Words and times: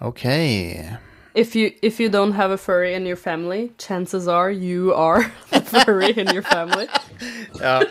OK. 0.00 0.24
If 1.34 1.54
you, 1.54 1.72
if 1.82 2.00
you 2.00 2.08
don't 2.08 2.32
have 2.32 2.50
a 2.50 2.56
furry 2.58 2.94
in 2.94 3.06
your 3.06 3.16
family, 3.16 3.72
chances 3.78 4.26
are 4.28 4.50
you 4.50 4.92
are 4.94 5.20
a 5.52 5.60
furry 5.60 6.10
in 6.10 6.28
your 6.34 6.42
family. 6.42 6.86
Ja. 7.60 7.82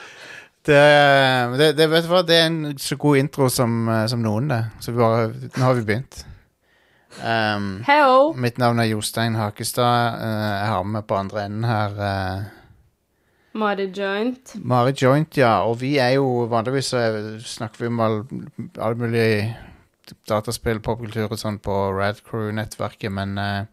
Det, 0.67 1.57
det, 1.57 1.77
det, 1.77 1.85
vet 1.87 2.03
du 2.03 2.09
hva? 2.11 2.21
det 2.27 2.35
er 2.35 2.45
en 2.49 2.77
så 2.77 2.95
god 2.99 3.17
intro 3.17 3.47
som, 3.49 3.87
som 4.11 4.19
noen, 4.19 4.49
det. 4.51 4.65
Så 4.83 4.91
vi 4.91 4.97
bare, 4.99 5.29
nå 5.55 5.63
har 5.63 5.77
vi 5.77 5.83
begynt. 5.87 6.25
Um, 7.23 7.77
mitt 8.35 8.57
navn 8.59 8.79
er 8.83 8.89
Jostein 8.91 9.35
Hakestad. 9.39 10.19
Uh, 10.19 10.59
jeg 10.59 10.67
har 10.73 10.83
med 10.83 11.07
på 11.07 11.15
andre 11.15 11.45
enden 11.45 11.63
her 11.63 11.95
uh, 11.95 12.43
Mari 13.57 13.87
Joint. 13.95 14.55
Mari 14.59 14.91
Joint, 15.01 15.37
ja. 15.39 15.53
Og 15.63 15.79
vi 15.81 15.95
er 16.03 16.17
jo 16.17 16.27
vanligvis 16.51 16.91
så 16.91 16.97
er- 16.97 17.39
snakker 17.47 17.85
vi 17.85 17.87
om 17.87 17.99
all, 18.03 18.19
all 18.77 18.95
mulig 18.99 19.55
dataspill, 20.29 20.81
popkultur 20.83 21.31
og 21.31 21.39
sånn 21.39 21.59
på 21.63 21.75
Radcrew-nettverket, 21.97 23.11
men 23.13 23.37
eh, 23.41 23.65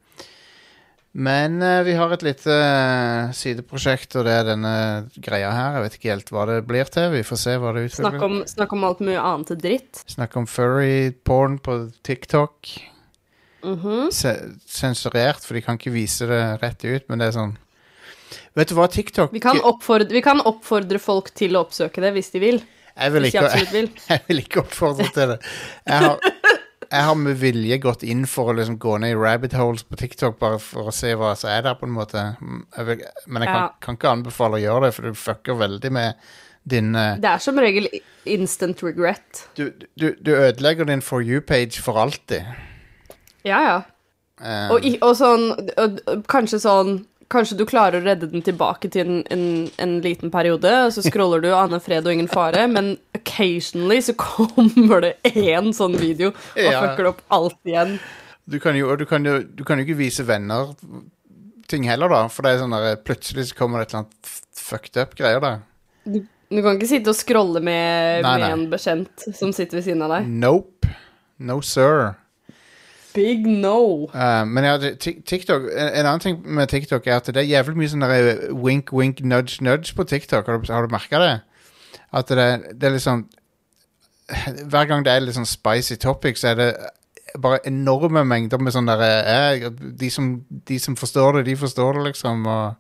Men 1.14 1.62
eh, 1.62 1.84
vi 1.86 1.92
har 1.94 2.10
et 2.10 2.24
lite 2.26 2.50
eh, 2.50 3.30
sideprosjekt, 3.30 4.16
og 4.18 4.24
det 4.26 4.32
er 4.34 4.48
denne 4.48 4.72
greia 5.22 5.52
her. 5.54 5.76
Jeg 5.76 5.84
vet 5.84 5.98
ikke 5.98 6.10
helt 6.10 6.32
hva 6.34 6.46
det 6.50 6.56
blir 6.66 6.90
til. 6.90 7.12
Vi 7.12 7.22
får 7.22 7.38
se 7.38 7.54
hva 7.54 7.70
det 7.76 7.84
utvikler. 7.86 8.16
Snakk 8.16 8.24
om, 8.26 8.40
snakk 8.50 8.74
om 8.74 8.86
alt 8.88 9.04
mye 9.06 9.20
annet 9.22 9.52
dritt. 9.62 10.02
Snakk 10.10 10.34
om 10.40 10.48
furry 10.50 11.12
porn 11.22 11.60
på 11.62 11.76
TikTok. 12.02 12.72
Mhm. 13.64 14.10
Se 14.12 14.34
sensurert, 14.66 15.46
for 15.46 15.54
de 15.54 15.62
kan 15.62 15.78
ikke 15.78 15.94
vise 15.94 16.26
det 16.28 16.42
rett 16.60 16.82
ut, 16.84 17.06
men 17.08 17.22
det 17.22 17.30
er 17.30 17.38
sånn 17.38 17.54
Vet 18.54 18.70
du 18.70 18.74
hva, 18.74 18.86
TikTok 18.90 19.32
vi, 19.34 19.40
kan 19.42 19.58
oppfordre, 19.66 20.10
vi 20.14 20.22
kan 20.22 20.40
oppfordre 20.42 20.98
folk 21.02 21.30
til 21.34 21.54
å 21.54 21.64
oppsøke 21.64 22.02
det 22.02 22.12
hvis 22.16 22.30
de 22.34 22.42
vil. 22.42 22.60
Jeg, 22.96 23.12
vil 23.14 23.24
ikke, 23.30 23.44
absolutt 23.44 23.72
vil. 23.74 23.90
jeg 24.12 24.20
vil 24.28 24.42
ikke 24.44 24.62
oppfordre 24.64 25.08
til 25.14 25.32
det. 25.34 25.38
Jeg 25.86 25.98
har, 26.04 26.18
jeg 26.84 27.04
har 27.08 27.14
med 27.18 27.38
vilje 27.40 27.78
gått 27.82 28.02
inn 28.06 28.24
for 28.30 28.52
å 28.52 28.56
liksom 28.58 28.78
gå 28.78 28.96
ned 29.02 29.14
i 29.16 29.18
rabbit 29.18 29.56
holes 29.58 29.82
på 29.88 29.98
TikTok 29.98 30.38
bare 30.38 30.60
for 30.62 30.90
å 30.90 30.94
se 30.94 31.14
hva 31.18 31.32
som 31.38 31.50
er 31.50 31.64
der, 31.66 31.74
på 31.80 31.88
en 31.88 31.94
måte. 31.96 32.24
Jeg 32.76 32.86
vil, 32.90 33.04
men 33.26 33.42
jeg 33.46 33.50
kan, 33.50 33.60
Ja. 33.64 33.68
kan 33.82 33.98
ikke 33.98 34.12
anbefale 34.14 34.60
å 34.60 34.62
gjøre 34.62 34.86
det, 34.86 34.92
for 34.94 35.08
du 35.10 35.18
fucker 35.18 35.58
veldig 35.58 35.90
med 35.92 36.14
din 36.64 36.94
uh, 36.96 37.16
Det 37.20 37.28
er 37.28 37.42
som 37.44 37.58
regel 37.60 37.88
instant 38.24 38.80
regret. 38.86 39.42
du, 39.58 39.66
du, 40.00 40.14
du 40.16 40.30
ødelegger 40.32 40.86
din 40.88 41.02
For 41.04 41.20
you-page 41.20 41.82
for 41.84 41.98
alltid. 42.00 42.46
Ja, 43.44 43.58
ja. 43.60 43.74
Um, 44.40 44.70
Og, 44.74 44.86
og 45.04 45.12
sånn 45.14 45.44
og, 45.78 46.00
Kanskje 46.26 46.58
sånn 46.64 46.96
Kanskje 47.32 47.56
du 47.56 47.64
klarer 47.66 48.00
å 48.02 48.04
redde 48.04 48.26
den 48.30 48.42
tilbake 48.44 48.90
til 48.92 49.06
en, 49.08 49.22
en, 49.32 49.44
en 49.80 49.94
liten 50.04 50.30
periode, 50.30 50.68
og 50.86 50.92
så 50.92 51.02
scroller 51.06 51.40
du 51.40 51.48
'Ane 51.54 51.80
fred 51.80 52.04
og 52.06 52.12
ingen 52.12 52.28
fare, 52.28 52.66
men 52.76 52.96
occasionally 53.16 54.00
så 54.04 54.12
kommer 54.18 55.00
det 55.00 55.14
én 55.34 55.72
sånn 55.72 55.96
video 55.98 56.28
og 56.34 56.60
Ja. 56.60 56.80
fucker 56.84 57.06
opp 57.14 57.22
alt 57.30 57.56
igjen. 57.64 57.98
Du 58.46 58.58
kan 58.60 58.76
jo, 58.76 58.94
du 58.96 59.06
kan 59.08 59.24
jo, 59.24 59.38
du 59.42 59.64
kan 59.64 59.78
jo 59.80 59.84
ikke 59.86 59.96
vise 60.02 60.22
venner 60.28 60.74
ting 61.66 61.84
heller, 61.88 62.08
da. 62.12 62.26
For 62.28 62.42
det 62.44 62.50
er 62.52 62.58
sånn 62.60 62.74
der, 62.76 62.96
plutselig 63.00 63.46
så 63.48 63.54
kommer 63.56 63.78
det 63.80 63.86
et 63.88 63.94
eller 63.94 64.04
annet 64.04 64.34
fucked 64.54 65.00
up 65.00 65.14
greier 65.16 65.40
der. 65.40 65.62
Du 66.04 66.60
kan 66.62 66.76
ikke 66.76 66.86
sitte 66.90 67.08
og 67.10 67.16
scrolle 67.16 67.62
med, 67.64 68.20
Nei, 68.22 68.34
med 68.38 68.44
nei. 68.44 68.50
en 68.52 68.66
bekjent 68.70 69.24
som 69.34 69.50
sitter 69.56 69.78
ved 69.80 69.84
siden 69.88 70.02
av 70.04 70.12
deg. 70.18 70.28
Nope. 70.28 70.90
No 71.40 71.60
sir. 71.64 72.12
Big 73.14 73.46
no. 73.46 74.08
Uh, 74.14 74.42
men 74.46 74.64
ja, 74.66 74.74
TikTok 74.98 75.68
En 75.70 75.88
en 75.88 76.06
annen 76.06 76.20
ting 76.20 76.40
med 76.42 76.66
TikTok 76.68 77.06
er 77.06 77.20
at 77.20 77.30
det 77.30 77.36
er 77.36 77.50
jævlig 77.50 77.76
mye 77.78 77.92
sånn 77.92 78.06
wink, 78.58 78.92
wink, 78.92 79.22
nudge, 79.22 79.62
nudge 79.62 79.94
på 79.94 80.04
TikTok. 80.04 80.46
Har 80.46 80.58
du, 80.58 80.72
har 80.72 80.86
du 80.86 80.92
merka 80.92 81.20
det? 81.22 81.34
At 82.12 82.28
det, 82.28 82.48
det 82.80 82.88
er 82.88 82.96
liksom 82.96 83.26
Hver 84.70 84.90
gang 84.90 85.04
det 85.04 85.12
er 85.12 85.24
litt 85.24 85.36
sånn 85.36 85.48
spicy 85.48 85.96
topic, 86.00 86.40
så 86.40 86.54
er 86.54 86.60
det 86.60 86.70
bare 87.40 87.58
enorme 87.66 88.22
mengder 88.26 88.60
med 88.62 88.74
sånn 88.74 88.88
derre 88.88 89.10
eh, 89.26 89.66
de, 89.70 90.10
som- 90.10 90.44
de 90.48 90.78
som 90.78 90.96
forstår 90.96 91.40
det, 91.40 91.48
de 91.50 91.56
forstår 91.58 91.98
det, 91.98 92.04
liksom. 92.12 92.46
Og 92.46 92.74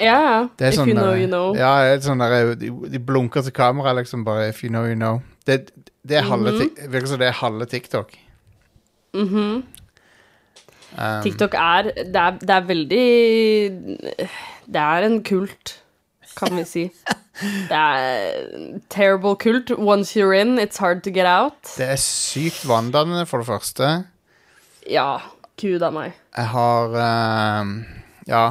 Ja, 0.00 0.44
er 0.60 0.68
If 0.68 0.76
sånn 0.76 0.90
you 0.90 0.96
know, 0.96 1.14
you 1.16 1.28
know. 1.28 1.56
Ja, 1.56 1.96
sånn 2.04 2.20
der, 2.20 2.54
de, 2.60 2.68
de 2.92 3.00
blunker 3.00 3.42
til 3.42 3.54
kamera, 3.56 3.94
liksom, 3.96 4.24
bare 4.24 4.50
If 4.50 4.62
you 4.64 4.68
know, 4.68 4.84
you 4.84 4.98
know. 4.98 5.22
Det, 5.46 5.70
det 6.06 6.18
er 6.18 6.28
halve 6.28 6.52
mm 6.52 6.60
-hmm. 6.60 6.90
virker 6.92 7.06
som 7.06 7.18
det 7.18 7.28
er 7.28 7.40
halve 7.40 7.66
TikTok. 7.66 8.12
Mhm. 9.16 9.64
Um, 10.96 11.22
TikTok 11.22 11.54
er 11.58 11.82
det, 11.82 12.16
er 12.16 12.36
det 12.40 12.50
er 12.54 12.60
veldig 12.64 14.28
Det 14.66 14.80
er 14.80 15.04
en 15.04 15.18
kult, 15.26 15.74
kan 16.38 16.56
vi 16.56 16.64
si. 16.64 16.84
Det 17.68 17.76
er 17.76 18.78
terrible 18.88 19.34
kult. 19.36 19.70
Once 19.76 20.16
you're 20.16 20.32
in, 20.32 20.58
it's 20.58 20.78
hard 20.78 21.02
to 21.04 21.10
get 21.10 21.26
out. 21.28 21.58
Det 21.76 21.84
er 21.84 21.98
sykt 22.00 22.62
vanndannende, 22.68 23.26
for 23.28 23.42
det 23.42 23.46
første. 23.46 23.90
Ja, 24.88 25.18
gud 25.60 25.82
a 25.84 25.90
meg. 25.92 26.14
Jeg 26.36 26.48
har 26.54 27.60
um, 27.60 27.84
Ja. 28.26 28.46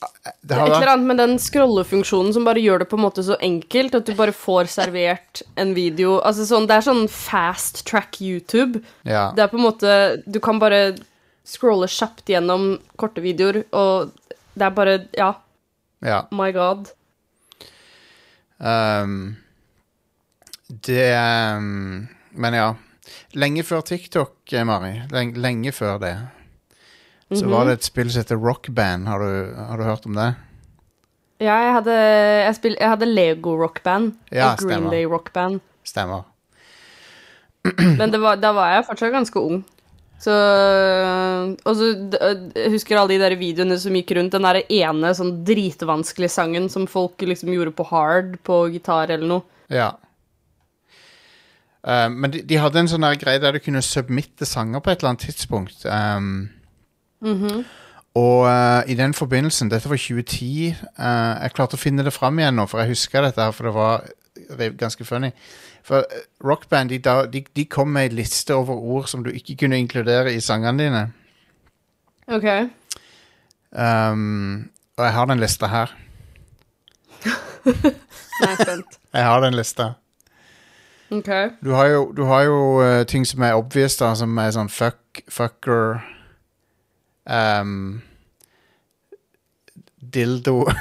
Det 0.00 0.54
er 0.54 0.62
har 0.62 0.70
et 0.70 0.74
eller 0.78 0.92
annet 0.94 1.08
med 1.10 1.18
den 1.20 1.34
scrollefunksjonen 1.40 2.32
som 2.32 2.46
bare 2.46 2.62
gjør 2.62 2.82
det 2.82 2.88
på 2.88 2.96
en 2.96 3.04
måte 3.04 3.24
så 3.24 3.36
enkelt 3.44 3.98
at 3.98 4.08
du 4.08 4.14
bare 4.16 4.32
får 4.32 4.70
servert 4.72 5.42
en 5.60 5.74
video. 5.76 6.16
Altså 6.24 6.46
sånn, 6.48 6.68
Det 6.68 6.78
er 6.78 6.86
sånn 6.86 7.04
fast 7.12 7.82
track 7.88 8.20
YouTube. 8.24 8.80
Ja. 9.04 9.28
Det 9.36 9.44
er 9.44 9.52
på 9.52 9.60
en 9.60 9.66
måte 9.66 10.22
Du 10.24 10.40
kan 10.40 10.60
bare 10.62 10.96
scrolle 11.44 11.88
kjapt 11.90 12.30
gjennom 12.30 12.78
korte 13.00 13.20
videoer, 13.24 13.64
og 13.72 14.12
det 14.54 14.66
er 14.66 14.74
bare 14.76 14.96
Ja, 15.18 15.34
ja. 16.00 16.24
my 16.32 16.50
god. 16.52 16.88
Um, 18.60 19.36
det 20.68 21.16
um, 21.16 22.08
Men 22.32 22.54
ja. 22.54 22.74
Lenge 23.34 23.62
før 23.66 23.80
TikTok, 23.80 24.52
Mari. 24.64 25.00
Lenge, 25.10 25.38
lenge 25.40 25.72
før 25.74 25.98
det. 26.02 26.14
Så 27.30 27.44
Mhm. 27.46 27.50
var 27.50 27.64
det 27.66 27.72
et 27.78 27.84
spill 27.84 28.10
som 28.10 28.22
heter 28.22 28.36
Rockband. 28.42 29.06
Har 29.08 29.18
du, 29.22 29.54
har 29.56 29.76
du 29.78 29.84
hørt 29.84 30.06
om 30.06 30.14
det? 30.14 30.34
Ja, 31.40 31.54
jeg 31.64 31.72
hadde, 31.72 31.92
jeg 32.44 32.54
spil, 32.56 32.76
jeg 32.80 32.88
hadde 32.90 33.06
Lego 33.06 33.54
rockband 33.56 34.12
Ja, 34.30 34.50
og 34.52 34.58
Green 34.58 34.70
stemmer. 34.74 34.90
Day 34.90 35.04
rockband. 35.08 35.60
Stemmer. 35.84 36.24
Men 37.98 38.10
det 38.12 38.20
var, 38.20 38.36
da 38.36 38.50
var 38.52 38.74
jeg 38.74 38.84
fortsatt 38.90 39.12
ganske 39.14 39.40
ung. 39.40 39.62
Så 40.20 40.34
Og 41.64 41.76
så 41.78 41.86
jeg 42.54 42.70
husker 42.74 42.98
alle 43.00 43.14
de 43.14 43.22
der 43.22 43.36
videoene 43.40 43.78
som 43.80 43.94
gikk 43.96 44.12
rundt. 44.18 44.32
Den 44.36 44.42
der 44.44 44.60
ene 44.68 45.14
sånn 45.16 45.32
dritvanskelige 45.48 46.28
sangen 46.34 46.68
som 46.68 46.86
folk 46.86 47.16
liksom 47.24 47.48
gjorde 47.54 47.72
på 47.72 47.86
hard 47.88 48.36
på 48.44 48.66
gitar 48.74 49.08
eller 49.08 49.26
noe. 49.26 49.42
Ja. 49.72 49.92
Uh, 51.80 52.10
men 52.12 52.30
de, 52.34 52.42
de 52.44 52.58
hadde 52.60 52.82
en 52.82 52.90
sånn 52.92 53.06
greie 53.16 53.40
der 53.40 53.56
du 53.56 53.60
kunne 53.64 53.80
submitte 53.80 54.44
sanger 54.44 54.82
på 54.84 54.90
et 54.92 55.00
eller 55.00 55.14
annet 55.14 55.24
tidspunkt. 55.30 55.86
Um, 55.88 56.50
Og 58.14 58.38
uh, 58.42 58.90
i 58.90 58.94
den 58.98 59.14
forbindelsen, 59.14 59.70
dette 59.70 59.88
var 59.88 59.96
2010 59.96 60.74
uh, 60.98 61.04
Jeg 61.42 61.52
klarte 61.54 61.78
å 61.78 61.80
finne 61.80 62.02
det 62.02 62.12
fram 62.12 62.38
igjen 62.40 62.56
nå, 62.58 62.66
for 62.66 62.82
jeg 62.82 62.90
husker 62.96 63.22
dette 63.22 63.42
her, 63.42 63.54
for 63.54 63.68
det 63.68 63.74
var 63.76 64.08
ganske 64.78 65.04
funny. 65.04 65.30
For 65.86 66.02
eh, 66.02 66.26
Rockband 66.44 66.90
de, 66.90 66.98
de, 67.32 67.44
de 67.56 67.64
kom 67.64 67.88
med 67.88 68.10
ei 68.10 68.16
liste 68.22 68.54
over 68.54 68.74
ord 68.74 69.08
som 69.08 69.24
du 69.24 69.30
ikke 69.30 69.56
kunne 69.62 69.78
inkludere 69.78 70.34
i 70.34 70.40
sangene 70.40 70.84
dine. 70.84 71.02
OK. 72.30 72.46
Um, 73.70 74.70
og 74.96 75.04
jeg 75.04 75.12
har 75.12 75.26
den 75.30 75.40
lista 75.40 75.66
her. 75.66 75.96
Er 78.40 78.54
spent. 78.56 78.98
Jeg 79.12 79.24
har 79.24 79.40
den 79.40 79.54
lista. 79.54 79.92
OK. 81.10 81.30
Du 81.64 81.74
har 81.74 81.86
jo, 81.86 82.12
du 82.16 82.24
har 82.24 82.42
jo 82.42 82.80
uh, 82.80 83.02
ting 83.06 83.26
som 83.26 83.42
er 83.42 83.54
obvious, 83.54 83.96
da, 83.96 84.14
som 84.14 84.38
er 84.38 84.54
sånn 84.54 84.70
fuck, 84.72 85.20
fucker 85.28 86.00
um, 87.30 88.02
Dildo 90.14 90.64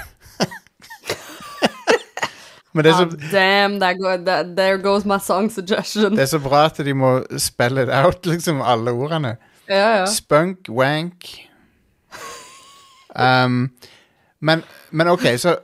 Men 2.73 2.85
det 2.85 2.91
er, 2.91 2.97
så, 2.97 3.09
så, 3.11 3.27
damn, 3.31 3.79
there, 3.79 3.95
go, 3.97 4.25
that, 4.25 4.45
there 4.57 4.77
goes 4.77 5.05
my 5.05 5.17
song 5.19 5.49
suggestion. 5.51 6.11
det 6.11 6.21
er 6.21 6.25
så 6.25 6.39
bra 6.39 6.65
at 6.65 6.77
de 6.77 6.93
må 6.93 7.23
spell 7.37 7.77
it 7.77 7.89
out, 7.89 8.25
liksom, 8.25 8.61
alle 8.61 8.91
ordene. 8.91 9.35
Ja, 9.69 9.99
ja. 9.99 10.05
Spunk, 10.05 10.57
wank 10.69 11.49
um, 13.15 13.71
men, 14.39 14.63
men 14.91 15.07
OK, 15.07 15.25
så 15.37 15.57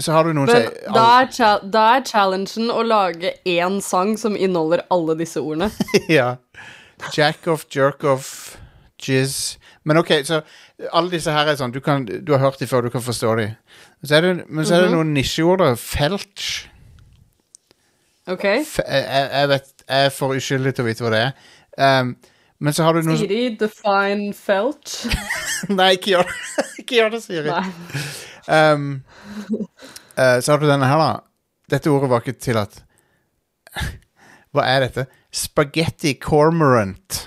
Så 0.00 0.12
har 0.12 0.24
du 0.24 0.32
noen 0.32 0.48
Men 0.48 0.68
da 0.94 1.04
er, 1.20 1.26
cha- 1.30 1.60
da 1.72 1.82
er 1.96 2.04
challengen 2.08 2.70
å 2.72 2.80
lage 2.82 3.34
én 3.44 3.80
sang 3.84 4.16
som 4.18 4.36
inneholder 4.36 4.86
alle 4.90 5.18
disse 5.18 5.40
ordene. 5.40 5.68
ja. 6.08 6.36
Jack 7.12 7.46
off, 7.46 7.66
jerk 7.70 8.04
off, 8.04 8.56
jizz. 8.98 9.58
Men 9.84 9.98
ok, 9.98 10.10
så 10.24 10.40
alle 10.94 11.10
disse 11.10 11.32
her 11.34 11.48
er 11.50 11.56
sånn 11.58 11.72
Du, 11.74 11.80
kan, 11.82 12.04
du 12.06 12.32
har 12.34 12.42
hørt 12.44 12.60
dem 12.60 12.70
før, 12.70 12.86
du 12.86 12.92
kan 12.94 13.02
forstå 13.02 13.32
de. 13.40 13.48
Så 14.06 14.18
er 14.18 14.26
det, 14.26 14.34
men 14.48 14.66
så 14.66 14.76
er 14.76 14.86
det 14.86 14.92
noen 14.94 15.10
nisjeord. 15.16 15.62
da. 15.62 15.72
Felch. 15.78 16.68
OK? 18.30 18.44
F 18.62 18.76
jeg, 18.78 19.06
jeg 19.32 19.48
vet 19.50 19.72
Jeg 19.88 20.06
er 20.06 20.12
for 20.14 20.38
uskyldig 20.38 20.74
til 20.76 20.84
å 20.84 20.86
vite 20.86 21.04
hva 21.06 21.10
det 21.14 21.22
er. 21.24 21.32
Um, 21.82 22.14
men 22.62 22.76
så 22.76 22.86
har 22.86 22.94
du 22.94 23.02
noe 23.02 23.18
Siri, 23.18 23.56
define 23.58 24.30
felch. 24.36 25.08
Nei, 25.78 25.96
ikke 25.96 26.12
gjør 26.14 26.30
ikke 26.82 27.00
gjør 27.00 27.16
det, 27.16 27.22
Siri. 27.24 27.56
Um, 28.46 28.86
uh, 30.14 30.38
så 30.38 30.52
har 30.52 30.62
du 30.62 30.68
denne 30.70 30.86
her, 30.86 31.02
da. 31.02 31.10
Dette 31.72 31.90
ordet 31.90 32.10
var 32.12 32.22
ikke 32.22 32.38
tillatt. 32.38 32.84
Hva 34.54 34.68
er 34.68 34.86
dette? 34.86 35.08
Spaghetti 35.34 36.14
cormorant. 36.22 37.24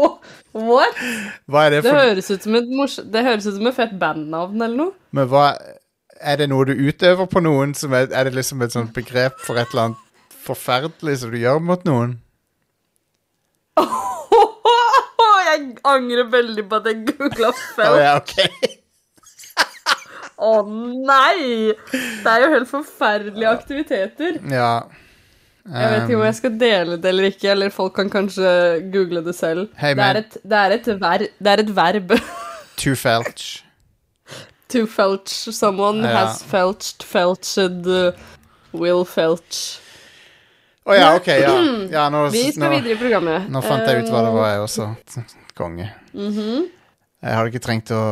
What? 0.68 0.98
Hva 1.48 1.66
er 1.66 1.76
det 1.76 1.82
Det 1.86 1.94
høres 1.96 2.30
ut 2.32 2.44
som 2.44 2.56
et, 2.58 2.68
mors 2.72 2.98
det 3.14 3.22
høres 3.24 3.46
ut 3.48 3.56
som 3.56 3.70
et 3.70 3.76
fett 3.78 3.94
bandnavn 4.00 4.58
eller 4.60 4.76
noe. 4.78 4.92
Men 5.16 5.30
hva 5.30 5.46
Er 6.22 6.36
det 6.38 6.48
noe 6.52 6.66
du 6.68 6.74
utøver 6.76 7.26
på 7.26 7.40
noen? 7.42 7.72
Som 7.74 7.94
er, 7.98 8.10
er 8.12 8.28
det 8.28 8.34
liksom 8.36 8.62
et 8.62 8.74
sånt 8.74 8.92
begrep 8.94 9.40
for 9.42 9.58
et 9.58 9.72
eller 9.72 9.88
annet 9.90 10.36
forferdelig 10.42 11.16
som 11.22 11.32
du 11.32 11.38
gjør 11.40 11.58
mot 11.62 11.82
noen? 11.88 12.18
Jeg 15.52 15.64
angrer 15.84 16.28
veldig 16.32 16.62
på 16.68 16.78
at 16.78 16.86
jeg 16.88 17.02
googla 17.10 17.50
felt. 17.52 17.74
felt. 17.76 17.98
ja, 18.06 18.12
ok. 18.16 18.78
Å 20.42 20.52
nei! 20.66 21.74
Det 21.92 22.30
er 22.32 22.44
jo 22.46 22.48
helt 22.54 22.70
forferdelige 22.70 23.50
aktiviteter. 23.52 24.38
Ja. 24.50 24.70
Jeg 25.62 25.90
vet 25.92 26.02
ikke 26.08 26.16
om 26.18 26.24
jeg 26.26 26.34
skal 26.34 26.54
dele 26.58 26.96
det 26.98 27.10
eller 27.12 27.28
ikke, 27.30 27.50
eller 27.52 27.70
folk 27.70 27.92
kan 27.94 28.08
kanskje 28.10 28.48
google 28.92 29.20
det 29.22 29.34
selv. 29.38 29.68
Hey, 29.78 29.94
det, 29.94 30.02
er 30.08 30.18
et, 30.24 30.36
det, 30.42 30.58
er 30.58 30.74
et 30.74 30.88
ver, 31.00 31.18
det 31.38 31.52
er 31.52 31.62
et 31.62 31.70
verb. 31.76 32.16
To 32.82 32.94
felch. 32.98 33.62
to 34.72 34.86
felch. 34.90 35.52
Someone 35.54 36.02
Ja. 36.02 36.16
has 36.24 36.42
felched, 36.42 37.02
felched, 37.04 37.86
uh, 37.86 38.12
will 38.72 39.04
felch. 39.04 39.78
Å 40.88 40.96
ja, 40.98 41.14
ok. 41.14 41.28
Ja. 41.28 41.52
ja 41.92 42.08
nå, 42.10 42.24
Vi 42.34 42.46
skal 42.50 42.64
nå, 42.64 42.70
videre 42.80 42.96
i 42.96 42.98
programmet. 42.98 43.46
nå 43.52 43.62
fant 43.62 43.86
jeg 43.86 44.02
ut 44.02 44.10
hva 44.10 44.22
det 44.26 44.32
Um, 44.32 44.38
var, 44.40 44.48
jeg 44.56 44.60
også. 44.66 44.88
Konge. 45.54 45.90
mhm. 46.16 46.70
Jeg 47.22 47.36
hadde 47.38 47.52
ikke 47.52 47.62
trengt 47.62 47.90
å 47.94 48.02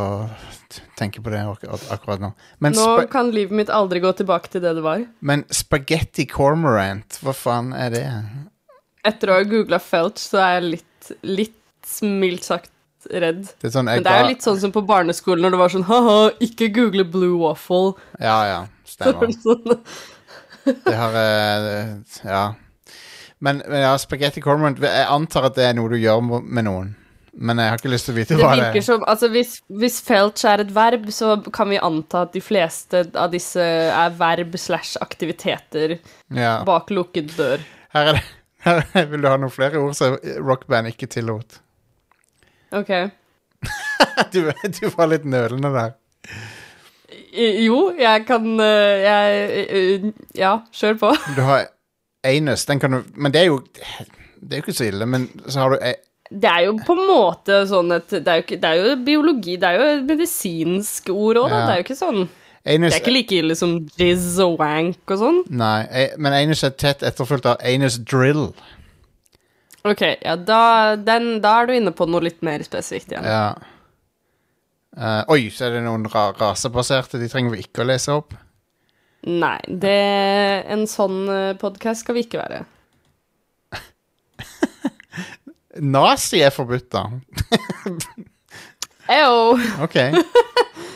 tenke 0.99 1.19
på 1.25 1.33
det 1.33 1.41
ak 1.43 1.65
ak- 1.67 1.89
akkurat 1.97 2.21
nå. 2.23 2.29
Men, 2.63 2.73
Nå 2.79 3.09
kan 3.11 3.33
livet 3.35 3.51
mitt 3.59 3.71
aldri 3.75 3.99
gå 4.01 4.13
tilbake 4.15 4.49
til 4.53 4.63
det 4.63 4.75
det 4.77 4.83
var. 4.85 5.03
men 5.21 5.43
spaghetti 5.51 6.27
cormorant, 6.31 7.19
hva 7.25 7.35
faen 7.35 7.73
er 7.75 7.91
det? 7.91 8.05
Etter 9.05 9.33
å 9.33 9.39
ha 9.41 9.43
googla 9.49 9.81
felch, 9.83 10.19
så 10.31 10.39
er 10.39 10.61
jeg 10.61 10.69
litt, 10.77 11.11
litt 11.27 11.97
mildt 12.07 12.45
sagt 12.47 12.71
redd. 13.11 13.49
Det 13.61 13.73
sånn 13.73 13.87
Men 13.89 14.03
det 14.05 14.13
er 14.13 14.23
jo 14.23 14.29
litt 14.29 14.43
sånn 14.47 14.61
som 14.61 14.71
på 14.71 14.83
barneskolen 14.87 15.43
når 15.43 15.51
det 15.57 15.59
var 15.65 15.73
sånn 15.75 15.89
ha-ha, 15.89 16.31
ikke 16.45 16.69
google 16.73 17.05
blue 17.09 17.39
waffle. 17.41 17.95
Ja, 18.21 18.39
ja. 18.47 18.61
Stemmer. 18.87 19.33
Sånn. 19.43 19.81
Det 20.85 20.95
har 20.95 21.15
eh, 21.17 21.97
Ja. 22.29 22.55
Men, 23.41 23.63
ja, 23.73 23.95
spaghetti 23.97 24.43
cormorant 24.45 24.77
Jeg 24.85 25.07
antar 25.09 25.47
at 25.49 25.55
det 25.57 25.65
er 25.65 25.73
noe 25.79 25.89
du 25.89 25.97
gjør 25.97 26.21
med 26.45 26.67
noen. 26.69 26.91
Men 27.33 27.59
jeg 27.63 27.71
har 27.71 27.79
ikke 27.79 27.93
lyst 27.93 28.09
til 28.09 28.15
å 28.15 28.19
vite 28.19 28.35
Det 28.37 28.43
hva 28.43 28.51
det 28.57 28.65
virker 28.65 28.81
er. 28.81 28.87
som, 28.87 29.05
altså 29.09 29.29
hvis, 29.31 29.53
hvis 29.81 30.01
felch 30.03 30.45
er 30.51 30.65
et 30.65 30.73
verb, 30.75 31.05
så 31.15 31.37
kan 31.55 31.71
vi 31.71 31.79
anta 31.79 32.25
at 32.27 32.33
de 32.35 32.41
fleste 32.43 33.05
av 33.15 33.31
disse 33.31 33.63
er 33.63 34.11
verb 34.19 34.57
slash 34.59 34.97
aktiviteter 35.01 35.99
Ja. 36.35 36.57
bak 36.67 36.91
lukket 36.91 37.31
dør. 37.39 37.63
Her 37.95 38.13
er 38.13 38.19
det 38.19 38.25
her 38.95 39.07
Vil 39.13 39.23
du 39.23 39.29
ha 39.31 39.37
noen 39.41 39.51
flere 39.55 39.79
ord 39.81 39.95
som 39.97 40.19
rockband 40.45 40.91
ikke 40.93 41.07
tillot? 41.11 41.61
Ok. 42.73 42.91
Du, 44.33 44.47
du 44.49 44.87
var 44.97 45.09
litt 45.11 45.25
nølende 45.29 45.71
der. 45.75 45.91
Jo, 47.65 47.91
jeg 47.99 48.25
kan 48.29 48.47
øh, 48.61 49.03
Jeg 49.05 49.67
øh, 49.71 50.07
Ja, 50.39 50.53
kjør 50.75 50.97
på. 51.01 51.11
Du 51.37 51.43
har 51.47 51.67
anus, 52.27 52.65
den 52.69 52.81
kan 52.81 52.91
du 52.97 53.03
Men 53.15 53.33
det 53.33 53.41
er 53.43 53.51
jo 53.51 53.61
Det 54.41 54.53
er 54.53 54.57
jo 54.57 54.63
ikke 54.65 54.73
så 54.77 54.89
ille, 54.89 55.07
men 55.07 55.29
så 55.47 55.61
har 55.61 55.71
du 55.75 55.79
a- 55.85 56.01
Det 56.31 56.47
er 56.47 56.67
jo 56.69 56.77
på 56.87 56.95
en 56.95 57.09
måte 57.09 57.57
sånn 57.67 57.91
at 57.97 58.13
Det 58.13 58.23
er 58.23 58.43
jo, 58.43 58.59
det 58.63 58.69
er 58.69 58.77
jo 58.79 58.99
biologi, 59.07 59.57
det 59.59 59.67
er 59.71 59.81
jo 59.81 60.03
medisinsk 60.07 61.11
ord 61.11 61.41
òg, 61.43 61.49
da. 61.51 61.57
Ja. 61.57 61.65
Det 61.65 61.73
er 61.73 61.81
jo 61.81 61.87
ikke 61.89 61.99
sånn 61.99 62.21
anus 62.21 62.93
Det 62.93 62.99
er 62.99 63.03
ikke 63.03 63.15
like 63.17 63.41
ille 63.41 63.57
som 63.59 63.73
jizz 63.99 64.37
og 64.45 64.59
wank 64.61 65.15
og 65.15 65.23
sånn. 65.25 65.41
Nei, 65.51 66.07
men 66.21 66.37
anus 66.37 66.63
er 66.67 66.77
tett 66.79 67.03
etterfulgt 67.07 67.49
av 67.51 67.59
anus 67.67 67.99
drill. 68.05 68.51
Ok, 69.89 70.05
ja, 70.21 70.37
da, 70.37 70.63
den, 71.01 71.39
da 71.41 71.57
er 71.63 71.71
du 71.71 71.77
inne 71.79 71.95
på 71.97 72.07
noe 72.07 72.23
litt 72.27 72.43
mer 72.45 72.63
spesifikt 72.67 73.15
igjen. 73.15 73.27
Ja. 73.27 73.55
Uh, 74.91 75.23
oi, 75.33 75.47
så 75.55 75.69
er 75.69 75.79
det 75.79 75.85
noen 75.87 76.05
ra 76.13 76.29
rasebaserte. 76.37 77.19
De 77.23 77.31
trenger 77.33 77.55
vi 77.55 77.65
ikke 77.65 77.83
å 77.83 77.89
lese 77.89 78.13
opp. 78.13 78.37
Nei, 79.25 79.59
det 79.69 79.97
En 80.73 80.87
sånn 80.89 81.25
podkast 81.61 82.05
skal 82.05 82.17
vi 82.17 82.27
ikke 82.27 82.41
være. 82.41 82.63
Nazi 85.79 86.41
er 86.43 86.51
forbudt, 86.51 86.91
da. 86.91 87.05
Eyo! 89.11 89.55
Ok. 89.83 89.97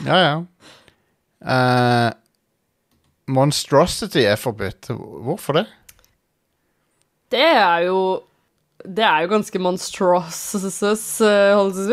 Ja, 0.05 0.17
ja. 0.19 0.35
Uh, 1.45 2.11
monstrosity 3.31 4.25
er 4.25 4.37
forbudt. 4.41 4.91
Hvorfor 5.25 5.61
det? 5.61 5.67
Det 7.33 7.43
er 7.45 7.87
jo 7.89 8.23
Det 8.85 9.05
er 9.05 9.25
jo 9.25 9.31
ganske 9.31 9.59
monstrous, 9.59 10.41
si. 10.61 10.91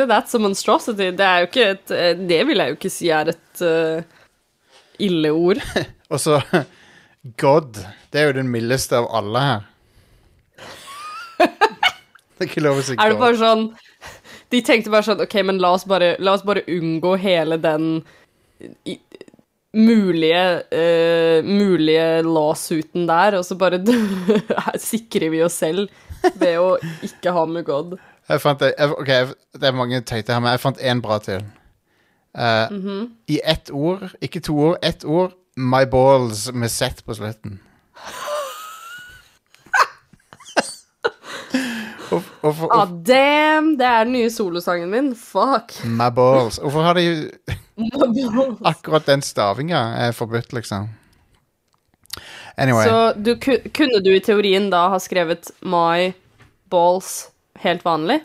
That's 0.09 0.35
a 0.35 0.39
monstrosity. 0.39 1.11
Det 1.15 1.25
er 1.25 1.39
jo 1.39 1.47
ikke 1.47 1.67
et 1.69 1.91
eh, 1.95 2.17
Det 2.19 2.41
vil 2.47 2.59
jeg 2.59 2.73
jo 2.73 2.79
ikke 2.79 2.91
si 2.91 3.09
er 3.09 3.31
et 3.31 3.63
uh, 3.63 4.03
ille 4.99 5.31
ord. 5.31 5.61
Og 6.11 6.19
så 6.19 6.41
God. 7.39 7.79
Det 8.11 8.19
er 8.19 8.31
jo 8.31 8.39
den 8.41 8.51
mildeste 8.51 8.97
av 8.99 9.07
alle 9.15 9.45
her. 9.45 9.70
Det 12.41 12.47
er 12.47 12.51
ikke 12.55 12.65
lov 12.65 12.81
å 12.81 12.83
si 12.85 12.97
Er 12.97 13.13
det 13.13 13.19
bare 13.21 13.37
sånn 13.37 13.67
De 14.51 14.61
tenkte 14.65 14.89
bare 14.89 15.05
sånn 15.05 15.21
OK, 15.21 15.35
men 15.45 15.61
la 15.61 15.75
oss 15.77 15.85
bare, 15.87 16.15
la 16.19 16.33
oss 16.33 16.45
bare 16.47 16.65
unngå 16.67 17.13
hele 17.21 17.59
den 17.61 17.91
i, 18.89 18.97
mulige 19.77 20.43
uh, 20.73 21.45
mulige 21.45 22.21
lawsuiten 22.27 23.07
der, 23.07 23.37
og 23.39 23.45
så 23.45 23.55
bare 23.55 23.79
sikrer 24.91 25.31
vi 25.31 25.43
oss 25.45 25.55
selv 25.61 25.87
ved 26.35 26.59
å 26.59 26.75
ikke 27.05 27.33
ha 27.33 27.45
med 27.49 27.65
God. 27.65 27.95
Jeg 28.29 28.43
fant 28.43 28.61
det, 28.61 28.73
jeg, 28.77 28.91
ok, 28.91 29.33
det 29.57 29.69
er 29.69 29.77
mange 29.77 30.01
teite 30.07 30.35
her, 30.35 30.43
men 30.43 30.53
jeg 30.53 30.63
fant 30.63 30.83
én 30.83 31.01
bra 31.03 31.17
til. 31.23 31.47
Uh, 32.37 32.67
mm 32.71 32.81
-hmm. 32.81 33.09
I 33.27 33.41
ett 33.43 33.71
ord, 33.71 34.11
ikke 34.21 34.39
to 34.39 34.53
ord, 34.55 34.77
ett 34.81 35.05
ord. 35.05 35.31
My 35.57 35.85
balls 35.85 36.51
med 36.53 36.69
Z 36.71 37.03
på 37.05 37.13
slutten. 37.13 37.59
Og, 42.13 42.23
og, 42.41 42.55
for- 42.57 42.73
Ah, 42.75 42.87
damn! 43.07 43.73
Det 43.79 43.85
er 43.87 44.03
den 44.07 44.13
nye 44.17 44.29
solosangen 44.33 44.89
min. 44.91 45.11
Fuck. 45.15 45.73
my 45.85 46.09
balls. 46.13 46.59
Hvorfor 46.61 46.83
har 46.83 46.93
de 46.99 47.31
akkurat 48.71 49.05
den 49.09 49.21
stavinga 49.25 49.81
er 50.07 50.11
forbudt, 50.17 50.53
liksom? 50.53 50.89
Anyway. 52.57 52.85
Så 52.87 53.13
du, 53.15 53.35
kunne 53.73 54.01
du 54.03 54.11
i 54.15 54.19
teorien 54.23 54.69
da 54.73 54.87
ha 54.91 54.99
skrevet 54.99 55.51
my 55.63 56.11
balls 56.71 57.29
helt 57.63 57.83
vanlig? 57.87 58.19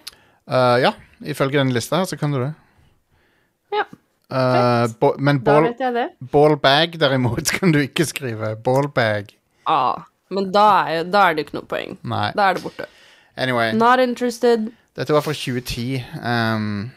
Uh, 0.51 0.77
ja, 0.83 0.93
ifølge 1.25 1.59
den 1.63 1.71
lista 1.75 2.01
her 2.03 2.09
så 2.11 2.19
kan 2.21 2.35
du 2.35 2.41
det. 2.45 2.53
Ja, 3.75 3.85
Uh, 4.27 4.89
men 5.23 5.39
ball, 5.47 5.69
det. 5.79 6.09
ballbag 6.33 6.97
derimot 6.99 7.47
kan 7.61 7.71
du 7.71 7.79
ikke 7.79 8.03
skrive. 8.09 8.57
Ballbag. 8.59 9.29
Ah, 9.71 10.01
men 10.35 10.49
da 10.51 10.65
er, 10.91 11.05
da 11.07 11.29
er 11.29 11.37
det 11.39 11.45
ikke 11.45 11.55
noe 11.61 11.69
poeng. 11.71 11.93
Nei. 12.03 12.33
Da 12.35 12.49
er 12.51 12.59
det 12.59 12.65
borte. 12.65 12.89
Anyway. 13.37 13.73
Not 13.77 14.01
interested. 14.01 14.71
Dette 14.97 15.13
var 15.13 15.25
fra 15.25 15.35
2010. 15.37 16.01
Um, 16.23 16.91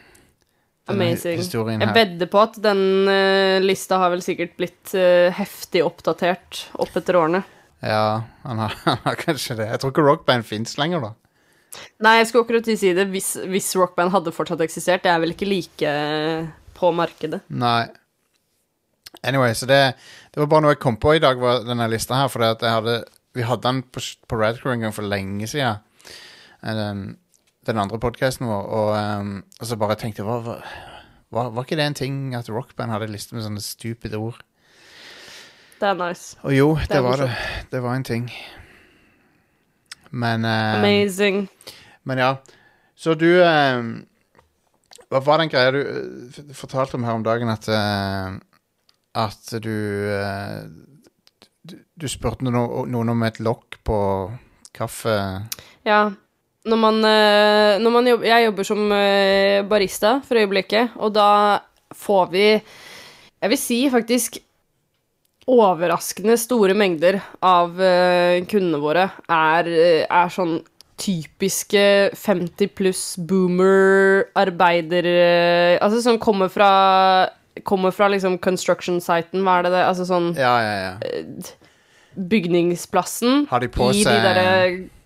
Amazing. 0.90 1.42
Jeg 1.44 1.92
vedder 1.94 2.28
på 2.30 2.42
at 2.42 2.56
den 2.64 2.82
uh, 3.06 3.60
lista 3.62 4.00
har 4.00 4.12
vel 4.14 4.22
sikkert 4.24 4.56
blitt 4.58 4.94
uh, 4.96 5.28
heftig 5.36 5.84
oppdatert 5.86 6.64
opp 6.80 6.96
etter 6.98 7.18
årene. 7.20 7.42
Ja, 7.84 8.22
han 8.42 8.62
har, 8.64 8.76
han 8.88 9.02
har 9.04 9.18
kanskje 9.20 9.60
det. 9.60 9.68
Jeg 9.70 9.82
tror 9.82 9.94
ikke 9.94 10.06
rockband 10.06 10.48
fins 10.48 10.76
lenger, 10.80 11.04
da. 11.10 11.12
Nei, 12.02 12.16
jeg 12.18 12.30
skulle 12.30 12.46
akkurat 12.48 12.66
si 12.66 12.94
det. 12.96 13.06
Hvis, 13.12 13.34
hvis 13.48 13.70
rockband 13.78 14.12
hadde 14.14 14.34
fortsatt 14.34 14.64
eksistert, 14.64 15.04
det 15.04 15.12
er 15.12 15.20
vel 15.22 15.36
ikke 15.36 15.48
like 15.48 15.86
eh, 15.86 16.48
på 16.74 16.90
markedet. 16.96 17.42
Nei. 17.52 17.84
Anyway, 19.26 19.52
så 19.54 19.68
det, 19.70 19.78
det 20.32 20.40
var 20.42 20.48
bare 20.50 20.64
noe 20.64 20.74
jeg 20.74 20.82
kom 20.82 20.96
på 21.00 21.14
i 21.14 21.22
dag, 21.22 21.38
var 21.38 21.62
denne 21.66 21.86
lista 21.92 22.18
her. 22.18 22.32
For 22.32 22.42
vi 22.42 23.46
hadde 23.46 23.62
den 23.68 23.84
på, 23.86 24.02
på 24.02 24.40
Radcrew 24.40 24.74
en 24.74 24.88
gang 24.88 24.96
for 24.96 25.06
lenge 25.06 25.46
siden. 25.50 25.84
Eh, 26.62 27.16
Den, 27.66 27.78
andre 27.78 27.98
podkasten 28.00 28.48
vår. 28.48 28.68
Og, 28.72 28.94
um, 29.20 29.34
og 29.60 29.66
så 29.68 29.76
bare 29.76 29.96
tenkte 30.00 30.22
jeg 30.22 30.28
var, 30.28 30.64
var, 31.30 31.50
var, 31.50 31.64
ikke 31.64 31.76
det 31.76 31.86
en 31.86 31.94
ting 31.94 32.14
at 32.34 32.48
rockband 32.50 32.90
hadde 32.90 33.10
liste 33.12 33.36
med 33.36 33.44
sånne 33.44 33.60
stupide 33.60 34.16
ord? 34.16 34.40
Det 35.80 35.88
er 35.88 35.98
nice. 36.00 36.38
Og 36.42 36.56
jo, 36.56 36.70
det, 36.80 36.88
det 36.92 37.02
var 37.04 37.20
det. 37.20 37.30
Det 37.72 37.82
var 37.84 37.96
en 37.96 38.04
ting. 38.04 38.30
Men 40.10 40.44
um, 40.44 40.80
Amazing. 40.80 41.48
Men 42.04 42.18
ja. 42.18 42.30
Så 42.96 43.14
du 43.14 43.28
eh, 43.40 43.80
Hva 45.10 45.20
var 45.24 45.40
den 45.40 45.52
greia 45.52 45.72
du 45.72 45.80
eh, 45.80 46.54
fortalte 46.56 46.98
om 46.98 47.04
her 47.06 47.16
om 47.16 47.24
dagen, 47.24 47.48
at 47.48 47.68
uh, 47.68 48.36
At 49.14 49.52
du 49.62 49.76
uh, 50.10 50.64
du, 51.62 51.76
du 51.94 52.08
spurte 52.08 52.44
no, 52.48 52.84
noen 52.88 53.12
om 53.12 53.22
et 53.28 53.40
lokk 53.40 53.78
på 53.84 54.00
kaffe 54.76 55.14
Ja. 55.86 56.10
Når 56.68 56.76
man, 56.76 57.00
eh, 57.08 57.78
når 57.80 57.92
man 57.94 58.08
jobber, 58.10 58.28
jeg 58.28 58.44
jobber 58.44 58.66
som 58.68 58.92
eh, 58.92 59.62
barista 59.64 60.18
for 60.26 60.36
øyeblikket, 60.36 60.92
og 61.00 61.14
da 61.16 61.60
får 61.96 62.30
vi 62.34 62.46
Jeg 63.40 63.48
vil 63.48 63.58
si 63.58 63.78
faktisk 63.88 64.36
overraskende 65.48 66.36
store 66.36 66.74
mengder 66.76 67.16
av 67.40 67.80
eh, 67.80 68.44
kundene 68.44 68.78
våre 68.82 69.06
er, 69.24 69.70
er 70.04 70.28
sånn 70.28 70.58
typiske 71.00 72.12
50 72.12 72.68
pluss 72.76 73.04
boomer 73.16 74.28
arbeider... 74.36 75.08
Altså 75.80 76.02
som 76.04 76.20
kommer 76.20 76.52
fra 76.52 77.30
Kommer 77.64 77.90
fra 77.90 78.06
liksom 78.12 78.36
construction-siten, 78.38 79.40
hva 79.42 79.56
er 79.58 79.66
det 79.66 79.72
det 79.74 79.80
Altså 79.88 80.04
sånn 80.06 80.28
Ja, 80.36 80.52
ja, 80.60 80.76
ja. 80.84 81.24
bygningsplassen. 82.14 83.46
Har 83.48 83.64
de 83.64 83.72
på 83.72 83.88
i 83.96 84.04
seg 84.04 84.20
de 84.36 84.99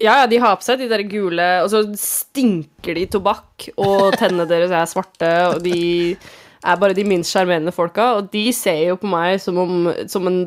ja, 0.00 0.14
ja, 0.22 0.26
de 0.30 0.38
har 0.42 0.56
på 0.56 0.64
seg 0.66 0.80
de 0.80 0.88
der 0.90 1.02
gule 1.08 1.46
Og 1.64 1.70
så 1.72 1.82
stinker 2.00 2.96
de 2.98 3.06
tobakk, 3.12 3.68
og 3.76 4.12
tennene 4.20 4.46
deres 4.48 4.72
er 4.74 4.88
svarte, 4.90 5.30
og 5.54 5.62
de 5.64 6.16
er 6.60 6.76
bare 6.80 6.96
de 6.96 7.04
minst 7.08 7.32
sjarmerende 7.32 7.72
folka. 7.72 8.14
Og 8.18 8.30
de 8.32 8.46
ser 8.52 8.82
jo 8.90 8.96
på 9.00 9.08
meg 9.08 9.38
som 9.40 9.56
om 9.62 9.90
Som 10.12 10.26
en 10.28 10.40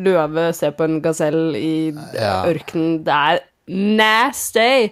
løve 0.00 0.46
ser 0.56 0.72
på 0.76 0.86
en 0.88 1.00
gasell 1.04 1.56
i 1.58 1.92
Ja. 2.16 2.42
ørkenen. 2.48 3.02
Det 3.04 3.12
er 3.12 3.42
nasty! 3.68 4.88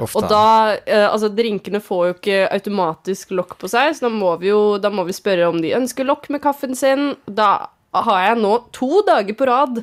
Ofte. 0.00 0.16
Og 0.16 0.30
da 0.30 0.76
eh, 0.86 1.06
Altså, 1.10 1.28
drinkene 1.28 1.80
får 1.84 2.06
jo 2.06 2.14
ikke 2.16 2.38
automatisk 2.56 3.34
lokk 3.36 3.58
på 3.60 3.68
seg, 3.70 3.92
så 3.94 4.08
da 4.08 4.10
må 4.14 4.32
vi 4.40 4.48
jo 4.50 4.78
Da 4.82 4.90
må 4.90 5.04
vi 5.08 5.12
spørre 5.16 5.50
om 5.50 5.60
de 5.62 5.74
ønsker 5.76 6.08
lokk 6.08 6.30
med 6.32 6.42
kaffen 6.42 6.74
sin. 6.74 7.14
Da 7.26 7.68
har 7.94 8.20
jeg 8.22 8.38
nå 8.42 8.52
to 8.72 9.02
dager 9.06 9.34
på 9.34 9.46
rad 9.50 9.82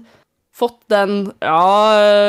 fått 0.58 0.80
den 0.90 1.12
ja, 1.44 1.64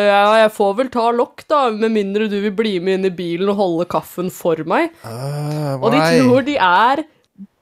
ja, 0.04 0.22
jeg 0.42 0.50
får 0.52 0.74
vel 0.82 0.90
ta 0.92 1.06
lokk, 1.16 1.46
da, 1.48 1.62
med 1.72 1.94
mindre 1.94 2.26
du 2.28 2.36
vil 2.44 2.52
bli 2.58 2.74
med 2.84 2.98
inn 2.98 3.08
i 3.08 3.14
bilen 3.16 3.48
og 3.54 3.56
holde 3.62 3.86
kaffen 3.88 4.28
for 4.34 4.60
meg. 4.68 4.90
Uh, 5.04 5.78
Og 5.80 5.88
de 5.94 6.02
tror 6.20 6.44
de 6.44 6.56
er 6.60 7.04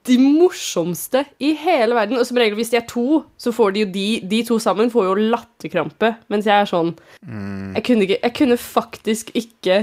de 0.06 0.16
morsomste 0.22 1.24
i 1.42 1.52
hele 1.58 1.94
verden. 1.98 2.18
Og 2.18 2.26
som 2.28 2.38
regel, 2.38 2.54
hvis 2.58 2.70
de 2.70 2.76
er 2.78 2.84
to, 2.86 3.24
så 3.42 3.50
får 3.54 3.72
de 3.74 3.80
jo 3.82 3.88
de, 3.94 4.04
de 4.30 4.42
to 4.46 4.58
sammen 4.62 4.90
får 4.92 5.08
jo 5.08 5.14
latterkrampe. 5.32 6.12
Mens 6.30 6.46
jeg 6.50 6.54
er 6.64 6.70
sånn 6.70 6.92
Mm. 7.26 7.72
jeg, 7.74 7.82
kunne 7.88 8.04
ikke, 8.06 8.18
jeg 8.22 8.34
kunne 8.38 8.56
faktisk 8.62 9.32
ikke 9.34 9.78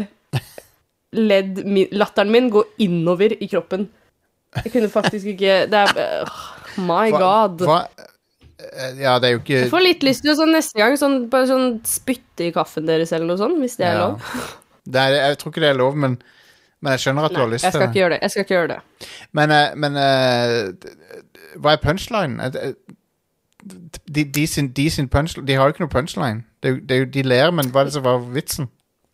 ledd 1.13 1.60
latteren 1.94 2.32
min 2.32 2.48
gå 2.54 2.63
innover 2.82 3.36
i 3.36 3.48
kroppen. 3.52 3.88
Jeg 4.63 4.72
kunne 4.74 4.90
faktisk 4.94 5.25
ikke 5.34 5.54
Det 5.70 5.80
er 5.82 6.24
oh, 6.24 6.42
My 6.86 7.10
Hva- 7.12 7.20
god. 7.20 7.62
Hva, 7.68 7.78
ja, 9.01 9.17
det 9.20 9.27
er 9.29 9.34
jo 9.36 9.39
ikke 9.41 9.60
Jeg 9.63 9.70
får 9.72 9.84
litt 9.86 10.03
lyst 10.08 10.24
til 10.25 10.32
å 10.34 10.38
sånn 10.39 10.53
neste 10.55 10.77
gang 10.79 10.96
sånn, 11.00 11.17
bare 11.29 11.48
sånn 11.50 11.67
spytte 11.88 12.48
i 12.48 12.51
kaffen 12.55 12.86
deres 12.89 13.12
eller 13.15 13.27
noe 13.29 13.38
sånt, 13.41 13.60
hvis 13.62 13.77
det 13.79 13.88
er 13.89 13.93
Ja. 14.00 14.08
lov. 14.08 14.22
det 14.86 15.01
er, 15.01 15.15
Jeg 15.29 15.38
tror 15.41 15.51
ikke 15.53 15.62
det 15.65 15.70
er 15.70 15.79
lov, 15.79 15.96
men, 15.98 16.17
men 16.82 16.91
jeg 16.96 17.00
skjønner 17.05 17.25
at 17.29 17.32
du 17.36 17.41
har 17.43 17.48
lyst 17.51 17.65
til 17.70 17.79
det. 17.79 17.93
gjøre 17.93 18.10
det. 18.15 18.20
Jeg 18.22 18.32
skal 18.32 18.43
ikke 18.46 18.55
gjøre 18.58 18.67
det. 18.67 18.79
Men, 19.32 19.51
eh, 19.51 19.75
men 19.75 19.96
eh, 19.96 21.58
hva 21.60 21.74
er 21.75 21.82
punchline? 21.84 22.39
Eh, 22.41 22.70
eh, 22.70 22.74
De, 23.63 24.24
de, 24.25 24.46
sin, 24.48 24.67
de 24.75 24.89
sin 24.91 25.08
punchline 25.08 25.46
De 25.48 25.55
har 25.55 25.70
jo 25.70 25.74
ikke 25.74 25.86
noe 25.86 25.93
punchline. 25.93 26.43
Det 26.63 26.82
det 26.89 27.13
de 27.13 27.22
ler, 27.24 27.51
men 27.51 27.70
hva 27.72 27.82
er 27.82 27.86
det 27.86 27.93
som 27.96 28.03
var 28.03 28.20
vitsen? 28.34 28.67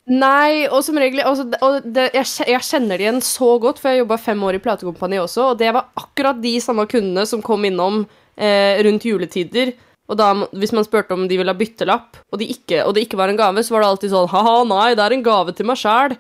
Nei, 0.10 0.66
og 0.74 0.82
som 0.84 0.98
regel 0.98 1.22
også, 1.22 1.44
og 1.62 1.84
det, 1.86 2.08
jeg, 2.16 2.26
jeg 2.50 2.62
kjenner 2.66 2.98
det 2.98 3.06
igjen 3.06 3.22
så 3.22 3.60
godt, 3.62 3.78
for 3.78 3.92
jeg 3.94 4.00
jobba 4.02 4.18
fem 4.18 4.42
år 4.44 4.58
i 4.58 4.62
platekompani 4.64 5.20
også, 5.22 5.52
og 5.52 5.60
det 5.60 5.70
var 5.76 5.92
akkurat 6.02 6.40
de 6.42 6.56
samme 6.66 6.88
kundene 6.90 7.28
som 7.30 7.44
kom 7.46 7.62
innom 7.70 8.08
eh, 8.40 8.80
rundt 8.88 9.06
juletider. 9.06 9.76
Og 10.10 10.18
da, 10.18 10.32
hvis 10.58 10.74
man 10.74 10.86
spurte 10.88 11.14
om 11.14 11.28
de 11.30 11.38
ville 11.38 11.54
ha 11.54 11.58
byttelapp, 11.58 12.18
og, 12.32 12.40
de 12.42 12.50
ikke, 12.50 12.82
og 12.88 12.96
det 12.96 13.06
ikke 13.06 13.20
var 13.20 13.30
en 13.30 13.38
gave, 13.38 13.64
så 13.66 13.76
var 13.76 13.86
det 13.86 13.90
alltid 13.94 14.14
sånn 14.16 14.30
Ha-ha, 14.32 14.56
nei, 14.66 14.94
det 14.98 15.06
er 15.06 15.16
en 15.16 15.26
gave 15.26 15.54
til 15.54 15.70
meg 15.70 15.78
sjæl. 15.80 16.16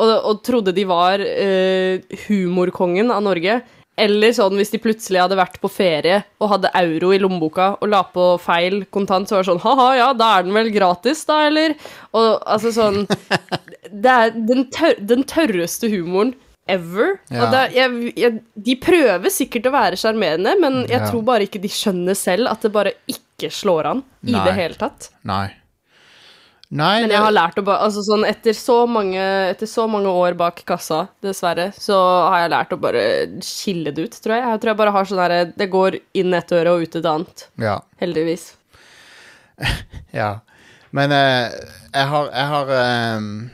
Og, 0.00 0.10
og 0.30 0.40
trodde 0.46 0.74
de 0.74 0.86
var 0.86 1.22
eh, 1.22 2.18
humorkongen 2.26 3.12
av 3.14 3.22
Norge. 3.26 3.60
Eller 4.00 4.32
sånn 4.32 4.56
hvis 4.56 4.72
de 4.72 4.80
plutselig 4.80 5.20
hadde 5.20 5.36
vært 5.38 5.58
på 5.60 5.68
ferie 5.70 6.22
og 6.40 6.54
hadde 6.54 6.70
euro 6.78 7.10
i 7.12 7.18
lommeboka 7.20 7.74
og 7.82 7.90
la 7.90 8.00
på 8.08 8.32
feil 8.40 8.84
kontant, 8.94 9.28
så 9.28 9.36
var 9.36 9.44
det 9.44 9.50
sånn 9.50 9.64
Ha-ha, 9.64 9.88
ja, 9.98 10.10
da 10.16 10.30
er 10.38 10.46
den 10.46 10.56
vel 10.56 10.70
gratis, 10.72 11.24
da, 11.28 11.42
eller? 11.50 11.74
Og 12.16 12.28
altså 12.40 12.72
sånn 12.74 13.02
Det 14.04 14.14
er 14.14 14.32
den, 14.34 14.68
tør, 14.72 14.94
den 15.02 15.26
tørreste 15.28 15.90
humoren 15.92 16.32
ever. 16.74 17.14
Ja. 17.30 17.46
Er- 17.52 17.72
jeg, 17.76 18.12
jeg, 18.16 18.40
de 18.70 18.76
prøver 18.82 19.30
sikkert 19.34 19.66
å 19.70 19.72
være 19.74 19.98
sjarmerende, 20.00 20.56
men 20.60 20.82
jeg 20.86 21.00
Ja. 21.00 21.06
tror 21.10 21.22
bare 21.26 21.46
ikke 21.48 21.60
de 21.62 21.68
skjønner 21.68 22.16
selv 22.16 22.48
at 22.50 22.60
det 22.62 22.72
bare 22.72 22.92
ikke 23.10 23.50
slår 23.50 23.86
an 23.94 24.04
i 24.26 24.32
Nei. 24.32 24.44
det 24.46 24.54
hele 24.58 24.74
tatt. 24.80 25.10
Nei. 25.24 25.48
Nei, 26.72 27.00
Men 27.02 27.10
jeg 27.10 27.18
har 27.18 27.32
lært 27.34 27.56
å 27.58 27.64
bare 27.66 27.82
Altså 27.82 27.98
sånn 28.06 28.22
etter 28.28 28.52
så 28.54 28.86
mange 28.86 29.18
Etter 29.50 29.66
så 29.66 29.88
mange 29.90 30.06
år 30.06 30.36
bak 30.38 30.60
kassa, 30.64 31.08
dessverre, 31.20 31.72
så 31.74 31.96
har 32.30 32.44
jeg 32.44 32.52
lært 32.52 32.70
å 32.76 32.78
bare 32.80 33.02
skille 33.42 33.90
det 33.92 34.04
ut, 34.06 34.12
tror 34.22 34.36
jeg. 34.36 34.44
Jeg 34.46 34.60
tror 34.62 34.70
jeg 34.70 34.78
bare 34.78 34.92
har 34.94 35.04
sånn 35.10 35.18
herre 35.18 35.40
Det 35.56 35.66
går 35.72 35.98
inn 36.14 36.32
et 36.38 36.52
øre 36.54 36.76
og 36.76 36.82
ut 36.86 36.94
et 37.00 37.04
annet. 37.10 37.48
ja, 37.58 37.80
Heldigvis. 38.00 38.52
ja. 40.20 40.30
Men 40.92 41.10
eh, 41.10 41.50
jeg 41.94 42.06
har 42.12 42.30
Jeg 42.34 42.46
har 42.54 42.72
ehm, 42.76 43.50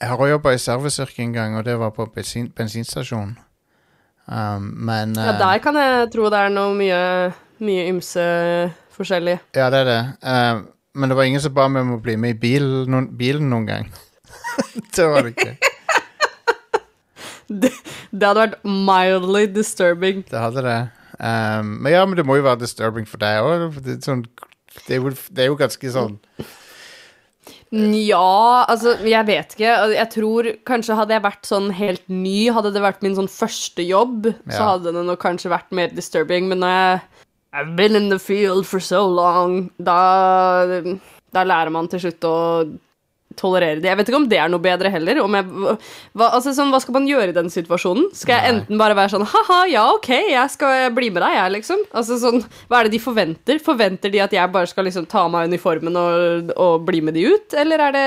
Jeg 0.00 0.08
har 0.08 0.16
også 0.16 0.30
jobba 0.30 0.50
i 0.56 0.58
serviceyrket 0.58 1.22
en 1.26 1.32
gang, 1.32 1.56
og 1.58 1.64
det 1.64 1.78
var 1.78 1.90
på 1.92 2.06
bensin, 2.14 2.48
bensinstasjon. 2.56 3.34
Um, 4.26 4.62
men 4.62 5.16
Ja, 5.16 5.34
eh, 5.34 5.38
der 5.38 5.58
kan 5.58 5.76
jeg 5.76 6.10
tro 6.14 6.28
det 6.30 6.38
er 6.38 6.52
noe 6.54 6.74
mye 6.74 7.00
Mye 7.60 7.88
ymse 7.90 8.22
forskjellig. 8.94 9.34
Ja, 9.56 9.66
det 9.70 9.80
er 9.82 9.84
det. 9.84 9.98
Um, 10.22 10.68
men 10.94 11.10
det 11.10 11.16
var 11.16 11.26
ingen 11.28 11.42
som 11.44 11.52
ba 11.52 11.66
meg 11.68 11.82
om 11.84 11.98
å 11.98 12.00
bli 12.00 12.14
med 12.16 12.32
i 12.32 12.38
bil, 12.40 12.64
noen, 12.88 13.10
bilen 13.18 13.50
noen 13.52 13.66
gang. 13.68 13.90
det 14.96 15.04
var 15.04 15.26
det 15.26 15.34
ikke. 15.34 15.56
Det, 17.50 17.72
det 18.14 18.30
hadde 18.30 18.40
vært 18.46 18.64
mildly 18.64 19.44
disturbing. 19.52 20.24
Det 20.30 20.40
hadde 20.40 20.64
det. 20.64 20.78
Um, 21.18 21.76
men 21.82 21.92
ja, 21.92 22.06
men 22.06 22.16
det 22.16 22.24
må 22.24 22.38
jo 22.38 22.46
være 22.46 22.62
disturbing 22.62 23.04
for 23.10 23.20
deg 23.20 23.44
òg. 23.44 23.76
Det, 23.84 23.98
sånn, 24.06 24.24
det, 24.86 25.02
det 25.28 25.44
er 25.44 25.50
jo 25.50 25.60
ganske 25.60 25.92
sånn 25.92 26.16
Ja, 27.70 28.64
altså, 28.66 28.96
jeg 29.06 29.26
vet 29.28 29.52
ikke. 29.54 29.70
Altså, 29.70 29.94
Jeg 29.94 30.10
tror 30.10 30.48
kanskje 30.66 30.96
hadde 30.98 31.14
jeg 31.14 31.22
vært 31.22 31.46
sånn 31.46 31.68
helt 31.70 32.02
ny, 32.10 32.50
hadde 32.50 32.72
det 32.74 32.82
vært 32.82 33.02
min 33.06 33.14
sånn 33.14 33.30
første 33.30 33.84
jobb, 33.86 34.26
så 34.50 34.64
hadde 34.72 34.92
det 34.96 35.04
nok 35.06 35.20
kanskje 35.22 35.52
vært 35.52 35.70
mer 35.70 35.92
disturbing, 35.94 36.48
men 36.50 36.58
når 36.64 36.74
jeg 36.74 37.00
I've 37.52 37.74
been 37.76 37.96
in 37.96 38.08
the 38.10 38.18
field 38.18 38.66
for 38.66 38.78
so 38.78 39.06
long, 39.06 39.70
da, 39.82 40.66
da 41.34 41.42
lærer 41.46 41.70
man 41.74 41.88
til 41.90 41.98
slutt 42.04 42.26
å 42.26 42.34
tolerere 43.38 43.78
det. 43.80 43.86
Jeg 43.88 43.96
vet 44.00 44.08
ikke 44.10 44.18
om 44.18 44.28
det 44.28 44.38
er 44.42 44.50
noe 44.50 44.60
bedre 44.64 44.90
heller. 44.90 45.20
Jeg, 45.20 45.46
hva, 46.18 46.26
altså, 46.34 46.52
sånn, 46.56 46.72
hva 46.74 46.80
skal 46.82 46.96
man 46.98 47.06
gjøre 47.08 47.30
i 47.30 47.36
den 47.36 47.48
situasjonen? 47.52 48.08
Skal 48.16 48.34
jeg 48.36 48.54
enten 48.56 48.80
bare 48.80 48.96
være 48.98 49.12
sånn 49.14 49.26
ha-ha, 49.30 49.60
ja, 49.70 49.84
ok, 49.94 50.08
jeg 50.32 50.50
skal 50.56 50.90
bli 50.96 51.10
med 51.14 51.22
deg, 51.22 51.36
jeg, 51.38 51.52
liksom? 51.60 51.84
Altså, 51.96 52.18
sånn, 52.20 52.42
hva 52.68 52.80
er 52.80 52.88
det 52.90 52.96
de 52.96 53.02
forventer? 53.04 53.62
Forventer 53.64 54.12
de 54.12 54.22
at 54.26 54.34
jeg 54.34 54.52
bare 54.52 54.68
skal 54.70 54.88
liksom 54.88 55.06
ta 55.10 55.22
av 55.28 55.30
meg 55.34 55.50
uniformen 55.52 55.96
og, 56.00 56.50
og 56.58 56.86
bli 56.88 57.00
med 57.06 57.14
de 57.16 57.28
ut, 57.30 57.54
eller 57.62 57.86
er 57.88 57.96
det 57.96 58.06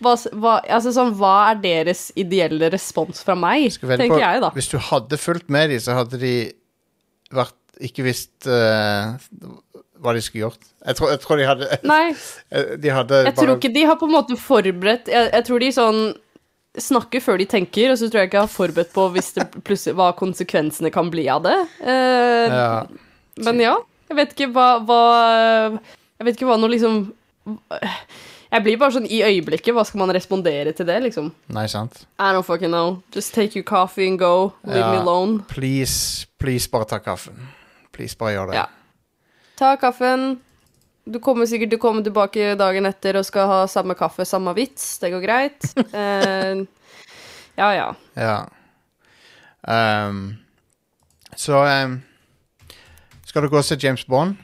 hva, 0.00 0.14
hva, 0.40 0.54
altså, 0.72 0.92
sånn, 0.96 1.10
hva 1.18 1.34
er 1.50 1.58
deres 1.64 2.06
ideelle 2.16 2.70
respons 2.72 3.24
fra 3.24 3.34
meg, 3.36 3.66
tenker 3.80 4.14
på- 4.14 4.20
jeg, 4.22 4.40
da. 4.44 4.52
Hvis 4.56 4.70
du 4.72 4.78
hadde 4.90 5.18
fulgt 5.20 5.50
med 5.52 5.72
dem, 5.74 5.80
så 5.84 5.96
hadde 5.98 6.20
de 6.22 6.34
vært 7.36 7.56
ikke 7.80 8.04
visst 8.04 8.44
eh, 8.50 9.14
hva 10.00 10.14
de 10.16 10.22
skulle 10.24 10.48
gjort. 10.48 10.66
Jeg 10.86 10.96
tror, 10.98 11.10
jeg 11.12 11.20
tror 11.20 11.40
de 11.40 11.46
hadde 11.48 11.78
Nei. 11.88 12.04
De 12.82 12.92
hadde 12.94 13.22
Jeg 13.26 13.36
tror 13.36 13.54
ikke 13.58 13.72
de 13.74 13.84
har 13.84 13.98
på 14.00 14.08
en 14.08 14.14
måte 14.14 14.36
forberedt 14.40 15.10
Jeg, 15.12 15.28
jeg 15.28 15.44
tror 15.44 15.60
de 15.60 15.68
sånn 15.76 16.00
snakker 16.78 17.22
før 17.22 17.40
de 17.40 17.46
tenker, 17.50 17.90
og 17.90 17.98
så 17.98 18.06
tror 18.06 18.22
jeg 18.22 18.30
ikke 18.30 18.38
jeg 18.38 18.46
har 18.46 18.52
forberedt 18.52 18.92
på 18.94 19.06
hvis 19.14 19.32
det 19.34 19.46
plutselig, 19.66 19.96
hva 19.98 20.12
konsekvensene 20.14 20.92
kan 20.94 21.08
bli 21.10 21.24
av 21.32 21.42
det. 21.42 21.56
Eh, 21.82 22.46
ja. 22.46 22.84
Men 23.42 23.62
ja, 23.62 23.72
jeg 24.10 24.18
vet 24.20 24.34
ikke 24.36 24.50
hva, 24.54 24.68
hva 24.86 25.00
Jeg 25.80 26.28
vet 26.28 26.38
ikke 26.38 26.48
hva 26.50 26.56
noe 26.60 26.70
liksom 26.72 27.00
Jeg 28.50 28.64
blir 28.66 28.78
bare 28.78 28.94
sånn 28.96 29.06
i 29.06 29.20
øyeblikket. 29.24 29.72
Hva 29.74 29.84
skal 29.86 30.02
man 30.02 30.14
respondere 30.14 30.74
til 30.76 30.86
det, 30.88 30.98
liksom? 31.08 31.30
Nei, 31.54 31.66
sant. 31.70 32.04
I 32.18 32.32
don't 32.34 32.46
fucking 32.46 32.70
know. 32.70 33.00
Just 33.14 33.34
take 33.34 33.58
your 33.58 33.66
coffee 33.66 34.08
and 34.10 34.18
go. 34.18 34.52
Leave 34.66 34.90
me 34.90 34.98
alone. 35.02 35.42
Please, 35.50 36.26
please, 36.42 36.70
bare 36.70 36.86
ta 36.90 36.98
kaffen. 37.02 37.50
Please, 37.94 38.18
bare 38.18 38.34
gjør 38.34 38.50
det. 38.50 38.58
Ja. 38.62 38.66
Ta 39.60 39.76
kaffen. 39.76 40.38
Du 41.04 41.18
kommer 41.20 41.44
sikkert 41.48 41.74
til 41.74 41.80
å 41.80 41.82
komme 41.82 42.00
tilbake 42.04 42.54
dagen 42.56 42.88
etter 42.88 43.18
og 43.20 43.26
skal 43.28 43.48
ha 43.50 43.58
samme 43.68 43.92
kaffe, 43.98 44.24
samme 44.24 44.54
vits. 44.56 44.94
Det 45.02 45.10
går 45.12 45.24
greit. 45.24 45.66
Uh, 45.92 46.64
ja, 47.60 47.68
ja. 47.76 47.88
Ja. 48.16 48.38
Um, 49.60 50.38
så 51.36 51.60
um, 51.60 51.98
Skal 53.28 53.44
du 53.44 53.50
gå 53.52 53.60
og 53.60 53.66
se 53.68 53.76
James 53.76 54.06
Bond? 54.08 54.40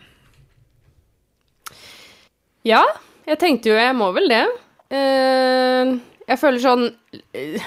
Ja, 2.66 2.82
jeg 3.24 3.40
tenkte 3.40 3.72
jo 3.72 3.78
jeg 3.80 3.96
må 3.96 4.10
vel 4.12 4.28
det. 4.28 4.44
Uh, 4.92 5.96
jeg 6.26 6.40
føler 6.42 6.60
sånn 6.60 6.88
eh, 7.32 7.64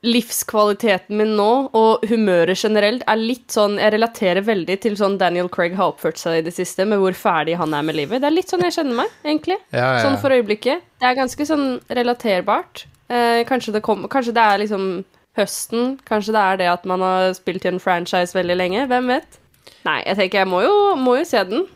Livskvaliteten 0.00 1.18
min 1.20 1.34
nå, 1.36 1.48
og 1.76 2.04
humøret 2.08 2.56
generelt, 2.56 3.02
er 3.04 3.18
litt 3.20 3.52
sånn 3.52 3.74
Jeg 3.76 3.92
relaterer 3.92 4.40
veldig 4.46 4.78
til 4.80 4.94
sånn 4.96 5.18
Daniel 5.20 5.50
Craig 5.52 5.74
har 5.76 5.92
oppført 5.92 6.16
seg 6.16 6.38
i 6.38 6.46
det 6.46 6.54
siste, 6.56 6.86
med 6.88 7.02
hvor 7.02 7.12
ferdig 7.12 7.58
han 7.60 7.76
er 7.76 7.84
med 7.84 7.98
livet. 7.98 8.22
Det 8.22 8.30
er 8.30 8.36
litt 8.38 8.48
sånn 8.48 8.64
jeg 8.64 8.78
kjenner 8.78 9.02
meg, 9.02 9.12
egentlig. 9.26 9.58
Ja, 9.74 9.98
ja, 9.98 10.00
Sånn 10.06 10.16
for 10.22 10.32
øyeblikket. 10.32 10.86
Det 11.02 11.10
er 11.10 11.18
ganske 11.18 11.46
sånn 11.50 11.66
relaterbart. 11.92 12.86
Eh, 13.12 13.42
kanskje, 13.44 13.76
det 13.76 13.84
kom, 13.84 14.08
kanskje 14.08 14.32
det 14.38 14.46
er 14.46 14.64
liksom 14.64 14.88
høsten. 15.36 15.94
Kanskje 16.08 16.32
det 16.38 16.46
er 16.46 16.62
det 16.62 16.72
at 16.72 16.88
man 16.88 17.04
har 17.04 17.36
spilt 17.36 17.68
i 17.68 17.74
en 17.74 17.82
franchise 17.82 18.32
veldig 18.38 18.56
lenge. 18.56 18.88
Hvem 18.88 19.12
vet? 19.12 19.40
Nei, 19.84 20.00
jeg 20.06 20.16
tenker 20.16 20.46
jeg 20.46 20.48
må 20.48 20.64
jo, 20.64 20.74
må 20.96 21.20
jo 21.20 21.28
se 21.28 21.44
den. 21.52 21.68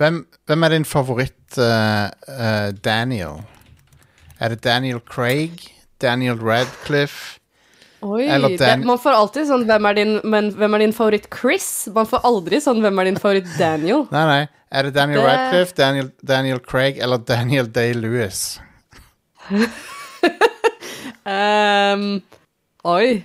Hvem, 0.00 0.24
hvem 0.48 0.64
er 0.64 0.76
din 0.76 0.88
favoritt 0.88 1.60
uh, 1.60 2.08
uh, 2.32 2.72
Daniel? 2.84 3.42
Er 4.40 4.52
det 4.52 4.64
Daniel 4.64 5.04
Craig? 5.04 5.75
Daniel 6.02 6.38
Radcliffe? 6.38 7.38
Oi, 8.06 8.26
Eller 8.28 8.52
det, 8.60 8.84
man 8.84 8.98
får 9.00 9.16
alltid 9.16 9.46
sånn 9.48 9.64
hvem 9.66 9.86
er, 9.88 9.94
din, 9.96 10.10
men, 10.22 10.50
'Hvem 10.52 10.74
er 10.76 10.78
din 10.84 10.92
favoritt 10.92 11.26
Chris?' 11.32 11.88
Man 11.94 12.06
får 12.06 12.20
aldri 12.28 12.60
sånn 12.60 12.82
'Hvem 12.84 13.00
er 13.00 13.04
din 13.08 13.16
favoritt 13.16 13.48
Daniel?' 13.58 14.06
Nei, 14.12 14.24
nei. 14.28 14.48
Er 14.70 14.82
det 14.84 14.94
Daniel 14.94 15.22
Det- 15.22 15.26
Radcliffe, 15.30 15.74
Daniel, 15.74 16.10
Daniel 16.24 16.58
Craig 16.60 16.98
eller 16.98 17.18
Daniel 17.18 17.66
Day-Lewis? 17.66 18.58
um, 21.24 22.22
oi. 22.96 23.24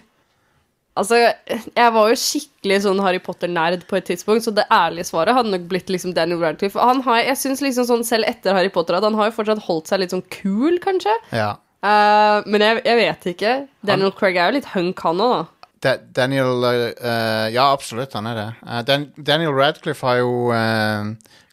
Altså, 1.00 1.16
jeg 1.18 1.94
var 1.96 2.10
jo 2.12 2.18
skikkelig 2.20 2.82
sånn 2.84 3.00
Harry 3.00 3.20
Potter-nerd 3.24 3.86
på 3.88 3.96
et 3.98 4.10
tidspunkt, 4.10 4.44
så 4.44 4.52
det 4.54 4.66
ærlige 4.76 5.08
svaret 5.08 5.34
hadde 5.38 5.54
nok 5.54 5.70
blitt 5.72 5.88
liksom 5.90 6.14
Daniel 6.14 6.42
Radcliffe. 6.44 6.80
Han 6.84 7.00
har, 7.06 7.22
jeg 7.24 7.38
synes 7.40 7.62
liksom 7.64 7.88
sånn, 7.88 8.04
Selv 8.06 8.28
etter 8.28 8.54
Harry 8.58 8.70
Potter 8.70 8.98
at 8.98 9.04
han 9.08 9.16
har 9.16 9.30
jo 9.30 9.36
fortsatt 9.38 9.64
holdt 9.70 9.88
seg 9.88 10.00
litt 10.04 10.12
sånn 10.12 10.26
kul, 10.30 10.78
kanskje. 10.84 11.14
Ja. 11.32 11.54
Eh, 11.82 12.44
men 12.46 12.62
jeg, 12.62 12.84
jeg 12.86 13.00
vet 13.00 13.28
ikke. 13.34 13.56
Daniel 13.88 14.14
Craig 14.14 14.38
er 14.38 14.52
jo 14.52 14.60
litt 14.60 14.70
hunk, 14.76 15.02
han 15.08 15.24
òg, 15.26 15.34
da. 15.34 15.68
Da, 15.82 15.96
Daniel 16.14 16.62
eh, 16.70 17.48
Ja, 17.56 17.72
absolutt, 17.72 18.14
han 18.14 18.30
er 18.30 18.38
det. 18.38 18.50
Uh, 18.62 18.82
Dan, 18.86 19.08
Daniel 19.18 19.56
Radcliffe 19.58 20.06
har 20.06 20.22
jo 20.22 20.54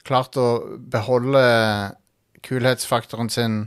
klart 0.09 0.37
å 0.41 0.49
beholde 0.93 1.43
kulhetsfaktoren 2.45 3.29
sin 3.33 3.59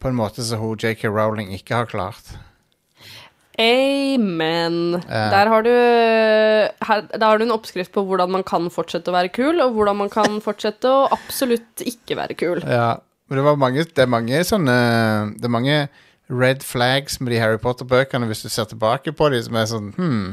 på 0.00 0.10
en 0.10 0.18
måte 0.18 0.42
som 0.46 0.62
hun 0.62 0.78
JK 0.78 1.06
Rowling 1.10 1.50
ikke 1.54 1.82
har 1.82 1.90
klart. 1.90 2.32
Amen. 3.60 4.94
Der, 5.04 5.50
har 5.52 5.66
du, 5.66 5.70
her, 5.70 7.02
der 7.12 7.26
har 7.26 7.38
du 7.38 7.44
en 7.44 7.52
oppskrift 7.52 7.92
på 7.92 8.06
hvordan 8.08 8.32
man 8.32 8.44
kan 8.46 8.70
fortsette 8.72 9.12
å 9.12 9.16
være 9.18 9.32
kul, 9.36 9.60
og 9.60 9.74
hvordan 9.76 9.98
man 10.00 10.12
kan 10.12 10.38
fortsette 10.40 10.88
å 10.88 11.10
absolutt 11.12 11.84
ikke 11.84 12.16
være 12.16 12.38
kul. 12.40 12.62
Ja, 12.64 12.94
men 13.30 13.38
det, 13.38 13.46
var 13.46 13.58
mange, 13.62 13.86
det 13.86 14.02
er 14.02 14.10
mange 14.10 14.44
sånne 14.44 14.76
Det 15.38 15.46
er 15.46 15.52
mange 15.54 15.74
red 16.30 16.62
flags 16.66 17.20
med 17.20 17.32
de 17.32 17.40
Harry 17.42 17.58
Potter-bøkene 17.62 18.26
hvis 18.26 18.42
du 18.42 18.50
ser 18.50 18.66
tilbake 18.70 19.14
på 19.14 19.28
dem, 19.30 19.42
som 19.46 19.58
er 19.58 19.68
sånn 19.70 19.92
hmm, 19.94 20.24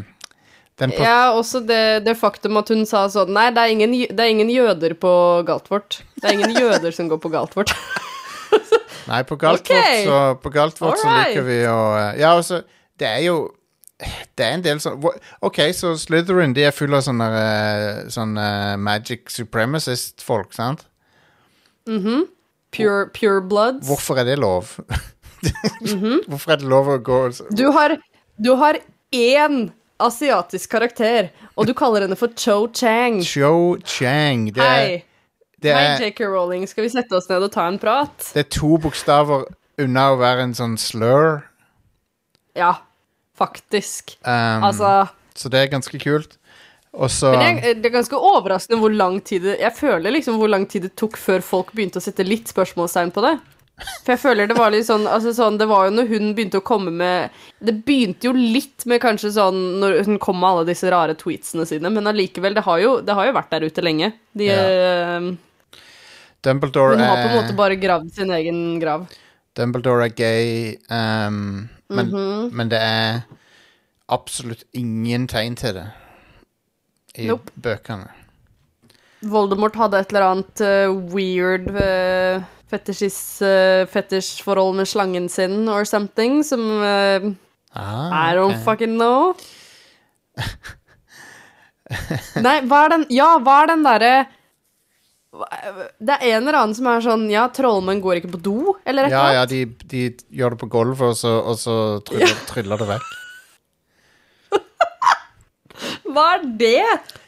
den 0.81 0.93
Ja, 0.97 1.33
også 1.33 1.61
det, 1.65 2.05
det 2.05 2.17
faktum 2.19 2.59
at 2.61 2.69
hun 2.73 2.85
sa 2.89 3.07
sånn 3.09 3.33
Nei, 3.33 3.49
det 3.53 3.63
er 3.63 3.73
ingen, 3.73 3.93
det 3.93 4.23
er 4.23 4.33
ingen 4.33 4.49
jøder 4.53 4.93
på 4.97 5.11
Galtvort. 5.47 6.01
Det 6.17 6.29
er 6.29 6.37
ingen 6.37 6.53
jøder 6.53 6.93
som 6.93 7.09
går 7.09 7.21
på 7.23 7.31
Galtvort. 7.33 7.73
Nei, 9.09 9.21
på 9.25 9.37
Galtvort, 9.41 9.71
okay. 9.71 10.03
så, 10.05 10.19
på 10.41 10.51
Galtvort 10.53 10.99
så 11.01 11.13
liker 11.13 11.45
vi 11.47 11.61
å 11.69 11.79
eh, 11.97 12.19
Ja, 12.21 12.35
altså, 12.35 12.61
det 12.99 13.07
er 13.07 13.21
jo 13.25 13.37
Det 13.97 14.45
er 14.45 14.53
en 14.53 14.65
del 14.65 14.81
sånn 14.83 15.01
OK, 15.45 15.61
så 15.73 15.95
Slytherin 15.97 16.53
de 16.53 16.67
er 16.67 16.75
full 16.75 16.93
av 16.93 17.05
sånne, 17.07 17.29
eh, 17.41 18.01
sånne 18.13 18.47
magic 18.77 19.31
supremacist-folk, 19.33 20.53
sant? 20.53 20.85
Pure, 22.77 23.09
pure 23.13 23.41
bloods. 23.41 23.87
Hvorfor 23.87 24.21
er 24.21 24.27
det 24.29 24.37
lov? 24.39 24.77
Hvorfor 26.29 26.53
er 26.53 26.61
det 26.61 26.69
lov 26.69 26.89
å 26.93 26.97
gå 27.01 27.19
Du 27.57 27.67
har, 27.73 27.97
du 28.37 28.53
har 28.59 28.79
én 29.13 29.67
asiatisk 29.97 30.69
karakter, 30.69 31.31
og 31.57 31.67
du 31.67 31.73
kaller 31.77 32.05
henne 32.05 32.17
for 32.17 32.33
Cho 32.37 32.67
Chang. 32.73 33.19
Cho 33.25 33.77
Chang. 33.85 34.51
Det 34.53 34.61
er, 34.61 34.73
Hei. 34.85 35.03
det 35.63 35.73
Hei, 35.73 36.09
JK 36.09 36.21
Rowling. 36.29 36.67
Skal 36.69 36.85
vi 36.85 36.93
sette 36.93 37.17
oss 37.17 37.29
ned 37.31 37.45
og 37.47 37.53
ta 37.53 37.67
en 37.67 37.79
prat? 37.81 38.13
det 38.33 38.45
er 38.45 38.49
to 38.53 38.77
bokstaver 38.81 39.47
unna 39.81 40.11
å 40.13 40.19
være 40.21 40.47
en 40.47 40.57
sånn 40.57 40.77
slur. 40.81 41.41
Ja, 42.57 42.75
faktisk. 43.37 44.17
Um, 44.25 44.65
Altså 44.69 45.07
Så 45.37 45.49
det 45.53 45.59
er 45.61 45.73
ganske 45.73 45.99
kult. 46.01 46.37
Og 46.93 47.11
så 47.11 47.33
Men 47.35 47.59
er, 47.59 47.75
det 47.77 47.89
er 47.89 47.97
ganske 47.97 48.17
overraskende 48.17 48.79
hvor 48.81 48.93
lang 48.95 49.19
tid 49.25 49.43
det 49.45 49.57
Jeg 49.59 49.75
føler 49.77 50.13
liksom 50.15 50.39
hvor 50.39 50.49
lang 50.49 50.65
tid 50.69 50.87
det 50.87 50.95
tok 50.97 51.17
før 51.19 51.43
folk 51.45 51.73
begynte 51.75 51.99
å 51.99 52.05
sette 52.05 52.25
litt 52.25 52.49
spørsmålstegn 52.49 53.11
på 53.13 53.23
det. 53.25 53.35
For 53.77 54.15
jeg 54.15 54.21
føler 54.23 54.49
det 54.49 54.55
var 54.57 54.71
litt 54.73 54.87
sånn, 54.87 55.05
altså 55.05 55.35
sånn 55.37 55.59
Det 55.61 55.67
var 55.69 55.85
jo 55.85 55.91
når 55.93 56.07
hun 56.09 56.31
begynte 56.33 56.57
å 56.57 56.65
komme 56.65 56.89
med 56.89 57.35
Det 57.61 57.75
begynte 57.85 58.25
jo 58.25 58.33
litt 58.33 58.87
med 58.89 59.03
kanskje 59.03 59.35
sånn 59.35 59.59
når 59.83 59.99
hun 60.07 60.17
kom 60.23 60.39
med 60.41 60.49
alle 60.49 60.69
disse 60.71 60.89
rare 60.89 61.13
tweetsene 61.19 61.67
sine, 61.69 61.91
men 61.93 62.09
allikevel, 62.09 62.57
det 62.57 62.63
har 62.65 62.81
jo, 62.81 62.95
det 63.05 63.13
har 63.13 63.29
jo 63.29 63.35
vært 63.37 63.53
der 63.53 63.67
ute 63.67 63.83
lenge. 63.85 64.11
De, 64.37 64.49
eh, 64.53 65.29
Dumbledore 66.45 66.95
hun 66.95 67.05
har 67.05 67.21
på 67.21 67.29
en 67.29 67.37
måte 67.37 67.57
bare 67.57 67.77
gravd 67.81 68.11
sin 68.15 68.33
egen 68.33 68.79
grav. 68.81 69.05
Dumbledore 69.57 70.05
er 70.07 70.13
gay, 70.15 70.75
um, 70.89 71.67
men, 71.89 72.11
Mhm. 72.11 72.49
men 72.53 72.69
det 72.69 72.81
er 72.81 73.23
absolutt 74.09 74.63
ingen 74.73 75.27
tegn 75.27 75.57
til 75.57 75.73
det 75.73 75.87
i 77.17 77.25
Nope. 77.29 77.51
bøkene. 77.61 78.07
Voldemort 79.27 79.75
hadde 79.75 79.99
et 80.03 80.11
eller 80.13 80.25
annet 80.27 80.61
uh, 80.61 80.91
weird 81.13 81.67
uh, 81.73 82.43
fetisjforhold 82.69 84.75
med 84.77 84.87
slangen 84.89 85.29
sin 85.31 85.67
or 85.69 85.85
something, 85.89 86.43
som 86.45 86.61
uh, 86.81 87.31
Ah, 87.77 88.31
I 88.31 88.35
don't 88.37 88.57
fucking 88.65 88.95
know. 88.97 89.33
Nei, 92.41 92.61
hva 92.67 92.79
er 92.85 92.89
den 92.95 93.05
Ja, 93.13 93.37
hva 93.41 93.55
er 93.63 93.67
den 93.71 93.83
derre 93.85 94.13
Det 96.01 96.13
er 96.17 96.23
en 96.33 96.43
eller 96.47 96.57
annen 96.59 96.75
som 96.77 96.87
er 96.91 97.01
sånn 97.05 97.23
Ja, 97.31 97.43
trollmenn 97.53 98.01
går 98.03 98.15
ikke 98.21 98.31
på 98.33 98.41
do, 98.43 98.57
eller 98.87 99.03
et 99.07 99.11
Ja, 99.13 99.21
annet. 99.27 99.35
ja, 99.35 99.39
ja, 99.39 99.43
de, 99.45 99.59
de 99.93 100.01
gjør 100.39 100.49
det 100.55 100.59
på 100.63 100.69
gulvet, 100.73 101.01
og 101.11 101.15
så, 101.19 101.31
og 101.43 101.55
så 101.61 101.75
tryller, 102.07 102.35
tryller 102.49 102.77
det 102.81 102.87
vekk. 102.95 103.07
Hva 106.17 106.25
er 106.39 106.45
det? 106.57 106.83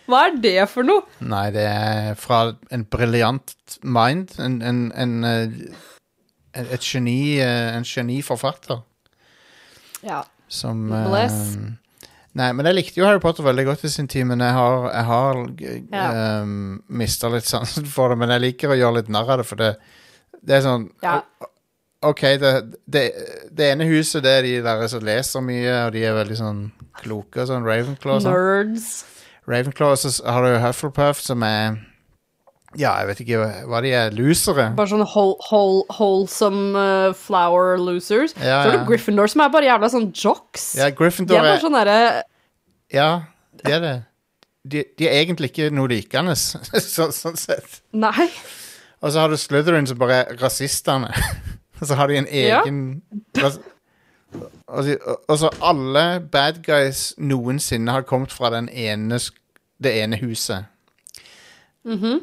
Hva 0.10 0.23
er 0.28 0.38
det 0.41 0.56
for 0.71 0.88
noe? 0.88 1.04
Nei, 1.21 1.45
det 1.54 1.65
er 1.69 2.15
fra 2.17 2.39
en 2.73 2.86
briljant 2.89 3.54
mind. 3.86 4.32
En, 4.41 4.56
en, 4.65 4.80
en, 4.97 5.12
eh, 5.30 5.60
et 6.63 6.82
geni 6.82 7.38
eh, 7.38 7.75
En 7.78 7.86
geniforfatter 7.86 8.82
Ja. 10.02 10.23
som 10.49 10.88
Bless. 10.89 11.38
Uh, 11.60 11.75
Nei, 12.39 12.47
men 12.56 12.65
jeg 12.69 12.78
likte 12.78 12.99
jo 13.02 13.06
Harry 13.08 13.19
Potter 13.21 13.43
veldig 13.45 13.65
godt 13.67 13.84
i 13.86 13.89
sin 13.91 14.08
tid, 14.10 14.23
men 14.30 14.39
jeg 14.41 14.54
har, 14.56 14.84
jeg 14.93 15.06
har 15.10 15.39
Ja. 15.91 16.41
um, 16.41 16.82
mista 16.89 17.30
litt 17.34 17.45
sansen 17.49 17.86
for 17.89 18.10
det. 18.13 18.17
Men 18.21 18.30
jeg 18.34 18.43
liker 18.47 18.69
å 18.73 18.78
gjøre 18.80 18.99
litt 18.99 19.10
narr 19.13 19.30
av 19.34 19.41
det, 19.41 19.47
for 19.49 19.60
det, 19.60 19.71
det 20.41 20.60
er 20.60 20.65
sånn 20.65 20.89
Ja. 21.04 21.19
OK, 22.01 22.21
det, 22.39 22.51
det, 22.88 23.01
det 23.51 23.65
ene 23.73 23.83
huset 23.89 24.23
det 24.23 24.31
er 24.38 24.45
de 24.45 24.53
der 24.63 24.85
som 24.88 25.03
leser 25.03 25.43
mye, 25.43 25.73
og 25.85 25.93
de 25.95 26.05
er 26.07 26.15
veldig 26.15 26.38
sånn 26.39 26.62
kloke, 27.01 27.43
sånn 27.49 27.65
Ravenclaw 27.67 28.21
sånn. 28.23 28.31
Nerds. 28.31 28.85
Ravenclaw, 29.49 29.97
så 29.99 30.13
har 30.23 30.45
du 30.47 30.59
Hufflepuff, 30.63 31.19
som 31.25 31.43
er 31.43 31.75
Ja, 32.77 32.93
jeg 33.01 33.07
vet 33.09 33.21
ikke 33.25 33.39
hva- 33.65 33.81
de 33.83 33.91
er. 33.97 34.12
Losere. 34.15 34.69
Bare 34.77 34.91
sånne 34.91 35.07
whole, 35.09 35.35
whole, 35.49 35.83
wholesome 35.97 36.77
uh, 36.77 37.13
flower 37.17 37.77
losers. 37.81 38.35
Ja, 38.38 38.62
Så 38.62 38.69
har 38.69 38.73
ja. 38.77 38.83
du 38.83 38.85
Gryffindor, 38.91 39.27
som 39.27 39.41
er 39.41 39.49
bare 39.49 39.65
jævla 39.67 39.89
sånn 39.89 40.12
jocks. 40.13 40.75
Ja, 40.77 40.85
De 40.91 40.95
Gryffindor 40.95 41.39
er 41.41 41.47
bare 41.49 41.57
er 41.57 41.65
sånn 41.65 41.77
derre 41.79 41.99
Ja, 42.93 43.09
det 43.59 43.73
er 43.75 43.83
det. 43.83 43.95
De, 44.69 44.85
de 44.99 45.07
er 45.09 45.19
egentlig 45.23 45.49
ikke 45.51 45.71
noe 45.73 45.89
likende, 45.89 46.35
så, 46.38 47.09
sånn 47.12 47.35
sett. 47.41 47.81
Nei. 47.91 48.29
Og 49.01 49.12
så 49.12 49.23
har 49.23 49.31
du 49.33 49.38
Slytherin, 49.39 49.88
som 49.89 49.97
bare 49.99 50.23
er 50.23 50.38
rasistene. 50.39 51.09
Så 51.81 51.95
har 51.95 52.07
de 52.07 52.17
en 52.19 52.27
egen 52.27 53.01
ja. 53.37 53.51
og, 54.67 54.83
så, 54.83 54.97
og 55.27 55.37
så 55.39 55.49
alle 55.63 56.19
bad 56.31 56.63
guys 56.65 57.13
noensinne 57.17 57.91
har 57.91 58.07
kommet 58.07 58.33
fra 58.35 58.51
den 58.53 58.69
ene, 58.69 59.19
det 59.83 59.95
ene 60.03 60.19
huset. 60.21 60.67
Mhm. 61.87 62.19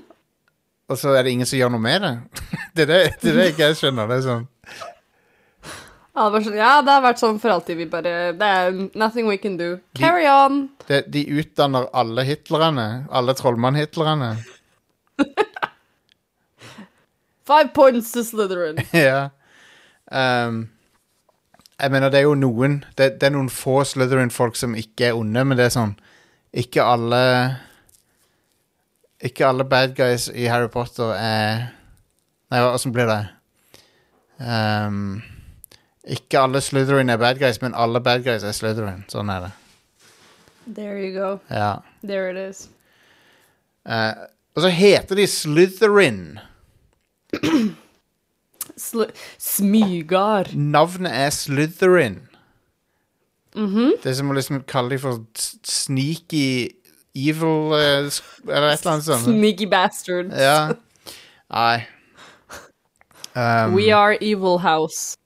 Og 0.86 0.98
så 0.98 1.16
er 1.18 1.24
det 1.26 1.32
ingen 1.34 1.48
som 1.48 1.58
gjør 1.58 1.72
noe 1.74 1.82
med 1.82 2.04
det. 2.04 2.12
Det 2.76 2.84
er 2.84 2.90
det, 2.90 2.98
det, 3.22 3.30
er 3.30 3.36
det 3.40 3.58
jeg 3.58 3.76
skjønner. 3.78 4.06
Det 4.10 4.16
er 4.18 4.24
sånn 4.26 4.42
Ja, 6.16 6.26
det, 6.28 6.42
sånn, 6.44 6.56
ja, 6.58 6.72
det 6.84 6.92
har 6.92 7.02
vært 7.06 7.22
sånn 7.22 7.38
for 7.40 7.54
alltid. 7.54 7.78
Vi 7.80 7.86
bare 7.88 8.12
Det 8.36 8.50
er 8.58 8.76
nothing 8.92 9.26
we 9.26 9.38
can 9.40 9.56
do. 9.56 9.78
Carry 9.96 10.28
on. 10.28 10.66
De, 10.86 11.00
De 11.08 11.24
utdanner 11.40 11.88
alle 11.96 12.26
hitlerne. 12.28 13.06
Alle 13.08 13.34
trollmann-hitlerne. 13.34 14.34
Five 17.46 17.72
points 17.74 18.12
to 18.12 18.24
Slytherin. 18.24 18.84
ja. 18.92 19.30
Um, 20.06 20.68
jeg 21.80 21.90
mener, 21.90 22.08
det 22.08 22.20
er 22.20 22.28
jo 22.28 22.36
noen 22.38 22.84
Det, 22.96 23.16
det 23.20 23.26
er 23.26 23.32
noen 23.34 23.48
få 23.50 23.80
Slytherin-folk 23.84 24.54
som 24.56 24.76
ikke 24.78 25.08
er 25.08 25.16
onde, 25.18 25.42
men 25.44 25.58
det 25.58 25.64
er 25.66 25.72
sånn 25.74 25.96
Ikke 26.54 26.84
alle 26.86 27.22
Ikke 29.26 29.48
alle 29.48 29.66
bad 29.66 29.96
guys 29.98 30.28
i 30.30 30.46
Harry 30.46 30.70
Potter 30.70 31.10
er 31.18 31.64
Nei, 32.54 32.60
åssen 32.62 32.94
blir 32.94 33.10
det? 33.10 33.22
Um, 34.38 35.18
ikke 36.06 36.38
alle 36.38 36.60
Slytherin 36.62 37.10
er 37.10 37.18
bad 37.18 37.40
guys, 37.42 37.58
men 37.58 37.74
alle 37.74 37.98
bad 38.00 38.22
guys 38.22 38.44
er 38.46 38.54
Slytherin. 38.54 39.00
Sånn 39.10 39.32
er 39.34 39.48
det. 39.48 39.50
There 40.76 41.00
you 41.02 41.10
go. 41.16 41.30
Ja. 41.50 41.80
There 42.06 42.30
it 42.30 42.38
is. 42.38 42.68
Uh, 43.82 44.14
og 44.54 44.62
så 44.62 44.70
heter 44.70 45.18
de 45.18 45.26
Slytherin. 45.26 46.20
Smygar. 48.76 50.50
Navnet 50.54 51.12
er 51.12 51.30
Slytherin. 51.34 52.20
Det 53.56 54.10
er 54.10 54.16
som 54.18 54.28
å 54.30 54.34
liksom 54.36 54.58
kalle 54.68 54.92
dem 54.92 55.00
for 55.00 55.22
sneaky 55.64 56.68
evil 57.16 57.72
eh, 57.72 58.10
Eller 58.44 58.66
et 58.74 58.82
eller 58.82 58.92
annet 58.92 59.06
sånt. 59.06 59.24
Sneaky 59.24 59.68
bastards. 59.72 60.34
Ja. 60.36 60.74
Nei. 61.52 61.86
Um, 63.36 63.74
We 63.76 63.90
are 63.92 64.16
Evil 64.22 64.56
House. 64.64 65.18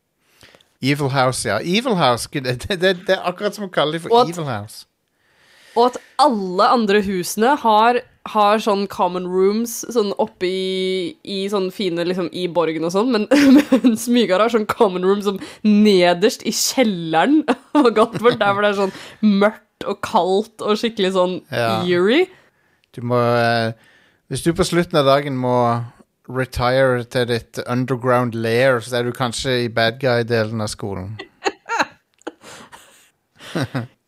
Evil 0.82 1.10
House, 1.14 1.44
ja. 1.46 1.60
Evil 1.62 1.94
House, 1.94 2.26
det, 2.32 2.42
det, 2.42 2.80
det, 2.82 2.90
det 3.06 3.14
er 3.14 3.20
akkurat 3.22 3.54
som 3.54 3.68
å 3.68 3.70
kalle 3.70 3.94
dem 3.94 4.02
for 4.02 4.16
at- 4.18 4.32
Evil 4.32 4.48
House. 4.48 4.80
Og 5.78 5.92
at 5.92 5.98
alle 6.18 6.66
andre 6.74 7.04
husene 7.06 7.52
har, 7.62 8.00
har 8.28 8.58
sånn 8.60 8.86
common 8.92 9.24
rooms 9.32 9.78
sånn 9.88 10.10
oppe 10.20 10.44
i, 10.46 11.16
i 11.24 11.38
sånn 11.48 11.70
fine 11.72 12.04
liksom 12.04 12.28
i 12.36 12.46
borgen 12.52 12.84
og 12.84 12.92
sånn, 12.92 13.10
men 13.14 13.24
mens 13.82 14.04
Mygard 14.12 14.44
har 14.44 14.52
sånn 14.52 14.66
common 14.68 15.06
room 15.08 15.22
som 15.24 15.38
nederst 15.64 16.44
i 16.44 16.52
kjelleren 16.52 17.40
av 17.74 17.88
Galtvort, 17.96 18.36
der 18.42 18.52
hvor 18.52 18.62
det 18.66 18.74
er 18.74 18.80
sånn 18.82 18.92
mørkt 19.24 19.86
og 19.88 20.02
kaldt 20.04 20.60
og 20.60 20.76
skikkelig 20.76 21.14
sånn 21.16 21.38
Ja. 21.48 21.80
eerie. 21.88 22.26
Du 22.92 23.00
må 23.06 23.16
eh, 23.16 23.72
Hvis 24.28 24.42
du 24.44 24.52
på 24.52 24.66
slutten 24.68 24.98
av 25.00 25.08
dagen 25.08 25.38
må 25.40 25.56
retire 26.30 27.02
til 27.10 27.24
ditt 27.26 27.58
underground 27.66 28.34
lair, 28.38 28.78
så 28.84 29.00
er 29.00 29.08
du 29.08 29.12
kanskje 29.16 29.64
i 29.64 29.68
bad 29.72 29.96
guy-delen 30.02 30.60
av 30.62 30.68
skolen. 30.70 31.16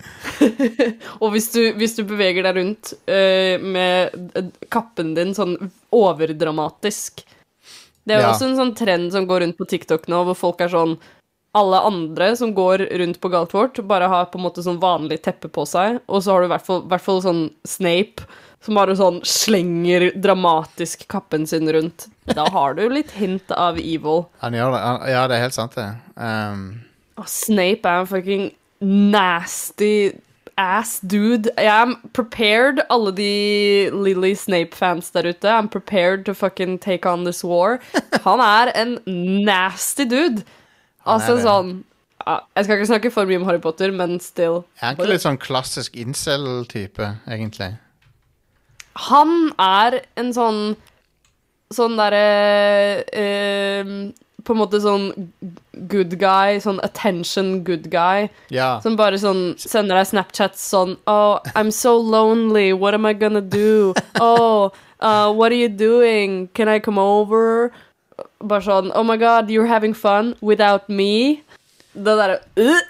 Og 1.23 1.33
hvis 1.35 1.49
du, 1.55 1.61
hvis 1.79 1.97
du 1.99 2.03
beveger 2.09 2.43
deg 2.47 2.57
rundt 2.61 2.93
uh, 3.09 3.57
med 3.63 4.53
kappen 4.73 5.15
din 5.19 5.35
sånn 5.37 5.57
overdramatisk 5.93 7.25
Det 8.05 8.15
er 8.17 8.21
jo 8.23 8.27
Ja. 8.29 8.31
også 8.35 8.49
en 8.51 8.57
sånn 8.59 8.75
trend 8.79 9.13
som 9.15 9.27
går 9.31 9.45
rundt 9.45 9.59
på 9.59 9.69
TikTok 9.71 10.09
nå, 10.11 10.23
hvor 10.29 10.39
folk 10.39 10.61
er 10.65 10.73
sånn 10.73 10.97
Alle 11.55 11.81
andre 11.85 12.31
som 12.37 12.55
går 12.57 12.87
rundt 12.99 13.19
på 13.21 13.29
Galtvort, 13.29 13.79
bare 13.87 14.09
har 14.09 14.31
på 14.33 14.39
en 14.41 14.47
måte 14.47 14.63
sånn 14.65 14.81
vanlig 14.81 15.19
teppe 15.23 15.51
på 15.53 15.67
seg, 15.69 15.99
og 16.09 16.23
så 16.25 16.33
har 16.33 16.41
du 16.41 16.47
i 16.49 16.53
hvert 16.55 16.65
fall, 16.65 16.81
hvert 16.89 17.05
fall 17.05 17.21
sånn 17.21 17.43
Snape 17.69 18.25
som 18.65 18.79
bare 18.79 18.95
sånn 18.97 19.19
slenger 19.27 20.13
dramatisk 20.23 21.03
kappen 21.13 21.45
sin 21.51 21.69
rundt. 21.75 22.07
Da 22.33 22.47
har 22.55 22.77
du 22.79 22.85
litt 22.89 23.11
hint 23.19 23.51
av 23.53 23.77
evil. 23.77 24.23
Han 24.41 24.55
gjør 24.57 24.73
det. 24.73 24.81
Han, 24.87 24.99
ja, 25.11 25.27
det 25.29 25.37
er 25.37 25.43
helt 25.43 25.57
sant, 25.59 25.75
det. 25.77 25.89
Um, 26.17 26.63
Og 27.21 27.27
Snape 27.29 27.85
er 27.91 28.01
en 28.05 28.07
fucking 28.15 28.45
nasty 29.13 30.13
ass 30.63 31.01
dude. 31.01 31.51
I 31.59 31.67
am 31.67 31.97
prepared, 32.15 32.81
alle 32.89 33.13
de 33.17 33.91
Lily 33.91 34.35
Snape-fans 34.39 35.11
der 35.15 35.29
ute. 35.33 35.49
I'm 35.51 35.69
prepared 35.69 36.25
to 36.27 36.35
fucking 36.35 36.79
take 36.79 37.07
on 37.09 37.25
this 37.25 37.43
war. 37.45 37.81
Han 38.25 38.41
er 38.41 38.73
en 38.79 38.99
nasty 39.45 40.07
dude. 40.07 40.45
Altså 41.03 41.41
sånn 41.43 41.81
Jeg 42.23 42.65
skal 42.65 42.77
ikke 42.79 42.87
snakke 42.87 43.11
for 43.11 43.27
mye 43.27 43.41
om 43.41 43.47
Harry 43.49 43.59
Potter, 43.59 43.91
men 43.91 44.21
still. 44.23 44.61
er 44.79 44.93
han 44.93 44.95
ikke 45.01 45.09
litt 45.11 45.25
sånn 45.25 45.41
klassisk 45.43 45.97
incel-type, 45.99 47.09
egentlig? 47.27 47.73
Han 49.11 49.51
er 49.59 50.03
en 50.21 50.31
sånn 50.37 50.63
Sånn 51.73 51.95
derre 51.97 53.01
eh, 53.17 53.93
På 54.45 54.55
en 54.55 54.59
måte 54.63 54.81
sånn 54.83 55.09
good 55.89 56.17
guy, 56.19 56.59
sånn 56.63 56.81
attention 56.83 57.63
good 57.65 57.91
guy. 57.93 58.29
Ja. 58.51 58.81
Som 58.83 58.97
bare 58.99 59.19
sånn 59.23 59.55
sender 59.61 59.99
deg 60.01 60.09
Snapchats 60.11 60.65
sånn 60.73 60.97
Oh, 61.07 61.39
I'm 61.55 61.71
so 61.71 61.97
lonely. 61.99 62.73
What 62.73 62.95
am 62.95 63.07
I 63.07 63.13
gonna 63.15 63.41
do? 63.41 63.95
Oh, 64.21 64.73
uh, 65.01 65.31
what 65.33 65.53
are 65.53 65.59
you 65.59 65.69
doing? 65.69 66.49
Can 66.55 66.69
I 66.69 66.79
come 66.81 66.99
over? 66.99 67.71
Bare 68.43 68.63
sånn 68.67 68.91
Oh 68.95 69.05
my 69.07 69.17
god, 69.17 69.51
you're 69.51 69.67
having 69.71 69.95
fun 69.95 70.35
without 70.41 70.89
me. 70.89 71.43
Det 71.95 72.17
derre 72.19 72.41
uh, 72.59 72.83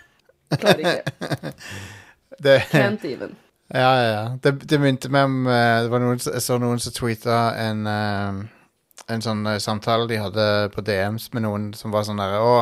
Klarer 0.59 0.81
ikke. 0.81 1.53
Det, 2.43 2.57
Can't 2.73 3.05
even. 3.07 3.37
ja, 3.71 3.91
ja, 4.03 4.09
ja. 4.13 4.23
Det, 4.43 4.51
det 4.67 4.79
minte 4.83 5.09
meg 5.15 5.29
om 5.29 5.47
uh, 5.47 5.85
Det 5.85 5.91
var 5.93 6.01
noen, 6.03 6.19
Jeg 6.19 6.43
så 6.43 6.57
noen 6.59 6.81
som 6.83 6.93
tweeta 6.97 7.37
en 7.63 7.87
eh, 7.87 8.41
En 9.11 9.23
sånn 9.25 9.47
eh, 9.51 9.59
samtale 9.63 10.07
de 10.11 10.21
hadde 10.21 10.47
på 10.75 10.85
DMs 10.87 11.31
med 11.35 11.43
noen 11.47 11.73
som 11.75 11.91
var 11.95 12.05
sånn 12.07 12.21
derre 12.23 12.39
Å, 12.43 12.57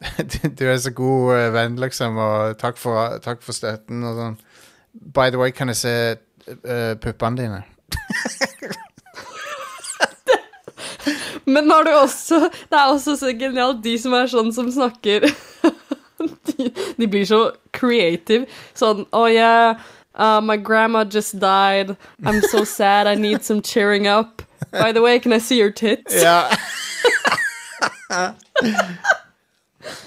du, 0.58 0.64
er 0.66 0.78
så 0.82 0.92
god 0.96 1.36
eh, 1.36 1.50
venn, 1.54 1.78
liksom, 1.80 2.18
og 2.20 2.58
takk 2.60 2.76
for, 2.80 3.18
takk 3.24 3.42
for 3.44 3.56
støtten 3.56 4.04
og 4.04 4.18
sånn. 4.18 4.36
By 5.14 5.30
the 5.30 5.40
way, 5.40 5.52
kan 5.54 5.68
jeg 5.72 5.80
se 5.80 5.94
eh, 6.16 6.94
puppene 7.00 7.36
dine? 7.40 7.62
Men 11.46 11.70
har 11.70 11.84
du 11.86 11.92
også 11.94 12.48
Det 12.50 12.74
er 12.74 12.88
også 12.90 13.14
så 13.20 13.30
genialt, 13.38 13.84
de 13.84 13.94
som 14.02 14.14
er 14.18 14.26
sånn 14.30 14.50
som 14.54 14.66
snakker 14.72 15.28
de, 16.48 16.70
de 16.98 17.06
blir 17.06 17.26
så 17.28 17.52
creative. 17.76 18.46
Sånn 18.74 19.04
Oh 19.14 19.28
yeah, 19.30 19.78
uh, 20.14 20.40
my 20.40 20.56
grandma 20.56 21.04
just 21.04 21.38
died. 21.40 21.96
I'm 22.24 22.40
so 22.42 22.64
sad. 22.64 23.06
I 23.06 23.14
need 23.14 23.44
some 23.44 23.62
cheering 23.62 24.08
up. 24.08 24.42
By 24.80 24.92
the 24.92 25.02
way, 25.02 25.18
can 25.18 25.32
I 25.32 25.38
see 25.38 25.58
your 25.58 25.70
tits? 25.70 26.14
Ja. 26.22 26.50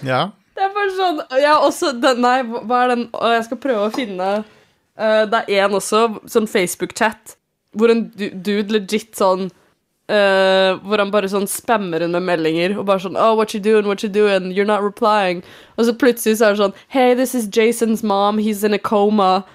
ja. 0.02 0.32
Det 0.60 0.66
er 0.66 0.74
bare 0.76 0.92
sånn 0.92 1.22
har 1.32 1.64
også 1.64 1.94
den, 2.04 2.22
Nei, 2.24 2.40
hva 2.44 2.84
er 2.84 2.94
den 2.94 3.06
og 3.16 3.36
Jeg 3.36 3.46
skal 3.48 3.62
prøve 3.64 3.88
å 3.88 3.94
finne 3.96 4.30
uh, 4.44 5.24
Det 5.32 5.46
er 5.48 5.66
en 5.66 5.78
også, 5.80 6.02
sånn 6.28 6.50
Facebook-chat, 6.52 7.38
hvor 7.78 7.94
en 7.94 8.10
dude 8.18 8.74
legit 8.76 9.16
sånn 9.20 9.48
uh, 9.48 10.72
Hvor 10.84 11.00
han 11.00 11.14
bare 11.14 11.32
sånn 11.32 11.48
spammer 11.50 12.04
henne 12.04 12.20
med 12.20 12.28
meldinger 12.34 12.76
og 12.78 12.90
bare 12.90 13.06
sånn 13.06 13.20
Oh, 13.20 13.34
what 13.40 13.56
you 13.56 13.64
doing, 13.64 13.88
what 13.88 14.04
you 14.04 14.12
doing, 14.12 14.52
you're 14.52 14.68
not 14.68 14.84
replying. 14.84 15.44
Og 15.78 15.88
så 15.88 15.96
plutselig 15.96 16.40
så 16.40 16.50
er 16.50 16.58
det 16.58 16.64
sånn 16.66 16.78
Hey, 16.92 17.16
this 17.16 17.36
is 17.36 17.48
Jason's 17.48 18.04
mom, 18.04 18.44
he's 18.44 18.66
in 18.68 18.76
a 18.76 18.82
coma. 18.92 19.46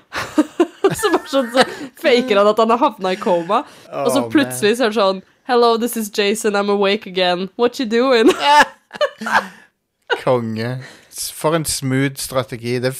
så 1.01 1.11
bare 1.15 1.31
sånn 1.31 1.53
så 1.55 1.65
faker 2.01 2.41
han 2.41 2.51
at 2.51 2.61
han 2.63 2.75
har 2.75 2.83
havna 2.83 3.15
i 3.15 3.21
koma. 3.21 3.63
og 3.91 4.11
så 4.15 4.27
plutselig 4.33 4.77
så 4.79 4.89
er 4.89 4.95
det 4.95 5.01
sånn 5.01 5.23
Hello, 5.45 5.77
this 5.77 5.95
is 5.95 6.09
Jason, 6.09 6.57
I'm 6.57 6.71
awake 6.73 7.05
again. 7.05 7.51
What 7.57 7.79
you 7.79 7.85
doing? 7.85 8.31
Konge. 10.25 10.79
For 11.37 11.55
en 11.55 11.67
smooth 11.69 12.17
strategi. 12.17 12.79
Det, 12.81 12.95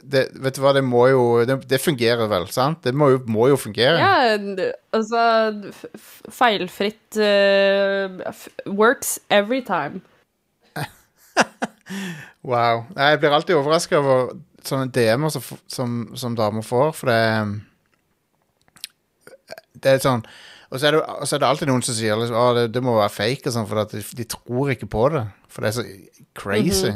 det, 0.00 0.22
vet 0.40 0.56
du 0.56 0.62
hva, 0.64 0.72
det 0.72 0.82
må 0.88 1.02
jo 1.10 1.24
Det, 1.44 1.58
det 1.68 1.82
fungerer 1.82 2.30
vel, 2.32 2.46
sant? 2.48 2.80
Det 2.86 2.94
må 2.96 3.10
jo, 3.12 3.20
må 3.28 3.50
jo 3.52 3.58
fungere. 3.60 4.00
Ja, 4.00 4.64
altså 4.96 5.20
Feilfritt 6.32 7.20
uh, 7.20 8.32
works 8.66 9.18
every 9.28 9.60
time. 9.60 10.00
Wow. 12.42 12.88
Nei, 12.96 13.12
Jeg 13.12 13.20
blir 13.22 13.34
alltid 13.36 13.54
overraska 13.54 13.98
over 14.00 14.32
sånne 14.68 14.92
DM-er 14.94 15.32
som, 15.34 15.44
som, 15.70 16.00
som 16.18 16.38
damer 16.38 16.64
får, 16.66 16.90
for 16.98 17.12
det 17.12 17.20
Det 19.82 19.94
er 19.94 20.02
sånn 20.02 20.22
Og 20.70 20.80
så 20.80 20.88
er 20.88 20.96
det, 20.96 21.00
og 21.02 21.28
så 21.28 21.36
er 21.36 21.42
det 21.42 21.48
alltid 21.48 21.70
noen 21.70 21.84
som 21.84 21.96
sier 21.96 22.18
liksom, 22.18 22.38
at 22.38 22.58
det, 22.60 22.66
det 22.76 22.84
må 22.84 22.96
være 22.96 23.12
fake, 23.12 23.46
og 23.48 23.56
sånn, 23.56 23.68
for 23.68 23.82
at 23.82 23.92
de, 23.92 24.02
de 24.18 24.28
tror 24.36 24.72
ikke 24.72 24.88
på 24.92 25.08
det. 25.12 25.26
For 25.52 25.64
det 25.64 25.72
er 25.72 25.76
så 25.76 25.84
crazy. 26.38 26.94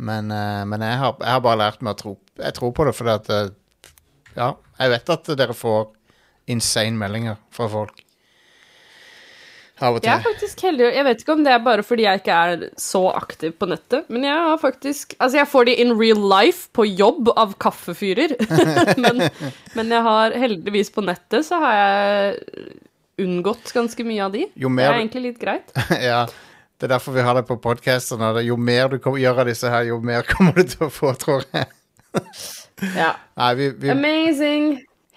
Men, 0.00 0.28
uh, 0.32 0.64
men 0.68 0.84
jeg, 0.84 0.98
har, 1.00 1.16
jeg 1.20 1.32
har 1.36 1.42
bare 1.44 1.60
lært 1.60 1.82
meg 1.84 1.92
å 1.92 1.98
tro 1.98 2.12
Jeg 2.40 2.54
tror 2.56 2.70
på 2.72 2.86
det 2.88 2.94
fordi 2.96 3.12
at 3.18 3.26
uh, 3.28 3.90
Ja, 4.32 4.54
jeg 4.80 4.92
vet 4.94 5.12
at 5.12 5.32
dere 5.36 5.56
får 5.56 5.90
insane 6.50 6.96
meldinger 6.98 7.36
fra 7.54 7.68
folk. 7.70 8.00
Av 9.80 9.96
og 9.96 10.04
Jeg 10.04 10.12
er 10.12 10.24
faktisk 10.24 10.62
heldig. 10.66 10.90
Jeg 10.92 11.06
vet 11.06 11.22
ikke 11.22 11.34
om 11.36 11.44
det 11.46 11.52
er 11.54 11.62
bare 11.64 11.84
fordi 11.86 12.04
jeg 12.04 12.20
ikke 12.20 12.36
er 12.36 12.66
så 12.80 13.02
aktiv 13.14 13.54
på 13.56 13.68
nettet, 13.70 14.10
men 14.12 14.26
jeg 14.28 14.36
har 14.48 14.60
faktisk 14.60 15.14
Altså, 15.18 15.40
jeg 15.40 15.48
får 15.48 15.70
de 15.70 15.76
in 15.84 15.94
real 15.96 16.20
life 16.20 16.68
på 16.76 16.84
jobb 16.88 17.32
av 17.32 17.56
kaffefyrer, 17.62 18.36
men, 19.04 19.24
men 19.78 19.96
jeg 19.96 20.06
har 20.06 20.36
heldigvis 20.36 20.92
på 20.94 21.04
nettet 21.06 21.48
så 21.48 21.60
har 21.62 21.78
jeg 21.78 22.76
unngått 23.20 23.72
ganske 23.76 24.04
mye 24.06 24.22
av 24.24 24.36
de. 24.36 24.46
Jo 24.56 24.70
Det 24.76 24.86
er 24.86 24.98
egentlig 24.98 25.24
litt 25.30 25.40
greit. 25.40 25.74
ja, 26.10 26.24
det 26.80 26.88
er 26.88 26.94
derfor 26.94 27.16
vi 27.16 27.24
har 27.24 27.36
det 27.36 27.46
på 27.48 27.58
podkasten. 27.60 28.22
Jo 28.44 28.56
mer 28.56 28.92
du 28.92 29.00
gjør 29.00 29.42
av 29.42 29.50
disse 29.50 29.70
her, 29.72 29.88
jo 29.90 30.00
mer 30.04 30.24
kommer 30.32 30.56
du 30.56 30.64
til 30.64 30.86
å 30.88 30.92
få, 30.92 31.12
tror 31.20 31.44
jeg. 31.52 31.68
Ja. 32.96 33.14
Nei, 33.36 33.50
vi, 33.58 33.68
vi, 33.76 33.90
Amazing. 33.92 34.70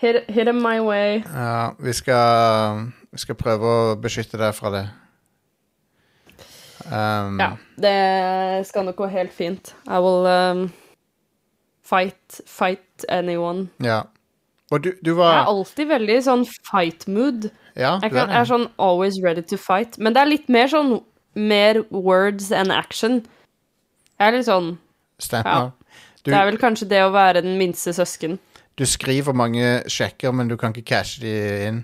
Hit, 0.03 0.25
hit 0.27 0.45
them 0.45 0.59
my 0.59 0.81
way. 0.83 1.23
ja, 1.23 1.71
vi, 1.79 1.93
skal, 1.95 2.89
vi 3.13 3.21
skal 3.21 3.37
prøve 3.37 3.69
å 3.69 3.95
beskytte 4.01 4.39
deg 4.41 4.55
fra 4.57 4.71
det. 4.73 4.83
Um, 6.89 7.37
Ja, 7.39 7.51
det 7.79 8.65
skal 8.67 8.87
nok 8.89 8.97
gå 8.99 9.07
helt 9.13 9.31
fint. 9.33 9.73
I 9.87 9.99
will 10.03 10.25
um, 10.27 10.63
fight, 11.85 12.41
fight 12.45 13.05
anyone. 13.09 13.69
ja. 13.83 14.03
Og 14.71 14.79
du, 14.81 14.89
du 15.05 15.11
Jeg 15.13 15.37
er 15.37 15.45
alltid 15.51 15.85
veldig 15.91 16.15
sånn 16.25 16.43
fight 16.65 17.03
mood. 17.05 17.43
Ja, 17.77 17.99
Jeg, 18.01 18.09
kan, 18.09 18.31
jeg 18.31 18.39
er 18.39 18.47
sånn 18.49 18.63
always 18.81 19.19
ready 19.21 19.43
to 19.45 19.57
fight. 19.61 19.99
Men 20.01 20.15
det 20.15 20.21
er 20.23 20.29
litt 20.31 20.47
mer 20.49 20.71
sånn 20.71 20.95
mer 21.37 21.83
words 21.93 22.47
and 22.51 22.73
action. 22.73 23.19
Jeg 24.17 24.31
er 24.31 24.33
litt 24.39 24.47
sånn 24.47 24.71
Stemmer. 25.21 25.75
Du, 26.23 26.31
Det 26.31 26.39
er 26.39 26.47
vel 26.49 26.57
kanskje 26.57 26.87
det 26.89 27.03
å 27.05 27.11
være 27.13 27.43
den 27.45 27.59
minste 27.61 27.93
søsken. 27.93 28.39
du 28.75 28.85
skriver 28.89 29.35
mange 29.37 29.83
sjekker, 29.85 30.33
men 30.33 30.49
du 30.49 30.57
kan 30.57 30.73
ikke 30.73 30.89
cashe 30.95 31.21
de 31.21 31.35
inn. 31.67 31.83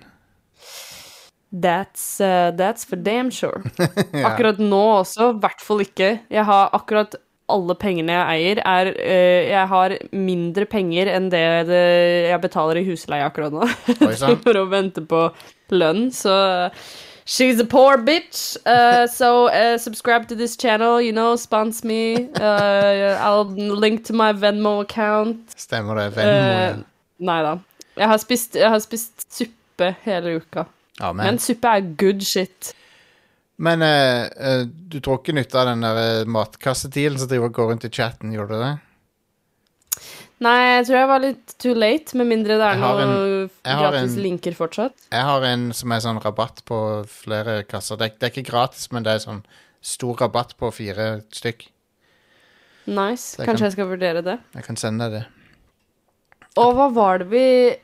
That's, 1.52 2.22
uh, 2.22 2.52
that's 2.56 2.86
for 2.86 2.96
damn 2.96 3.32
sure. 3.32 3.64
Akkurat 4.28 4.60
nå 4.62 4.84
også, 5.00 5.32
i 5.34 5.42
hvert 5.42 5.66
fall 5.66 5.82
ikke. 5.82 6.12
Jeg 6.30 6.46
har 6.46 6.70
akkurat 6.78 7.16
alle 7.50 7.74
pengene 7.82 8.14
jeg 8.14 8.30
eier, 8.36 8.60
er 8.62 8.92
uh, 8.94 9.44
Jeg 9.50 9.68
har 9.72 9.96
mindre 10.14 10.68
penger 10.70 11.10
enn 11.16 11.32
det, 11.34 11.46
det 11.72 11.84
jeg 12.30 12.42
betaler 12.44 12.82
i 12.82 12.86
husleie 12.86 13.26
akkurat 13.26 13.56
nå. 13.56 13.66
For 14.46 14.62
å 14.62 14.68
vente 14.70 15.02
på 15.02 15.28
lønn, 15.74 16.10
så 16.14 16.36
She's 17.30 17.60
a 17.62 17.66
poor 17.66 18.00
bitch, 18.02 18.58
uh, 18.66 19.06
so 19.06 19.50
uh, 19.50 19.78
subscribe 19.78 20.28
to 20.30 20.36
this 20.36 20.56
channel, 20.58 21.00
you 21.00 21.12
know, 21.12 21.36
sponsor 21.36 21.86
me. 21.86 22.28
I'll 22.42 23.46
link 23.46 24.04
to 24.06 24.14
my 24.14 24.34
Venmo 24.34 24.82
account. 24.82 25.54
Stemmer 25.54 25.96
det. 25.96 26.08
Venmo. 26.16 26.80
Uh, 26.82 26.82
nei 27.22 27.38
da. 27.46 27.54
Jeg 28.00 28.10
har, 28.10 28.18
spist, 28.18 28.58
jeg 28.58 28.74
har 28.74 28.82
spist 28.82 29.28
suppe 29.30 29.92
hele 30.08 30.40
uka. 30.42 30.66
Ja, 31.00 31.14
men 31.14 31.40
suppe 31.40 31.68
er 31.78 31.82
good 31.98 32.22
shit. 32.24 32.74
men 33.58 33.82
eh, 33.82 34.28
eh, 34.38 34.66
du 34.66 35.00
tror 35.00 35.20
ikke 35.22 35.34
nytte 35.36 35.56
av 35.60 35.66
den 35.74 35.82
der 35.84 35.98
eh, 36.22 36.26
matkassedealen 36.26 37.20
som 37.20 37.28
driver 37.32 37.50
og 37.52 37.54
går 37.58 37.72
rundt 37.74 37.86
i 37.86 37.90
chatten, 37.92 38.32
gjorde 38.36 38.56
du 38.56 38.64
det? 38.64 38.76
Nei, 40.40 40.56
jeg 40.78 40.86
tror 40.88 40.96
jeg 40.96 41.08
var 41.10 41.20
litt 41.20 41.54
too 41.60 41.74
late, 41.76 42.16
med 42.16 42.30
mindre 42.30 42.56
det 42.62 42.68
er 42.70 42.78
noen 42.80 43.50
gratis 43.66 44.14
en- 44.16 44.22
linker 44.24 44.56
fortsatt. 44.56 44.94
Jeg 45.12 45.26
har 45.28 45.44
en 45.44 45.66
som 45.76 45.92
er 45.92 46.00
sånn 46.06 46.22
rabatt 46.24 46.62
på 46.70 46.78
flere 47.12 47.58
kasser. 47.68 47.98
Det 48.00 48.14
det 48.20 48.30
er 48.30 48.32
ikke 48.32 48.48
gratis, 48.52 48.86
men 48.96 49.04
det 49.04 49.18
er 49.18 49.20
sånn 49.26 49.42
stor 49.82 50.16
rabatt 50.22 50.56
på 50.58 50.72
fire 50.72 51.10
stykk. 51.36 51.68
Nice. 52.88 53.36
Jeg 53.38 53.46
Kanskje 53.48 53.58
kan- 53.60 53.66
jeg 53.68 53.72
skal 53.74 53.88
vurdere 53.92 54.24
det. 54.24 54.40
Jeg 54.56 54.64
kan 54.64 54.76
sende 54.78 55.10
deg 55.10 55.20
det. 55.20 55.28
Og 56.58 56.74
hva 56.76 56.88
var 56.94 57.18
det 57.20 57.28
vi 57.30 57.76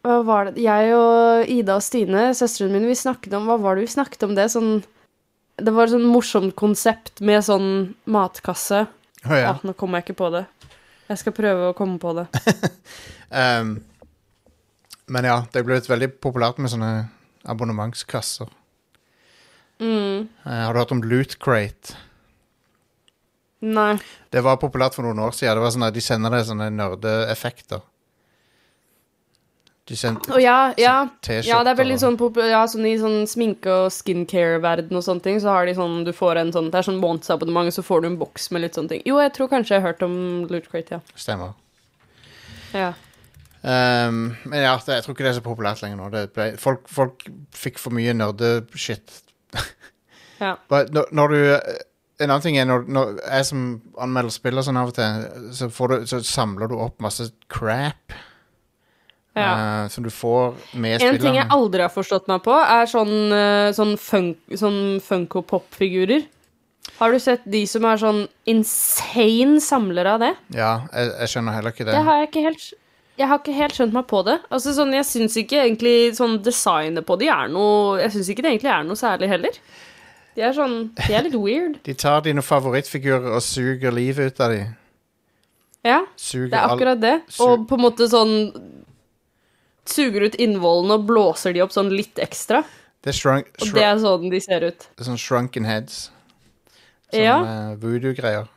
Hva 0.00 0.20
var 0.24 0.48
det 0.48 0.62
Jeg 0.64 0.94
og 0.96 1.50
Ida 1.52 1.76
og 1.76 1.84
Stine, 1.84 2.30
søstrene 2.36 2.72
mine, 2.72 2.88
vi 2.88 2.96
snakket 2.96 3.34
om 3.36 3.48
Hva 3.48 3.58
var 3.60 3.76
det 3.76 3.84
vi 3.84 3.92
snakket 3.92 4.24
om 4.26 4.32
det? 4.38 4.48
Sånn 4.52 4.80
Det 5.60 5.74
var 5.76 5.88
et 5.88 5.94
sånn 5.94 6.08
morsomt 6.08 6.56
konsept 6.56 7.20
med 7.20 7.44
sånn 7.44 7.70
matkasse. 8.08 8.86
Å 9.28 9.36
ja. 9.36 9.52
Ah, 9.52 9.60
nå 9.66 9.74
kommer 9.76 10.00
jeg 10.00 10.08
ikke 10.08 10.22
på 10.22 10.30
det. 10.32 10.46
Jeg 11.10 11.20
skal 11.20 11.34
prøve 11.36 11.68
å 11.68 11.76
komme 11.76 11.98
på 12.00 12.14
det. 12.16 12.24
um, 13.60 13.74
men 15.10 15.28
ja, 15.28 15.42
det 15.52 15.60
er 15.60 15.66
blitt 15.66 15.90
veldig 15.90 16.08
populært 16.22 16.62
med 16.62 16.72
sånne 16.72 16.92
abonnementskasser. 17.50 18.48
Mm. 19.82 20.30
Uh, 20.46 20.54
har 20.64 20.72
du 20.72 20.80
hørt 20.80 20.94
om 20.96 21.04
Loot 21.04 21.36
Crate? 21.42 21.98
Nei. 23.60 23.98
Det 24.32 24.40
var 24.46 24.56
populært 24.62 24.96
for 24.96 25.04
noen 25.04 25.20
år 25.20 25.36
siden. 25.36 25.58
Det 25.58 25.66
var 25.66 25.74
sånn 25.74 25.88
at 25.90 25.96
De 25.96 26.04
sender 26.04 26.32
deg 26.32 26.46
sånne 26.48 26.70
nerdeeffekter. 26.72 27.84
De 29.90 29.96
sendte 29.98 30.30
oh, 30.30 30.38
ja, 30.38 30.70
ja. 30.78 31.08
T-skjorter 31.18 31.48
Ja, 31.48 31.64
det 31.66 31.72
er 31.72 31.78
veldig 31.80 31.96
sånn, 31.98 32.16
ja, 32.46 32.60
sånn 32.70 32.86
i 32.86 32.94
sånn 33.00 33.24
sminke- 33.26 33.72
og 33.74 33.88
skincare-verden 33.90 34.94
og 34.94 35.02
sånne 35.02 35.24
ting, 35.24 35.40
så 35.42 35.50
har 35.56 35.66
de 35.66 35.74
sånn 35.74 36.04
Du 36.06 36.12
får 36.14 36.38
en 36.38 36.52
sånn 36.54 36.68
Det 36.70 36.78
er 36.78 36.86
sånn 36.86 37.00
månedsabonnement, 37.02 37.74
så 37.74 37.82
får 37.82 38.04
du 38.04 38.10
en 38.12 38.18
boks 38.20 38.52
med 38.54 38.62
litt 38.62 38.78
sånne 38.78 38.94
ting. 38.94 39.02
Jo, 39.08 39.18
jeg 39.18 39.34
tror 39.34 39.50
kanskje 39.50 39.74
jeg 39.74 39.82
har 39.82 39.90
hørt 39.90 40.06
om 40.06 40.14
Loot 40.46 40.70
Crate, 40.70 41.00
ja. 41.00 41.18
Stemmer. 41.18 41.56
ja. 42.76 42.92
Um, 43.60 44.38
men 44.48 44.62
ja, 44.62 44.78
det, 44.86 44.94
jeg 44.94 45.04
tror 45.04 45.16
ikke 45.16 45.26
det 45.26 45.32
er 45.34 45.38
så 45.40 45.44
populært 45.44 45.82
lenger 45.82 45.98
nå. 45.98 46.06
Det 46.14 46.22
ble, 46.32 46.46
folk, 46.56 46.86
folk 46.88 47.26
fikk 47.52 47.82
for 47.82 47.92
mye 47.92 48.14
nerdeshit. 48.16 49.18
Ja. 50.38 50.54
But 50.72 50.94
når, 50.94 51.10
når 51.12 51.34
du 51.34 51.40
En 52.20 52.30
annen 52.30 52.44
ting 52.44 52.56
er 52.60 52.66
når, 52.68 52.86
når 52.88 53.18
jeg 53.26 53.44
som 53.48 53.60
anmelder 54.00 54.32
spill 54.32 54.60
og 54.60 54.64
sånn 54.64 54.78
av 54.78 54.92
og 54.92 54.96
til, 54.96 55.22
så, 55.56 55.68
får 55.72 55.92
du, 55.92 56.02
så 56.08 56.18
samler 56.24 56.68
du 56.68 56.78
opp 56.78 57.00
masse 57.00 57.30
crap 57.48 58.14
ja. 59.40 59.52
eh, 59.84 59.86
som 59.92 60.04
du 60.04 60.10
får 60.12 60.58
med 60.74 61.02
En 61.06 61.18
ting 61.22 61.38
jeg 61.38 61.48
aldri 61.50 61.84
har 61.84 61.92
forstått 61.94 62.28
meg 62.30 62.42
på, 62.44 62.54
er 62.54 62.90
sånn, 62.90 63.14
eh, 63.36 63.70
sånn, 63.76 63.96
fun 64.00 64.34
sånn 64.56 65.00
Funko-pop-figurer. 65.04 66.28
Har 67.00 67.12
du 67.12 67.20
sett 67.22 67.44
de 67.48 67.62
som 67.68 67.84
er 67.88 68.00
sånn 68.00 68.22
insane 68.50 69.60
samlere 69.64 70.16
av 70.16 70.22
det? 70.24 70.34
Ja, 70.56 70.72
jeg, 70.92 71.12
jeg 71.22 71.32
skjønner 71.32 71.56
heller 71.56 71.74
ikke 71.74 71.86
det. 71.88 71.96
Det 71.96 72.06
har 72.08 72.22
jeg 72.22 72.30
ikke 72.30 72.46
helt 72.48 72.70
jeg 73.20 73.28
har 73.28 73.40
ikke 73.42 73.52
helt 73.52 73.76
skjønt 73.76 73.92
meg 73.92 74.06
på 74.08 74.22
det. 74.24 74.38
Altså 74.48 74.72
sånn, 74.72 74.94
Jeg 74.96 75.04
syns 75.04 75.34
ikke 75.36 75.58
egentlig 75.60 76.14
sånn 76.16 76.38
designet 76.40 77.04
på 77.04 77.18
de 77.20 77.28
er 77.28 77.50
noe 77.52 77.98
Jeg 78.00 78.14
synes 78.14 78.30
ikke 78.32 78.44
det 78.46 78.54
egentlig 78.54 78.72
er 78.72 78.86
noe 78.88 78.96
særlig 78.96 79.28
heller. 79.28 79.58
De 80.36 80.44
er 80.46 80.54
sånn 80.56 80.76
De 81.02 81.16
er 81.16 81.26
litt 81.26 81.36
weird. 81.46 81.80
De 81.84 81.96
tar 82.00 82.22
dine 82.24 82.44
favorittfigurer 82.44 83.34
og 83.36 83.44
suger 83.44 83.92
livet 83.92 84.32
ut 84.32 84.40
av 84.40 84.54
dem. 84.54 84.76
Ja, 85.84 86.02
Suger 86.16 86.50
det 86.52 86.58
er 86.60 86.72
akkurat 86.74 87.00
det. 87.00 87.14
Og 87.40 87.66
på 87.68 87.76
en 87.78 87.84
måte 87.86 88.08
sånn 88.12 88.34
Suger 89.90 90.28
ut 90.28 90.36
innvollene 90.40 90.96
og 91.00 91.06
blåser 91.08 91.54
de 91.56 91.62
opp 91.64 91.72
sånn 91.74 91.90
litt 91.92 92.20
ekstra. 92.22 92.62
Det 93.02 93.10
er 93.14 93.16
shrunk, 93.16 93.48
Og 93.62 93.70
det 93.74 93.82
er 93.86 93.98
sånn 94.02 94.30
de 94.30 94.40
ser 94.44 94.64
ut. 94.68 94.86
sånn 95.00 95.18
shrunken 95.18 95.64
heads. 95.66 96.10
Sånn 97.10 97.22
Ja. 97.24 97.38
uh, 97.42 97.74
voodoo-greier. 97.80 98.48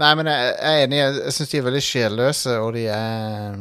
Nei, 0.00 0.14
men 0.16 0.26
jeg, 0.30 0.52
jeg 0.56 0.78
er 0.78 0.86
enig. 0.86 0.96
Jeg, 1.02 1.16
jeg 1.26 1.32
syns 1.36 1.50
de 1.52 1.58
er 1.58 1.66
veldig 1.66 1.82
sjelløse, 1.84 2.54
og 2.62 2.70
de 2.78 2.86
er 2.88 3.58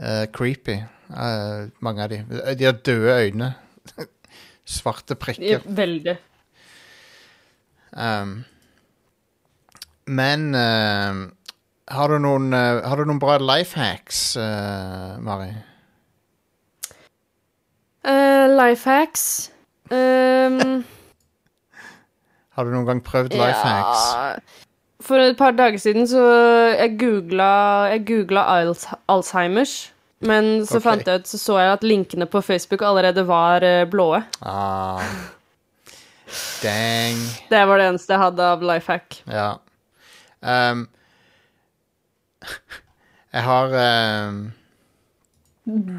uh, 0.00 0.24
creepy. 0.32 0.78
Uh, 1.12 1.68
mange 1.84 2.06
av 2.06 2.08
de. 2.14 2.22
De 2.56 2.64
har 2.70 2.78
døde 2.86 3.16
øyne. 3.26 3.50
Svarte 4.78 5.12
Ja, 5.16 5.20
prikker. 5.26 5.66
Veldig. 5.66 6.16
Um, 7.92 8.44
men 10.06 10.54
har, 11.92 12.08
du 12.12 12.18
noen, 12.22 12.52
eh, 12.56 12.80
har 12.88 12.98
du 12.98 13.06
noen 13.08 13.20
bra 13.22 13.36
life 13.40 13.78
hacks, 13.78 14.36
eh, 14.40 15.18
Mari? 15.22 15.50
Uh, 18.02 18.48
life 18.50 18.82
hacks 18.88 19.52
um, 19.94 20.82
Har 22.56 22.66
du 22.66 22.72
noen 22.72 22.88
gang 22.88 23.02
prøvd 23.04 23.36
life 23.38 23.62
hacks? 23.62 24.08
Ja 24.10 24.32
For 25.06 25.22
et 25.22 25.38
par 25.38 25.54
dager 25.54 25.78
siden 25.78 26.08
så 26.10 26.24
Jeg 26.74 26.96
googla, 26.98 27.52
jeg 27.92 28.02
googla 28.06 28.42
Alzheimers. 29.10 29.92
Men 30.22 30.66
så 30.66 30.78
okay. 30.78 30.84
fant 30.84 31.06
jeg 31.06 31.22
ut, 31.22 31.30
så 31.30 31.38
så 31.38 31.56
jeg 31.58 31.72
at 31.72 31.86
linkene 31.86 32.26
på 32.30 32.42
Facebook 32.46 32.82
allerede 32.86 33.24
var 33.26 33.66
blåe. 33.90 34.20
Ah. 34.46 35.02
Dang. 36.62 37.18
Det 37.50 37.62
var 37.66 37.82
det 37.82 37.88
eneste 37.90 38.14
jeg 38.14 38.22
hadde 38.22 38.50
av 38.54 38.62
life 38.62 38.92
hack. 38.92 39.18
Ja. 39.26 39.48
Um, 40.38 40.86
jeg 43.32 43.44
har 43.46 43.76
um, 44.26 44.42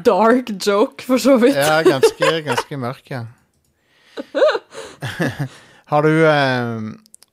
Dark 0.04 0.50
joke, 0.66 1.04
for 1.04 1.18
så 1.18 1.38
vidt. 1.40 1.56
Ja, 1.56 1.80
ganske, 1.86 2.30
ganske 2.44 2.76
mørk, 2.76 3.10
ja. 3.10 3.24
har 5.90 6.02
du 6.04 6.10
um, 6.28 6.90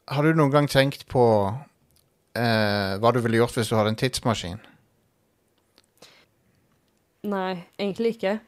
Har 0.08 0.24
du 0.24 0.34
noen 0.34 0.52
gang 0.54 0.69
tenkt 0.71 1.04
på 1.12 1.26
uh, 1.52 2.93
hva 2.97 3.12
du 3.13 3.19
ville 3.21 3.38
gjort 3.38 3.60
hvis 3.60 3.69
du 3.69 3.76
hadde 3.78 3.93
en 3.93 4.00
tidsmaskin? 4.00 4.62
Nei, 7.28 7.62
egentlig 7.78 8.15
ikke. 8.15 8.39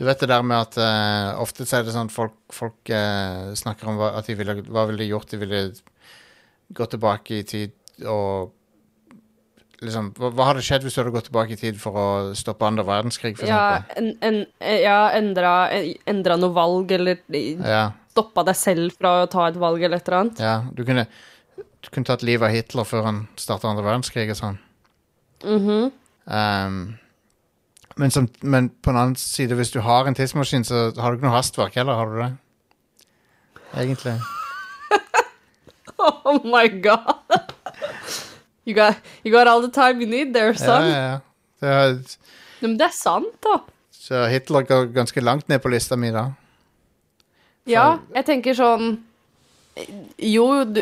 Du 0.00 0.06
vet 0.08 0.22
det 0.22 0.30
der 0.30 0.46
med 0.46 0.62
at 0.62 0.78
uh, 0.80 1.42
ofte 1.42 1.66
så 1.68 1.80
er 1.80 1.84
det 1.84 1.92
sånn 1.92 2.08
folk, 2.08 2.38
folk 2.54 2.88
uh, 2.88 3.50
snakker 3.58 3.90
om 3.90 3.98
hva, 4.00 4.14
at 4.16 4.30
de 4.30 4.38
ville, 4.38 4.62
hva 4.70 4.86
ville 4.88 5.02
de 5.02 5.10
gjort? 5.10 5.28
De 5.34 5.42
ville 5.42 5.60
gått 6.72 6.94
tilbake 6.94 7.42
i 7.42 7.44
tid 7.44 8.06
og 8.08 8.54
liksom, 9.80 10.10
hva, 10.18 10.30
hva 10.36 10.46
hadde 10.50 10.62
skjedd 10.64 10.84
hvis 10.86 10.94
du 10.96 11.00
hadde 11.02 11.12
gått 11.14 11.28
tilbake 11.30 11.54
i 11.56 11.60
tid 11.60 11.78
for 11.80 11.96
å 11.96 12.06
stoppe 12.38 12.66
andre 12.68 12.84
verdenskrig, 12.86 13.36
for 13.38 13.48
Ja, 13.48 13.82
en, 13.96 14.12
en, 14.24 14.40
ja 14.60 14.98
endra, 15.16 15.52
endra 16.08 16.36
noe 16.40 16.52
valg, 16.56 16.92
eller 16.96 17.20
Ja, 17.32 17.90
stoppa 18.14 18.44
deg 18.48 18.56
selv 18.58 18.96
fra 18.98 19.20
å 19.24 19.28
ta 19.30 19.48
et 19.48 19.58
valg, 19.60 19.82
eller 19.82 20.00
et 20.02 20.08
eller 20.08 20.18
annet. 20.24 20.40
ja. 20.42 20.56
Du 20.76 20.84
kunne, 20.84 21.06
du 21.56 21.88
kunne 21.90 22.04
tatt 22.08 22.22
livet 22.26 22.48
av 22.48 22.54
Hitler 22.54 22.84
før 22.88 23.06
han 23.08 23.22
starta 23.40 23.68
andre 23.70 23.84
verdenskrig 23.86 24.28
og 24.34 24.36
sånn. 24.40 24.58
Mhm. 25.44 25.90
Um, 26.30 26.80
men, 27.96 28.10
som, 28.14 28.28
men 28.42 28.68
på 28.80 28.92
en 28.92 28.96
annen 29.00 29.16
side, 29.18 29.56
hvis 29.58 29.72
du 29.74 29.80
har 29.84 30.06
en 30.06 30.14
tidsmaskin, 30.14 30.62
så 30.64 30.90
har 30.96 31.10
du 31.12 31.18
ikke 31.18 31.26
noe 31.26 31.34
hastverk 31.36 31.74
heller, 31.80 31.96
har 31.98 32.12
du 32.12 32.20
det? 32.22 32.30
Egentlig. 33.84 34.18
Oh 36.00 36.38
my 36.48 36.64
god. 36.80 37.12
You 38.68 38.74
got, 38.76 38.96
you 39.24 39.32
got 39.32 39.48
all 39.48 39.62
the 39.64 39.70
time 39.72 40.00
you 40.02 40.06
need 40.10 40.34
there, 40.34 40.54
son. 40.54 40.84
ja, 40.84 40.96
ja. 40.96 41.20
Det 41.60 41.68
er, 41.68 41.98
Men 42.62 42.76
det 42.80 42.86
er 42.88 42.94
sant, 42.96 43.34
da. 43.44 43.58
så 43.92 44.24
Hitler 44.32 44.64
går 44.68 44.90
ganske 44.96 45.20
langt 45.24 45.48
ned 45.48 45.60
på 45.60 45.68
lista 45.72 45.96
mi 45.96 46.10
da. 46.14 46.30
Ja, 47.68 47.98
jeg 48.16 48.24
tenker 48.28 48.56
sånn 48.56 48.98
Jo, 50.18 50.46
du, 50.66 50.80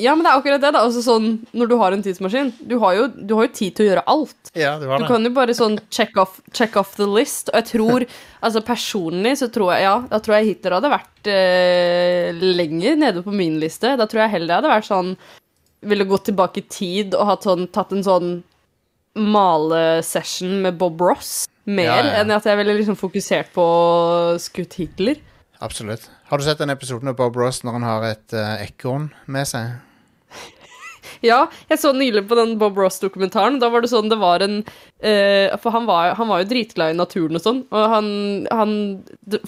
ja, 0.00 0.14
men 0.16 0.24
det 0.24 0.30
er 0.30 0.38
akkurat 0.38 0.62
det, 0.62 0.70
da. 0.74 0.80
Altså 0.86 1.02
sånn, 1.04 1.26
når 1.54 1.70
du 1.70 1.74
har 1.78 1.92
en 1.94 2.02
tidsmaskin 2.02 2.52
Du 2.66 2.76
har 2.82 2.94
jo, 2.96 3.04
du 3.12 3.34
har 3.36 3.46
jo 3.46 3.52
tid 3.58 3.74
til 3.76 3.84
å 3.84 3.88
gjøre 3.90 4.04
alt. 4.10 4.52
Ja, 4.56 4.72
det 4.80 4.88
Du 5.02 5.04
kan 5.10 5.26
jo 5.26 5.32
bare 5.36 5.54
sånn 5.54 5.76
check 5.92 6.16
off, 6.18 6.38
check 6.56 6.78
off 6.80 6.94
the 6.96 7.06
list. 7.06 7.50
Og 7.52 7.60
jeg 7.60 7.68
tror 7.74 8.06
Altså 8.46 8.62
personlig 8.64 9.34
så 9.42 9.50
tror 9.52 9.74
jeg 9.76 9.84
Ja, 9.84 9.96
da 10.08 10.22
tror 10.22 10.38
jeg 10.38 10.54
Hitler 10.54 10.78
hadde 10.78 10.94
vært 10.94 11.30
eh, 11.30 12.40
lenger 12.40 12.96
nede 13.02 13.22
på 13.26 13.34
min 13.36 13.58
liste. 13.60 13.92
Da 14.00 14.06
tror 14.08 14.24
jeg 14.24 14.34
heller 14.38 14.54
jeg 14.54 14.62
hadde 14.62 14.72
vært 14.78 14.88
sånn 14.88 15.12
Ville 15.82 16.04
gått 16.04 16.26
tilbake 16.28 16.60
i 16.60 16.66
tid 16.68 17.14
og 17.16 17.30
sånn, 17.44 17.66
tatt 17.72 17.92
en 17.96 18.04
sånn 18.04 18.32
malesession 19.16 20.60
med 20.62 20.76
Bob 20.78 21.00
Ross. 21.00 21.46
Mer 21.64 21.84
Ja, 21.84 21.96
ja. 22.04 22.12
enn 22.20 22.30
at 22.34 22.46
jeg 22.48 22.58
ville 22.60 22.74
liksom 22.78 22.96
fokusert 22.98 23.52
på 23.54 23.64
skutt 24.42 24.74
Hitler. 24.80 25.20
Absolutt. 25.60 26.08
Har 26.30 26.38
du 26.38 26.44
sett 26.44 26.58
den 26.62 26.70
episoden 26.72 27.08
av 27.10 27.16
Bob 27.18 27.36
Ross 27.36 27.62
når 27.64 27.78
han 27.78 27.86
har 27.86 28.06
et 28.10 28.32
uh, 28.36 28.56
ekorn 28.64 29.10
med 29.26 29.48
seg? 29.48 29.76
Ja, 31.24 31.40
jeg 31.68 31.80
så 31.82 31.92
nylig 31.92 32.22
på 32.30 32.36
den 32.38 32.54
Bob 32.60 32.78
Ross-dokumentaren. 32.80 33.58
Da 33.60 33.68
var 33.72 33.84
det 33.84 33.90
sånn 33.92 34.08
det 34.08 34.18
var 34.20 34.44
en 34.44 34.60
eh, 35.04 35.52
For 35.60 35.74
han 35.74 35.88
var, 35.88 36.14
han 36.18 36.30
var 36.30 36.42
jo 36.42 36.50
dritglad 36.52 36.94
i 36.94 36.98
naturen 36.98 37.36
og 37.36 37.44
sånn, 37.44 37.60
og 37.68 37.94
han, 37.94 38.06
han 38.48 38.72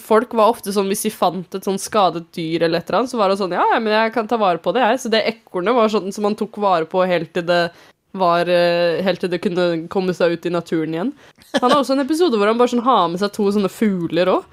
Folk 0.01 0.35
var 0.37 0.53
ofte 0.53 0.73
sånn 0.75 0.91
hvis 0.91 1.07
de 1.07 1.13
fant 1.13 1.57
et 1.57 1.65
sånn 1.65 1.81
skadet 1.81 2.27
dyr 2.37 2.67
eller 2.67 2.83
et 2.83 2.89
eller 2.89 3.03
annet, 3.03 3.13
så 3.13 3.21
var 3.21 3.31
det 3.33 3.39
sånn 3.41 3.55
Ja, 3.57 3.65
ja, 3.73 3.79
men 3.81 3.95
jeg 3.95 4.13
kan 4.15 4.29
ta 4.29 4.39
vare 4.41 4.61
på 4.61 4.75
det, 4.75 4.85
jeg. 4.85 5.01
Så 5.03 5.13
det 5.13 5.25
ekornet 5.33 5.77
var 5.77 5.91
sånn 5.93 6.13
som 6.13 6.29
han 6.29 6.37
tok 6.39 6.61
vare 6.61 6.89
på 6.89 7.05
helt 7.09 7.33
til 7.33 7.47
det 7.49 7.63
var 8.13 8.49
eh, 8.51 9.01
Helt 9.05 9.23
til 9.23 9.31
det 9.33 9.41
kunne 9.41 9.87
komme 9.93 10.13
seg 10.13 10.37
ut 10.37 10.45
i 10.45 10.53
naturen 10.53 10.93
igjen. 10.93 11.13
Han 11.57 11.71
har 11.71 11.79
også 11.79 11.97
en 11.97 12.05
episode 12.05 12.37
hvor 12.37 12.49
han 12.49 12.59
bare 12.59 12.75
sånn 12.75 12.85
har 12.85 13.07
med 13.09 13.21
seg 13.21 13.33
to 13.33 13.49
sånne 13.53 13.71
fugler 13.73 14.29
òg. 14.37 14.45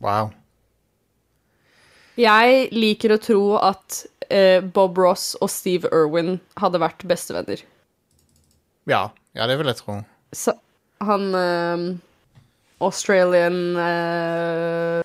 Wow. 0.00 0.32
Jeg 2.20 2.68
liker 2.74 3.14
å 3.14 3.20
tro 3.22 3.42
at 3.62 4.02
eh, 4.28 4.60
Bob 4.60 4.98
Ross 5.00 5.32
og 5.40 5.48
Steve 5.52 5.88
Irwin 5.94 6.38
hadde 6.60 6.80
vært 6.82 7.04
bestevenner. 7.08 7.62
Ja, 8.90 9.08
ja 9.36 9.46
det 9.48 9.56
vil 9.60 9.70
jeg 9.70 9.80
tro. 9.80 10.00
Så, 10.36 10.54
han 11.00 11.30
eh, 11.34 11.86
Australian 12.84 13.60
eh, 13.80 15.00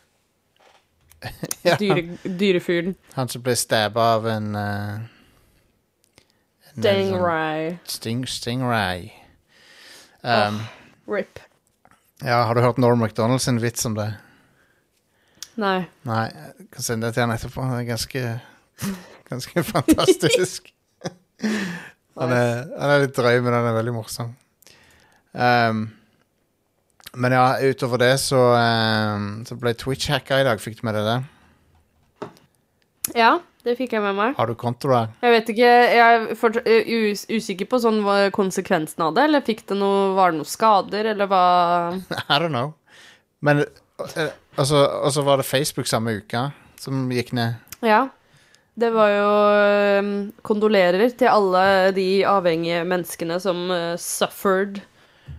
Ja, 1.66 1.78
dyre, 1.80 2.18
dyrefyren. 2.24 2.96
Han 3.16 3.32
som 3.32 3.44
ble 3.46 3.56
stabba 3.58 4.12
av 4.20 4.28
en, 4.30 4.52
uh, 4.54 5.00
en 6.74 6.84
Dangrai. 6.86 7.78
Sting, 7.90 8.28
stingray. 8.30 9.10
Um, 10.22 10.62
Rip. 11.10 11.40
Ja, 12.22 12.44
har 12.46 12.56
du 12.56 12.62
hørt 12.62 12.78
Norm 12.78 13.02
MacDonald 13.02 13.42
sin 13.42 13.58
vits 13.64 13.86
om 13.86 13.98
det? 13.98 14.12
Nei. 15.62 15.86
Nei, 16.08 16.24
jeg 16.32 16.70
kan 16.74 16.86
sende 16.86 17.08
det 17.08 17.16
til 17.16 17.26
han 17.26 17.36
etterpå. 17.36 17.64
Han 17.64 17.80
er 17.80 17.88
ganske, 17.88 18.24
ganske 19.32 19.64
fantastisk. 19.68 20.72
han, 22.20 22.34
er, 22.34 22.66
han 22.76 22.96
er 22.96 23.06
litt 23.06 23.16
drøy, 23.16 23.40
men 23.40 23.56
han 23.56 23.70
er 23.70 23.78
veldig 23.78 23.96
morsom. 23.96 24.34
Um, 25.36 25.88
men 27.16 27.36
ja, 27.36 27.46
utover 27.64 28.02
det 28.04 28.14
så, 28.24 28.42
um, 28.56 29.30
så 29.48 29.56
ble 29.60 29.76
Twitch 29.80 30.12
hacka 30.12 30.42
i 30.42 30.48
dag. 30.48 30.60
Fikk 30.64 30.82
du 30.82 30.88
med 30.88 31.00
deg 31.00 31.08
det? 31.08 31.18
Ja, 33.16 33.38
det 33.64 33.78
fikk 33.80 33.96
jeg 33.96 34.04
med 34.04 34.18
meg. 34.18 34.36
Har 34.36 34.50
du 34.50 34.58
konto 34.60 34.90
der? 34.92 35.14
Jeg 35.24 35.36
vet 35.36 35.52
ikke, 35.54 35.72
jeg 35.96 36.02
er 36.02 36.60
eh, 36.66 36.92
us 37.12 37.24
usikker 37.30 37.70
på 37.70 37.80
sånn 37.84 38.02
konsekvensen 38.36 39.08
av 39.08 39.16
det, 39.16 39.28
eller 39.30 39.46
fikk 39.46 39.64
det 39.72 39.78
noe, 39.80 40.12
var 40.18 40.34
det 40.34 40.42
noen 40.42 40.50
skader, 40.50 41.12
eller 41.14 41.30
hva 41.32 41.46
I 42.34 42.40
don't 42.42 42.52
know. 42.52 42.74
Men 43.46 43.64
uh, 44.02 44.30
altså, 44.58 44.84
og 45.02 45.12
så 45.16 45.24
var 45.26 45.42
det 45.42 45.48
Facebook 45.48 45.88
samme 45.88 46.18
uka 46.20 46.50
som 46.80 47.08
gikk 47.14 47.34
ned. 47.38 47.58
Ja. 47.86 48.08
Det 48.76 48.90
var 48.92 49.12
jo 49.14 49.28
um, 50.04 50.08
Kondolerer 50.44 51.08
til 51.16 51.32
alle 51.32 51.94
de 51.96 52.26
avhengige 52.28 52.84
menneskene 52.84 53.38
som 53.40 53.70
uh, 53.72 53.94
suffered 53.96 54.82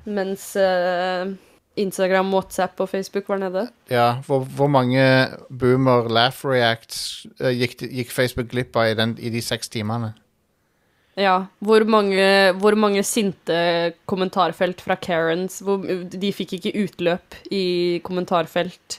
mens 0.08 0.54
uh, 0.56 1.28
Instagram, 1.76 2.32
WhatsApp 2.32 2.80
og 2.80 2.88
Facebook 2.88 3.28
var 3.28 3.42
nede. 3.42 3.66
Ja, 3.90 4.22
hvor, 4.26 4.46
hvor 4.56 4.70
mange 4.72 5.02
boomer 5.50 6.08
laugh 6.08 6.46
reacts 6.48 7.26
uh, 7.40 7.52
gikk, 7.52 7.82
gikk 7.92 8.14
Facebook 8.14 8.48
glipp 8.48 8.76
av 8.76 8.94
i, 8.94 8.96
den, 8.96 9.16
i 9.20 9.30
de 9.30 9.42
seks 9.44 9.68
timene? 9.68 10.14
Ja. 11.16 11.46
Hvor 11.64 11.84
mange, 11.88 12.52
hvor 12.60 12.76
mange 12.76 13.00
sinte 13.08 13.94
kommentarfelt 14.06 14.82
fra 14.84 14.96
Karens 15.00 15.62
hvor, 15.64 15.80
De 16.12 16.32
fikk 16.36 16.58
ikke 16.58 16.74
utløp 16.84 17.38
i 17.50 18.00
kommentarfelt. 18.04 18.98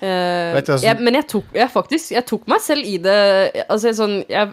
Eh, 0.00 0.56
jeg, 0.82 0.98
men 1.00 1.16
jeg 1.16 1.24
tok, 1.32 1.46
jeg 1.56 1.70
faktisk, 1.72 2.10
jeg 2.12 2.24
tok 2.28 2.42
meg 2.52 2.60
selv 2.60 2.84
i 2.84 2.98
det 3.00 3.14
Altså 3.64 3.94
sånn 3.96 4.18
jeg, 4.28 4.50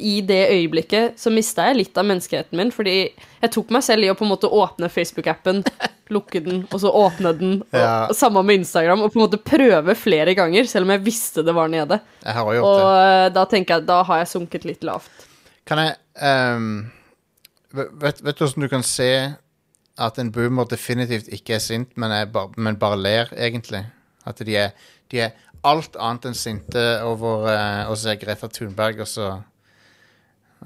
I 0.00 0.14
det 0.24 0.38
øyeblikket 0.54 1.18
så 1.20 1.28
mista 1.28 1.66
jeg 1.68 1.76
litt 1.82 2.00
av 2.00 2.06
menneskeheten 2.08 2.56
min, 2.56 2.70
fordi 2.72 2.94
jeg 3.42 3.50
tok 3.52 3.68
meg 3.76 3.84
selv 3.84 4.06
i 4.06 4.08
å 4.08 4.16
på 4.16 4.24
en 4.24 4.30
måte 4.32 4.48
åpne 4.48 4.88
Facebook-appen, 4.88 5.60
lukke 6.16 6.40
den, 6.40 6.62
og 6.72 6.80
så 6.80 6.88
åpne 6.88 7.34
den. 7.36 7.52
Og, 7.68 7.76
Ja. 7.76 8.06
og 8.08 8.16
Samme 8.16 8.40
med 8.48 8.62
Instagram, 8.62 9.04
og 9.04 9.12
på 9.12 9.20
en 9.20 9.26
måte 9.26 9.42
prøve 9.44 9.92
flere 10.00 10.32
ganger, 10.38 10.64
selv 10.72 10.88
om 10.88 10.94
jeg 10.96 11.04
visste 11.04 11.44
det 11.44 11.52
var 11.54 11.68
nede. 11.68 12.00
Jeg 12.24 12.38
har 12.40 12.48
gjort 12.56 12.64
Og 12.72 12.80
det. 12.80 13.04
eh, 13.12 13.28
da 13.36 13.44
tenker 13.52 13.76
jeg 13.76 13.86
da 13.92 14.00
har 14.08 14.22
jeg 14.24 14.32
sunket 14.32 14.64
litt 14.72 14.88
lavt. 14.88 15.26
Kan 15.68 15.84
jeg 15.84 15.98
ehm, 16.22 16.90
vet, 17.74 18.22
vet 18.24 18.38
du 18.38 18.44
hvordan 18.44 18.64
du 18.64 18.68
kan 18.72 18.82
se 18.86 19.10
at 19.98 20.18
en 20.18 20.30
boomer 20.32 20.64
definitivt 20.70 21.28
ikke 21.34 21.56
er 21.56 21.62
sint, 21.62 21.96
men, 21.98 22.12
er 22.14 22.28
bare, 22.30 22.52
men 22.56 22.76
bare 22.78 22.98
ler, 23.00 23.32
egentlig? 23.36 23.82
At 24.26 24.38
de 24.46 24.54
er, 24.56 24.70
de 25.10 25.20
er 25.26 25.30
alt 25.66 25.96
annet 25.98 26.28
enn 26.30 26.36
sinte 26.38 26.82
over 27.02 27.48
uh, 27.50 27.90
å 27.90 27.96
se 27.98 28.14
Greta 28.20 28.46
Thunberg, 28.52 29.00
og 29.02 29.10
så 29.10 29.30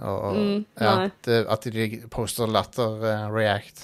og, 0.01 0.17
og, 0.25 0.37
Mm, 0.37 0.61
ja, 0.81 0.93
nei. 0.97 1.09
det, 1.27 1.39
At 1.53 1.67
de 1.69 1.89
poster 2.11 2.49
latter-react. 2.49 3.83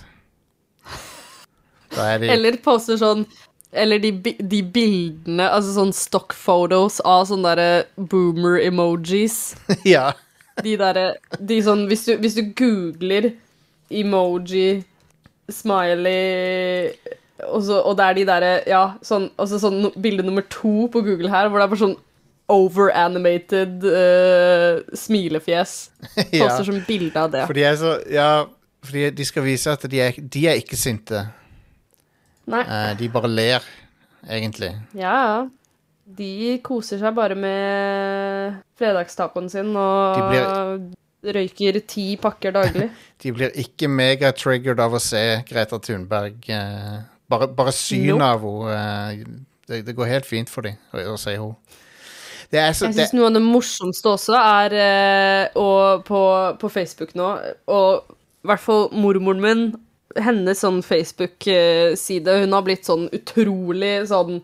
da 1.93 2.07
er 2.15 2.23
de 2.23 2.31
Eller 2.33 2.57
poster 2.65 2.97
sånn 2.97 3.27
Eller 3.73 4.01
de, 4.01 4.13
de 4.41 4.63
bildene, 4.65 5.45
altså 5.53 5.75
sånn 5.77 5.93
stock 5.93 6.33
photos 6.33 7.03
av 7.05 7.27
sånne 7.29 7.53
derre 7.53 8.07
boomer-emojis. 8.09 9.37
Ja. 9.85 10.15
De 10.65 10.75
derre 10.81 11.07
De 11.39 11.61
sånn 11.65 11.87
hvis 11.91 12.05
du, 12.09 12.13
hvis 12.23 12.37
du 12.39 12.43
googler 12.59 13.33
emoji, 13.89 14.83
smiley 15.49 16.93
og, 17.47 17.63
så, 17.63 17.79
og 17.87 17.95
det 17.99 18.05
er 18.05 18.19
de 18.19 18.27
derre 18.29 18.53
Ja, 18.69 18.83
sånn 19.07 19.29
Altså 19.39 19.61
sånn 19.63 19.93
bilde 20.01 20.27
nummer 20.27 20.45
to 20.51 20.89
på 20.93 21.03
Google 21.07 21.31
her, 21.33 21.49
hvor 21.49 21.61
det 21.61 21.69
er 21.69 21.73
bare 21.75 21.87
sånn 21.87 21.99
overanimated 22.49 23.83
uh, 23.85 24.79
smilefjes. 24.97 25.73
ja. 26.17 26.47
Poster 26.47 26.65
som 26.65 26.79
bilde 26.87 27.21
av 27.21 27.35
det. 27.35 27.43
For 27.45 27.59
de 27.59 27.67
er 27.69 27.77
så 27.77 27.91
Ja, 28.09 28.31
fordi 28.89 29.11
de 29.19 29.27
skal 29.29 29.45
vise 29.45 29.75
at 29.77 29.85
de 29.93 30.01
er, 30.01 30.17
de 30.17 30.47
er 30.49 30.57
ikke 30.63 30.79
sinte. 30.81 31.27
Nei. 32.49 32.63
Uh, 32.65 32.95
de 32.97 33.11
bare 33.13 33.29
ler, 33.29 33.67
egentlig. 34.25 34.73
Ja, 34.97 35.13
ja. 35.13 35.43
De 36.17 36.57
koser 36.65 37.01
seg 37.03 37.13
bare 37.17 37.37
med 37.37 38.57
fredagstacoen 38.81 39.51
sin 39.53 39.75
og 39.77 40.95
røyker 41.35 41.81
ti 41.91 42.13
pakker 42.21 42.55
daglig. 42.55 42.89
De 43.23 43.33
blir 43.35 43.53
ikke 43.59 43.91
mega-triggered 43.91 44.81
av 44.81 44.97
å 44.97 45.03
se 45.03 45.43
Greta 45.49 45.81
Thunberg. 45.83 46.39
eh, 46.49 46.99
bare, 47.29 47.49
bare 47.53 47.75
synet 47.77 48.17
Nope. 48.17 48.25
av 48.25 48.47
henne 48.47 48.79
eh, 48.79 49.37
det, 49.69 49.83
det 49.87 49.97
går 49.97 50.09
helt 50.09 50.27
fint 50.27 50.49
for 50.51 50.65
dem 50.65 50.79
å, 50.95 51.17
se 51.21 51.35
henne. 51.37 51.57
Det 52.49 52.63
så 52.73 52.89
Jeg 52.89 52.97
syns 52.97 53.13
noe 53.13 53.29
av 53.29 53.35
det 53.37 53.43
morsomste 53.45 54.15
også 54.15 54.39
er 54.39 54.77
eh, 54.81 55.59
på, 56.07 56.23
på 56.63 56.71
Facebook 56.73 57.13
nå, 57.19 57.35
og 57.69 58.15
i 58.17 58.49
hvert 58.49 58.65
fall 58.65 58.89
mormoren 58.97 59.43
min, 59.45 59.67
hennes 60.17 60.63
sånn 60.65 60.81
Facebook-side, 60.87 62.39
hun 62.41 62.57
har 62.57 62.65
blitt 62.65 62.89
sånn 62.89 63.11
utrolig 63.13 64.07
sånn 64.09 64.41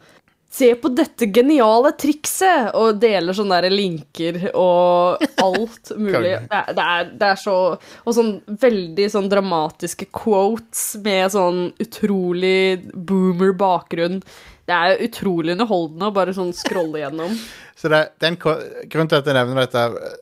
Se 0.54 0.68
på 0.78 0.90
dette 0.94 1.26
geniale 1.34 1.90
trikset! 1.98 2.68
Og 2.78 3.00
deler 3.02 3.34
sånne 3.34 3.56
der 3.64 3.74
linker 3.74 4.36
og 4.54 5.22
alt 5.42 5.90
mulig. 5.98 6.36
Det 6.44 6.58
er, 6.60 6.68
det, 6.76 6.84
er, 6.84 7.08
det 7.18 7.30
er 7.32 7.40
så 7.42 7.54
Og 7.74 8.10
sånn 8.14 8.32
veldig 8.62 9.08
sånn 9.10 9.30
dramatiske 9.32 10.06
quotes 10.14 10.84
med 11.02 11.32
sånn 11.34 11.64
utrolig 11.82 12.84
boomer 12.94 13.50
bakgrunn. 13.58 14.20
Det 14.64 14.76
er 14.76 15.02
utrolig 15.04 15.56
underholdende 15.56 16.06
å 16.08 16.14
bare 16.14 16.36
sånn 16.36 16.54
scrolle 16.56 17.02
gjennom. 17.02 17.34
så 17.80 17.90
det, 17.90 18.04
den, 18.22 18.38
en 18.38 18.88
grunnen 18.92 19.10
til 19.10 19.18
at 19.18 19.26
jeg 19.32 19.36
nevner 19.40 19.64
dette 19.66 19.82
er- 19.88 20.20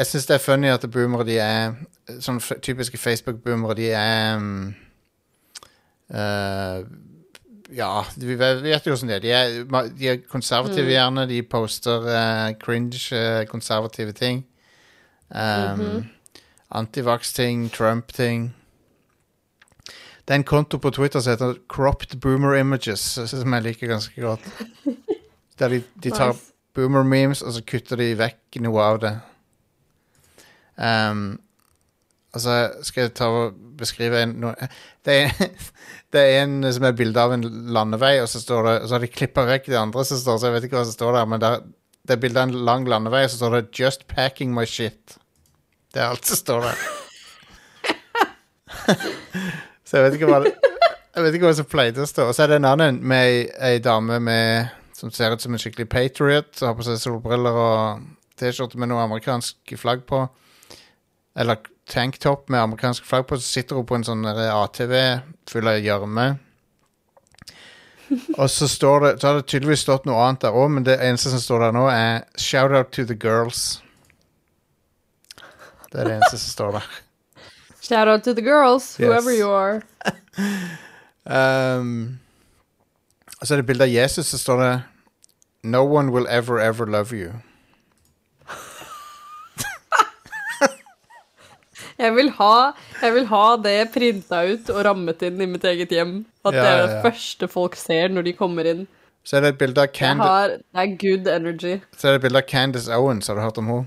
Jeg 0.00 0.06
syns 0.12 0.28
det 0.28 0.36
er 0.36 0.44
funny 0.44 0.68
at 0.72 0.84
boomere 0.92 1.26
de 1.28 1.40
er 1.42 1.74
Sånn 2.20 2.38
typiske 2.40 2.98
Facebook-boomere, 2.98 3.74
de 3.78 3.88
er 3.94 4.36
um, 4.40 4.74
eh, 6.10 6.80
Ja, 7.76 8.04
vi 8.16 8.34
vet, 8.38 8.86
jo 8.86 8.94
hvordan 8.94 9.08
det 9.08 9.16
er. 9.16 9.20
De 9.22 10.06
er, 10.08 10.12
er 10.12 10.22
konservative, 10.30 10.90
gjerne. 10.90 11.28
De 11.30 11.42
poster 11.42 12.06
uh, 12.06 12.52
cringe, 12.58 13.02
uh, 13.14 13.44
konservative 13.46 14.12
ting. 14.12 14.44
Um, 15.30 16.08
Antivax-ting, 16.70 17.68
Trump-ting. 17.70 18.54
Det 20.30 20.34
er 20.34 20.38
en 20.38 20.44
konto 20.44 20.78
på 20.78 20.90
Twitter 20.90 21.20
som 21.20 21.30
heter 21.30 21.54
Cropped 21.68 22.20
Boomer 22.20 22.54
Images, 22.54 23.00
som 23.30 23.54
jeg 23.54 23.62
liker 23.62 23.86
ganske 23.90 24.20
godt. 24.20 24.40
Der 25.58 25.68
de, 25.68 25.82
de 26.02 26.10
tar 26.10 26.32
Nice. 26.32 26.52
boomer 26.74 27.02
memes, 27.02 27.42
og 27.42 27.52
så 27.52 27.62
kutter 27.66 27.96
de 27.96 28.14
vekk 28.18 28.60
noe 28.62 28.82
av 28.82 29.00
det. 29.02 29.14
Um, 30.80 31.40
altså, 32.34 32.84
skal 32.86 33.06
jeg 33.06 33.14
ta 33.18 33.28
og 33.32 33.58
beskrive 33.80 34.22
en 34.24 34.36
no, 34.42 34.52
det, 35.06 35.16
er, 35.24 35.50
det 36.12 36.22
er 36.22 36.42
en 36.44 36.64
som 36.72 36.86
er 36.86 36.96
bilde 36.98 37.22
av 37.22 37.34
en 37.36 37.44
landevei, 37.74 38.16
og 38.22 38.30
så, 38.30 38.42
står 38.42 38.66
det, 38.66 38.76
og 38.80 38.88
så 38.88 38.96
har 38.96 39.04
de 39.04 39.12
klippa 39.12 39.46
vekk 39.48 39.70
de 39.72 39.80
andre 39.80 40.06
som 40.06 40.20
står, 40.20 40.40
så 40.40 40.50
jeg 40.50 40.58
vet 40.58 40.68
ikke 40.68 40.80
hva 40.80 40.86
som 40.88 40.98
står 40.98 41.18
der, 41.18 41.30
men 41.32 41.42
der, 41.42 41.62
det 42.06 42.16
er 42.16 42.22
bilde 42.22 42.42
av 42.42 42.50
en 42.50 42.64
lang 42.68 42.88
landevei, 42.88 43.24
og 43.26 43.32
så 43.32 43.42
står 43.42 43.56
det 43.56 43.70
'Just 43.78 44.06
packing 44.08 44.54
my 44.54 44.66
shit'. 44.66 45.18
Det 45.94 46.02
er 46.02 46.06
alt 46.08 46.26
som 46.26 46.36
står 46.36 46.60
der. 46.68 46.76
så 49.86 49.96
jeg 49.96 50.04
vet 50.04 50.14
ikke 50.14 50.28
hva 50.30 50.44
det, 50.44 50.52
Jeg 51.14 51.24
vet 51.24 51.34
ikke 51.34 51.48
hva 51.48 51.56
som 51.58 51.66
pleide 51.66 52.04
å 52.04 52.06
stå. 52.06 52.28
Og 52.30 52.36
så 52.36 52.44
er 52.44 52.52
det 52.52 52.60
en 52.60 52.68
annen 52.70 53.00
med 53.02 53.50
ei 53.58 53.80
dame 53.82 54.20
med, 54.22 54.70
som 54.94 55.10
ser 55.10 55.34
ut 55.34 55.42
som 55.42 55.54
en 55.54 55.58
skikkelig 55.58 55.88
patriot, 55.90 56.52
som 56.54 56.70
har 56.70 56.76
på 56.78 56.86
seg 56.86 57.00
solbriller 57.02 57.58
og 57.58 58.04
T-skjorte 58.38 58.78
med 58.78 58.92
noe 58.92 59.02
amerikansk 59.02 59.74
flagg 59.80 60.06
på. 60.08 60.22
Eller 61.36 61.58
tanktop 61.90 62.48
med 62.48 62.60
amerikansk 62.62 63.04
flagg 63.04 63.26
på, 63.28 63.36
så 63.40 63.46
sitter 63.58 63.76
hun 63.76 63.86
på 63.88 63.98
en 63.98 64.06
sånn 64.06 64.24
ATV 64.26 64.94
full 65.50 65.68
av 65.68 65.80
gjørme. 65.82 66.26
Og 68.40 68.48
så 68.50 68.66
står 68.68 69.00
det 69.04 69.10
Så 69.20 69.28
har 69.28 69.36
det 69.38 69.46
tydeligvis 69.46 69.84
stått 69.84 70.06
noe 70.08 70.18
annet 70.24 70.42
der 70.42 70.56
òg, 70.56 70.70
men 70.74 70.86
det 70.86 70.96
eneste 70.98 71.30
som 71.30 71.42
står 71.42 71.66
der 71.66 71.76
nå, 71.76 71.84
er 71.90 72.24
'Shout 72.36 72.72
out 72.74 72.90
to 72.92 73.04
the 73.06 73.14
girls'. 73.14 73.80
Det 75.92 76.00
er 76.00 76.04
det 76.04 76.16
eneste 76.16 76.38
som 76.38 76.50
står 76.50 76.72
der. 76.78 76.86
Shout 77.86 78.08
out 78.08 78.22
to 78.22 78.34
the 78.34 78.42
girls, 78.42 78.96
Yes. 78.98 79.08
whoever 79.08 79.30
you 79.30 79.50
are. 79.50 79.82
Um, 81.30 82.18
og 83.40 83.46
så 83.46 83.54
er 83.54 83.56
det 83.60 83.66
bilde 83.66 83.84
av 83.84 83.90
Jesus, 83.92 84.26
så 84.26 84.38
står 84.38 84.62
det 84.62 84.82
'No 85.62 85.84
one 85.84 86.10
will 86.12 86.26
ever, 86.30 86.58
ever 86.58 86.86
love 86.86 87.12
you'. 87.12 87.32
Jeg 92.00 92.14
vil 92.16 92.30
ha, 92.38 92.54
jeg 93.02 93.14
vil 93.14 93.26
ha 93.28 93.44
det 93.60 93.76
printa 93.92 94.40
ut 94.48 94.70
og 94.72 94.80
rammet 94.86 95.22
inn 95.26 95.42
i 95.44 95.48
mitt 95.50 95.64
eget 95.68 95.92
hjem. 95.92 96.22
At 96.44 96.56
Ja, 96.56 96.62
det 96.62 96.70
er 96.70 96.80
det 96.80 96.94
ja. 96.94 97.02
første 97.04 97.48
folk 97.52 97.76
ser 97.76 98.08
når 98.08 98.30
de 98.30 98.32
kommer 98.38 98.64
inn. 98.64 98.86
Så 99.24 99.36
er 99.36 99.44
det 99.44 99.48
et 99.54 99.58
bilde 99.60 99.82
av 99.82 99.92
Cand 99.92 100.22
har, 100.24 100.56
det 100.56 100.80
er 100.80 100.94
good 100.96 101.28
energy. 101.28 101.80
Så 101.96 102.08
er 102.08 102.12
det 102.12 102.22
et 102.22 102.22
bilde 102.22 102.40
av 102.40 102.48
Candice 102.48 102.96
Owens, 102.96 103.28
har 103.28 103.36
du 103.36 103.42
hørt 103.44 103.58
om 103.60 103.68
henne? 103.68 103.86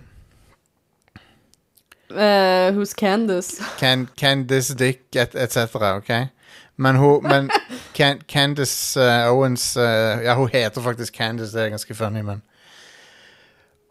Uh, 2.14 2.70
who's 2.78 2.94
Candice? 2.94 3.64
Can, 3.80 4.08
Candice 4.16 4.76
Dick, 4.78 5.08
et, 5.16 5.34
etc. 5.34 5.74
Ok? 5.98 6.30
Men 6.78 6.96
hun 6.96 7.24
Men 7.24 7.50
Can, 7.98 8.22
Candice 8.28 9.00
uh, 9.00 9.34
Owens 9.34 9.76
uh, 9.78 10.22
Ja, 10.24 10.36
hun 10.36 10.50
heter 10.54 10.82
faktisk 10.82 11.14
Candice, 11.14 11.58
det 11.58 11.66
er 11.66 11.70
ganske 11.70 11.96
funny, 11.96 12.22
men 12.22 12.44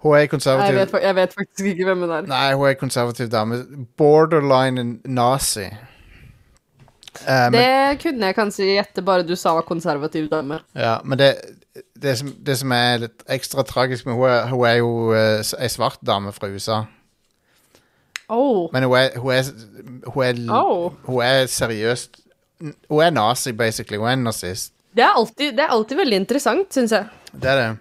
Hun 0.03 0.15
er 0.17 0.25
Jeg 0.25 0.31
konservativ 0.33 0.75
vet, 0.75 0.95
jeg 1.03 1.15
vet 1.15 1.35
faktisk 1.39 1.67
ikke 1.71 1.85
hvem 1.87 2.01
hun 2.05 2.11
er. 2.11 2.27
Nei, 2.27 2.53
hun 2.59 2.69
er 2.69 2.75
konservativ 2.75 3.29
dame. 3.31 3.61
Borderline 3.99 4.99
nazi. 5.05 5.69
Eh, 7.29 7.51
men, 7.53 7.53
Det 7.53 8.01
kunne 8.03 8.27
jeg 8.27 8.35
kanskje 8.35 8.67
gjette 8.73 9.05
bare 9.05 9.23
du 9.27 9.37
sa 9.37 9.61
konservativ 9.61 10.29
dame. 10.33 10.59
ja, 10.75 10.97
men 11.05 11.19
det, 11.19 11.37
det, 12.03 12.17
som, 12.19 12.33
det 12.47 12.59
som 12.59 12.73
er 12.73 13.05
litt 13.05 13.23
ekstra 13.29 13.63
tragisk 13.63 14.07
med 14.07 14.19
er, 14.27 14.49
hun 14.51 14.67
er 14.67 14.75
jo 14.81 15.13
uh, 15.13 15.63
ei 15.63 15.69
svart 15.71 16.01
dame 16.07 16.33
fra 16.33 16.49
USA. 16.51 16.83
Oh. 18.29 18.69
Men 18.73 18.89
hun 18.89 18.97
er, 18.97 19.19
hun 19.19 19.33
er, 19.33 19.45
hun 20.07 20.25
er, 20.25 20.43
Oh. 20.51 20.93
hun 21.05 21.23
er 21.23 21.47
seriøst 21.47 22.21
Hun 22.89 23.03
er 23.03 23.11
nazi, 23.11 23.53
basically. 23.53 23.99
Hun 23.99 24.07
er 24.07 24.13
en 24.13 24.23
nazist. 24.25 24.73
Det 24.95 25.03
er 25.03 25.17
alltid, 25.19 25.53
det 25.53 25.61
er 25.65 25.73
alltid 25.75 25.97
veldig 25.97 26.17
interessant, 26.17 26.69
syns 26.75 26.93
jeg. 26.93 27.07
Det 27.33 27.51
er 27.51 27.57
det. 27.59 27.79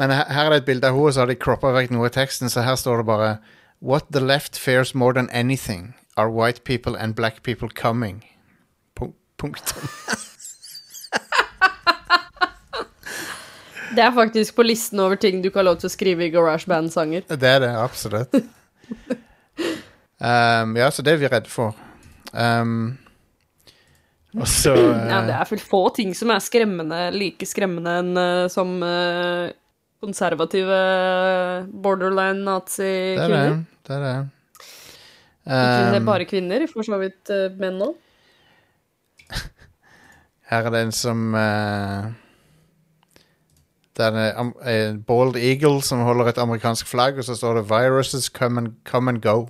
Men 0.00 0.10
her, 0.10 0.24
her 0.32 0.46
er 0.46 0.54
det 0.54 0.60
et 0.62 0.68
bilde 0.70 0.88
av 0.88 0.96
henne, 0.96 1.12
så 1.12 1.24
har 1.24 1.28
de 1.28 1.36
croppa 1.36 1.72
vekk 1.74 1.92
noe 1.92 2.08
i 2.08 2.14
teksten, 2.14 2.48
så 2.52 2.64
her 2.64 2.78
står 2.80 3.02
det 3.02 3.08
bare 3.10 3.32
What 3.82 4.12
the 4.14 4.20
left 4.20 4.56
fears 4.56 4.94
more 4.94 5.12
than 5.12 5.28
anything 5.30 5.94
are 6.16 6.30
white 6.30 6.64
people 6.64 6.96
and 6.96 7.14
black 7.14 7.42
people 7.42 7.68
coming. 7.68 8.24
Punk- 8.96 9.18
Punktum. 9.38 9.88
Det 13.92 14.00
er 14.00 14.12
faktisk 14.16 14.56
på 14.56 14.64
listen 14.64 15.00
over 15.04 15.18
ting 15.20 15.42
du 15.42 15.50
ikke 15.50 15.60
har 15.60 15.66
lov 15.68 15.76
til 15.82 15.90
å 15.90 15.92
skrive 15.92 16.24
i 16.24 16.30
GarageBand-sanger. 16.32 17.26
Det 17.28 17.48
er 17.48 17.60
det, 17.66 17.74
absolutt. 17.76 18.38
Um, 20.22 20.76
ja, 20.78 20.86
så 20.94 21.02
det 21.02 21.16
er 21.16 21.18
vi 21.18 21.26
redde 21.26 21.50
for. 21.50 21.74
Um, 22.30 22.94
og 24.38 24.46
så 24.46 24.70
Ja, 24.70 25.18
det 25.26 25.34
uh, 25.34 25.40
er 25.40 25.48
vel 25.50 25.62
få 25.66 25.80
ting 25.96 26.12
som 26.14 26.30
er 26.30 26.38
skremmende, 26.44 27.00
like 27.10 27.48
skremmende 27.48 27.96
enn 27.98 28.12
uh, 28.14 28.44
som 28.52 28.76
eh, 28.86 29.50
konservative 30.02 30.78
borderline 31.82 32.42
Det 32.42 33.22
er 33.22 33.28
det. 33.28 33.42
nazi-kvinner. 33.48 33.64
Det. 33.88 34.28
Ikke 35.42 36.00
Um, 36.00 36.06
bare 36.06 36.24
kvinner, 36.24 36.66
for 36.70 36.86
så 36.86 36.98
vidt 37.02 37.30
eh, 37.34 37.50
menn 37.58 37.80
òg. 37.82 37.96
her 40.52 40.66
er 40.68 40.70
det 40.70 40.82
en 40.84 40.92
som 40.94 41.34
uh, 41.34 42.12
Det 43.96 44.06
er 44.06 44.38
en, 44.38 44.52
en 44.62 45.00
bald 45.02 45.36
eagle 45.36 45.82
som 45.82 46.04
holder 46.06 46.30
et 46.30 46.38
amerikansk 46.38 46.86
flagg, 46.86 47.18
og 47.18 47.24
så 47.24 47.34
står 47.34 47.58
det 47.58 47.70
'Viruses 47.70 48.30
come 48.30 48.60
and, 48.60 48.74
come 48.84 49.10
and 49.10 49.22
go'. 49.22 49.48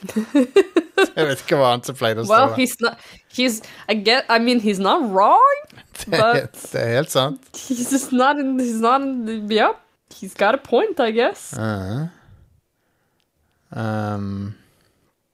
Jeg 1.16 1.26
vet 1.30 1.42
ikke 1.44 1.58
hva 1.60 1.72
annet 1.74 1.88
som 1.90 1.96
pleier 1.98 2.20
å 2.20 2.24
stå 2.24 2.32
Well, 2.32 2.54
he's 2.56 2.76
not 2.80 2.98
He's 3.32 3.60
I 3.88 3.94
get 3.94 4.24
I 4.28 4.38
mean 4.38 4.60
he's 4.60 4.80
not 4.82 5.04
wrong, 5.10 5.60
Det 6.06 6.16
er, 6.18 6.46
but 6.48 6.64
det 6.72 6.80
er 6.80 6.94
helt 6.96 7.12
sant. 7.12 7.40
he's 7.68 7.90
just 7.92 8.12
not 8.12 8.38
in 8.40 8.56
he's 8.60 8.80
not 8.80 9.02
in 9.02 9.46
yeah. 9.50 9.72
He's 10.10 10.34
got 10.34 10.54
a 10.54 10.58
point, 10.58 10.98
I 10.98 11.12
guess. 11.12 11.52
Uh, 11.56 12.08
um, 13.70 14.54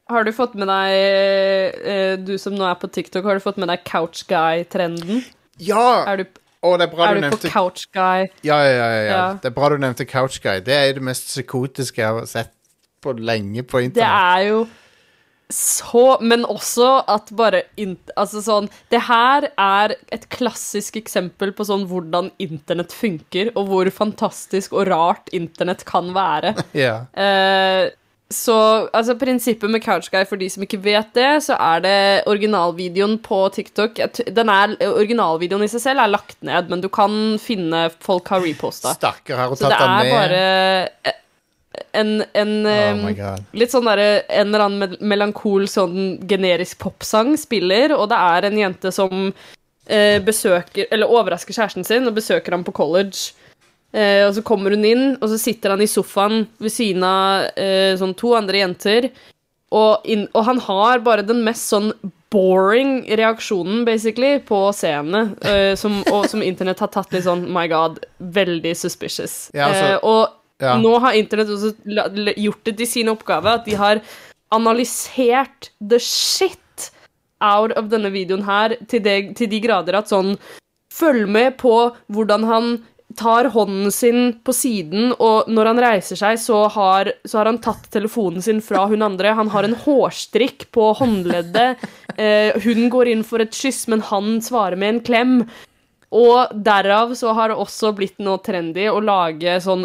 Har 0.09 0.25
du 0.25 0.33
fått 0.37 0.55
med 0.55 0.69
deg 0.69 1.87
eh, 1.89 2.17
Du 2.21 2.37
som 2.39 2.55
nå 2.55 2.67
er 2.69 2.77
på 2.79 2.91
TikTok, 2.93 3.25
har 3.25 3.39
du 3.39 3.45
fått 3.45 3.57
med 3.63 3.71
deg 3.73 3.85
Couch 3.89 4.27
Guy-trenden? 4.29 5.25
ja! 5.59 6.05
Er 6.13 6.21
du, 6.21 6.27
Å, 6.61 6.75
det 6.77 6.91
er 6.91 6.93
er 6.93 7.15
du 7.17 7.21
du 7.21 7.25
på 7.25 7.25
nevnte 7.25 7.51
Couch 7.55 7.87
Guy? 7.97 8.27
Ja, 8.45 8.59
ja, 8.67 8.75
ja, 8.77 8.89
ja. 8.93 9.07
Ja. 9.09 9.25
Det 9.41 9.49
er 9.51 9.57
bra 9.57 9.71
du 9.73 9.79
nevnte 9.81 10.07
Couch 10.09 10.37
Guy. 10.45 10.61
Det 10.61 10.75
er 10.77 10.93
det 10.99 11.03
mest 11.09 11.31
psykotiske 11.31 12.03
jeg 12.03 12.19
har 12.21 12.29
sett 12.31 12.53
på 13.03 13.15
lenge 13.17 13.65
på 13.65 13.81
internett. 13.87 14.03
Det 14.03 14.11
er 14.13 14.49
jo 14.51 14.61
så 15.53 16.19
Men 16.21 16.43
også 16.45 16.89
at 17.07 17.31
bare 17.39 17.63
Altså 17.79 18.43
sånn 18.43 18.71
Det 18.91 19.03
her 19.07 19.49
er 19.53 19.95
et 20.15 20.27
klassisk 20.33 20.99
eksempel 20.99 21.53
på 21.55 21.67
sånn 21.69 21.87
hvordan 21.91 22.33
internett 22.43 22.95
funker, 22.95 23.53
og 23.55 23.71
hvor 23.71 23.91
fantastisk 23.95 24.75
og 24.75 24.89
rart 24.91 25.31
internett 25.37 25.85
kan 25.87 26.11
være. 26.17 26.55
Ja. 26.77 27.07
Eh, 27.15 27.93
så 28.33 28.57
altså 28.91 29.15
prinsippet 29.19 29.71
med 29.71 29.85
Couchguy, 29.85 30.25
for 30.27 30.41
de 30.41 30.49
som 30.51 30.65
ikke 30.67 30.81
vet 30.83 31.13
det, 31.15 31.29
så 31.47 31.55
er 31.63 31.83
det 31.85 31.99
originalvideoen 32.27 33.21
på 33.23 33.39
TikTok 33.55 34.01
den 34.35 34.51
er, 34.51 34.75
Originalvideoen 34.89 35.63
i 35.63 35.71
seg 35.71 35.85
selv 35.85 36.03
er 36.03 36.11
lagt 36.11 36.41
ned, 36.47 36.73
men 36.73 36.83
du 36.83 36.89
kan 36.93 37.37
finne 37.43 37.87
folk 38.03 38.33
har 38.35 38.43
reposta. 38.43 38.97
Stakkar, 38.99 39.39
har 39.39 39.53
hun 39.53 39.61
Så 39.61 39.71
det 39.71 39.79
tatt 39.79 39.87
den 39.87 40.11
er 40.11 40.11
bare 40.17 40.43
eh, 41.07 41.23
en, 41.93 42.25
en 42.35 42.53
Oh. 42.67 43.37
Litt 43.57 43.73
sånn 43.73 43.87
derre 43.89 44.23
En 44.29 44.49
eller 44.49 44.65
annen 44.67 44.97
melankol 45.01 45.67
sånn 45.71 46.19
generisk 46.29 46.79
popsang 46.83 47.35
spiller, 47.41 47.95
og 47.97 48.09
det 48.13 48.19
er 48.19 48.49
en 48.49 48.59
jente 48.59 48.93
som 48.95 49.29
eh, 49.89 50.19
besøker 50.25 50.87
Eller 50.91 51.11
overrasker 51.11 51.55
kjæresten 51.57 51.87
sin 51.87 52.07
og 52.09 52.17
besøker 52.19 52.53
ham 52.57 52.65
på 52.67 52.75
college. 52.77 53.33
Eh, 53.97 54.27
og 54.27 54.35
så 54.37 54.43
kommer 54.45 54.75
hun 54.75 54.85
inn, 54.85 55.07
og 55.21 55.29
så 55.31 55.39
sitter 55.41 55.73
han 55.73 55.81
i 55.85 55.89
sofaen 55.89 56.47
ved 56.61 56.73
siden 56.75 57.05
av 57.07 57.47
eh, 57.57 57.95
sånn 58.01 58.15
to 58.19 58.35
andre 58.37 58.61
jenter. 58.65 59.11
Og, 59.77 60.05
inn, 60.07 60.27
og 60.35 60.45
han 60.47 60.61
har 60.63 61.01
bare 61.07 61.25
den 61.27 61.41
mest 61.47 61.71
sånn 61.73 61.93
boring 62.31 63.01
reaksjonen, 63.17 63.85
basically, 63.87 64.39
på 64.45 64.59
seerne. 64.77 65.31
eh, 65.47 65.75
som, 65.79 66.03
og 66.13 66.27
som 66.29 66.43
internett 66.45 66.83
har 66.83 66.91
tatt 66.93 67.13
litt 67.15 67.25
sånn 67.25 67.47
My 67.53 67.67
God, 67.71 68.03
veldig 68.19 68.75
suspicious. 68.77 69.51
Ja, 69.55 69.71
altså- 69.71 69.93
eh, 69.95 69.99
og 70.03 70.35
Ja. 70.63 70.79
nå 70.81 70.95
har 71.05 71.13
internett 71.19 71.51
også 71.53 71.75
gjort 72.41 72.63
det 72.65 72.77
til 72.79 72.89
sin 72.89 73.11
oppgave 73.13 73.59
at 73.59 73.67
de 73.69 73.75
har 73.77 74.01
analysert 74.55 75.71
the 75.81 75.99
shit 76.01 76.91
out 77.45 77.75
of 77.77 77.91
denne 77.93 78.09
videoen 78.15 78.47
her 78.47 78.79
til, 78.89 79.03
de, 79.05 79.17
til 79.37 79.51
de 79.53 79.61
grader 79.61 79.99
at 79.99 80.13
sånn 80.13 80.37
Følg 80.97 81.27
med 81.29 81.59
på 81.61 81.75
hvordan 82.09 82.47
han 82.49 82.69
tar 83.17 83.51
hånden 83.53 83.93
sin 83.93 84.21
på 84.45 84.53
siden, 84.57 85.13
og 85.23 85.49
når 85.53 85.71
han 85.71 85.81
reiser 85.83 86.19
seg, 86.19 86.39
så 86.41 86.63
har, 86.73 87.11
så 87.29 87.41
har 87.41 87.51
han 87.51 87.61
tatt 87.65 87.89
telefonen 87.93 88.45
sin 88.45 88.63
fra 88.65 88.87
hun 88.91 89.05
andre. 89.05 89.35
Han 89.37 89.51
har 89.53 89.67
en 89.67 89.77
hårstrikk 89.77 90.69
på 90.75 90.91
håndleddet. 90.99 91.85
Eh, 92.17 92.57
hun 92.65 92.89
går 92.93 93.13
inn 93.13 93.25
for 93.29 93.45
et 93.45 93.57
kyss, 93.57 93.87
men 93.93 94.05
han 94.09 94.39
svarer 94.45 94.79
med 94.81 94.95
en 94.95 95.03
klem. 95.07 95.37
Og 96.15 96.53
derav 96.65 97.15
så 97.19 97.33
har 97.35 97.51
det 97.51 97.57
også 97.59 97.91
blitt 97.97 98.19
noe 98.23 98.39
trendy 98.45 98.85
å 98.89 99.01
lage 99.03 99.57
sånn 99.65 99.83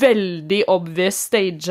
veldig 0.00 0.62
obvious 0.70 1.18
staged 1.26 1.70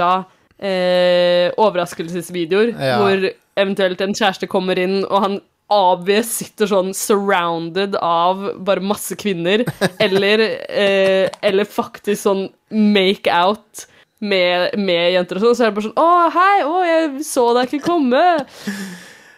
eh, 0.60 1.48
overraskelsesvideoer, 1.58 2.74
Ja. 2.80 2.98
hvor 3.00 3.30
eventuelt 3.58 4.02
en 4.02 4.14
kjæreste 4.14 4.48
kommer 4.52 4.78
inn, 4.80 5.04
og 5.06 5.22
han 5.24 5.40
obvious 5.74 6.28
sitter 6.44 6.68
sånn 6.70 6.92
surrounded 6.94 7.96
av 8.02 8.44
bare 8.60 8.84
masse 8.84 9.16
kvinner, 9.18 9.64
eller, 10.04 10.44
eh, 10.70 11.30
eller 11.42 11.66
faktisk 11.66 12.22
sånn 12.28 12.48
make 12.70 13.32
out 13.32 13.88
med, 14.24 14.76
med 14.80 15.14
jenter 15.16 15.40
og 15.40 15.48
sånn, 15.48 15.56
så 15.58 15.64
er 15.66 15.72
det 15.72 15.78
bare 15.80 15.88
sånn 15.90 16.00
Å, 16.00 16.30
hei, 16.32 16.60
å, 16.64 16.76
jeg 16.88 17.26
så 17.28 17.48
deg 17.58 17.72
ikke 17.74 17.88
komme. 17.88 18.22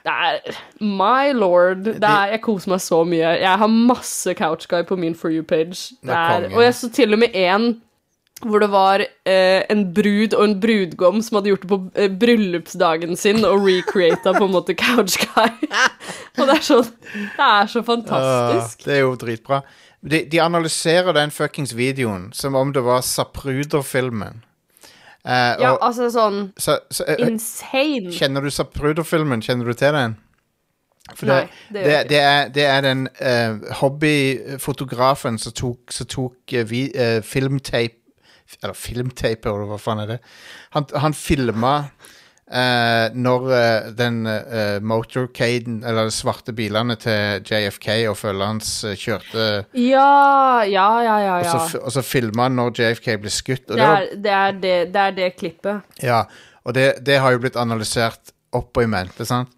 Det 0.06 0.14
er 0.14 0.60
My 0.86 1.34
lord. 1.34 1.88
Det 1.88 2.04
er, 2.04 2.36
jeg 2.36 2.44
koser 2.46 2.76
meg 2.76 2.84
så 2.84 3.02
mye. 3.08 3.32
Jeg 3.42 3.62
har 3.62 3.72
masse 3.74 4.36
Couchguy 4.38 4.86
på 4.86 4.98
min 5.02 5.18
For 5.18 5.34
you-page. 5.34 5.96
Og 6.06 6.62
jeg 6.64 6.78
så 6.78 6.92
til 6.94 7.18
og 7.18 7.24
med 7.26 7.34
en 7.34 7.74
hvor 8.44 8.60
det 8.60 8.68
var 8.68 9.00
eh, 9.02 9.64
en 9.72 9.86
brud 9.96 10.34
og 10.36 10.44
en 10.44 10.56
brudgom 10.62 11.22
som 11.24 11.38
hadde 11.38 11.54
gjort 11.54 11.64
det 11.64 11.70
på 11.72 11.78
eh, 11.96 12.12
bryllupsdagen 12.20 13.16
sin 13.18 13.46
og 13.48 13.64
recreata 13.64 14.34
på 14.36 14.44
en 14.46 14.54
måte 14.54 14.76
Couchguy. 14.78 15.70
og 16.38 16.42
det 16.44 16.58
er 16.58 16.66
sånn 16.68 16.90
Det 17.16 17.48
er 17.48 17.72
så 17.72 17.84
fantastisk. 17.88 18.84
Uh, 18.84 18.90
det 18.90 18.98
er 18.98 19.02
jo 19.06 19.14
dritbra. 19.22 19.62
De, 20.06 20.26
de 20.30 20.42
analyserer 20.44 21.16
den 21.16 21.32
fuckings 21.34 21.74
videoen 21.78 22.28
som 22.36 22.60
om 22.60 22.76
det 22.76 22.84
var 22.86 23.06
Zapruder-filmen. 23.08 24.44
Eh, 25.26 25.56
Ja, 25.62 25.74
og, 25.74 25.80
altså 25.82 26.10
sånn 26.14 26.52
så, 26.58 26.78
så, 26.94 27.08
uh, 27.10 27.26
insane. 27.26 28.14
Kjenner 28.14 28.46
du 28.46 28.52
Zapruder-filmen? 28.54 29.42
Kjenner 29.42 29.66
du 29.66 29.74
til 29.74 29.96
den? 29.96 30.18
For 31.16 31.30
Nei, 31.30 31.44
det, 31.70 31.84
det 31.86 31.98
det, 32.10 32.20
er, 32.20 32.48
det 32.54 32.66
er 32.66 32.82
den 32.86 33.08
uh, 33.22 33.74
hobbyfotografen 33.82 35.38
som 35.42 35.54
tok, 35.54 35.94
som 35.94 36.10
tok 36.10 36.56
vi, 36.70 36.88
filmtape 37.22 38.02
Eller 38.62 38.74
filmtape, 38.78 39.50
eller 39.50 39.70
hva 39.70 39.78
faen 39.82 40.04
er 40.04 40.16
det? 40.16 40.20
Han, 40.78 40.86
han 41.02 41.14
filma 41.18 41.76
eh, 42.52 43.16
når 43.16 43.48
uh, 43.50 43.88
den 43.98 44.22
uh, 44.28 44.78
motorcaden, 44.86 45.80
eller 45.84 46.10
de 46.10 46.14
svarte 46.16 46.54
bilene 46.56 46.98
til 47.02 47.42
JFK 47.46 47.90
og 48.12 48.18
følget 48.20 48.52
hans 48.52 48.72
kjørte 49.02 49.48
Ja, 49.80 50.64
ja, 50.70 50.88
ja, 51.02 51.18
ja. 51.24 51.36
Og 51.40 51.48
så, 51.48 51.78
ja. 51.78 51.84
og 51.84 51.96
så 51.96 52.06
filma 52.06 52.50
han 52.50 52.60
når 52.60 52.76
JFK 52.80 53.12
ble 53.24 53.34
skutt. 53.34 53.68
Det 53.72 53.82
er 53.82 54.10
det, 54.14 54.36
er 54.36 54.60
det, 54.60 54.78
det, 54.94 55.08
er 55.08 55.20
det 55.20 55.32
klippet. 55.40 55.98
ja, 56.04 56.26
og 56.66 56.78
det, 56.78 56.90
det 57.06 57.20
har 57.22 57.36
jo 57.36 57.44
blitt 57.44 57.60
analysert 57.60 58.34
opp 58.56 58.78
og 58.78 58.86
i 58.86 58.90
mente, 58.90 59.28
sant? 59.28 59.55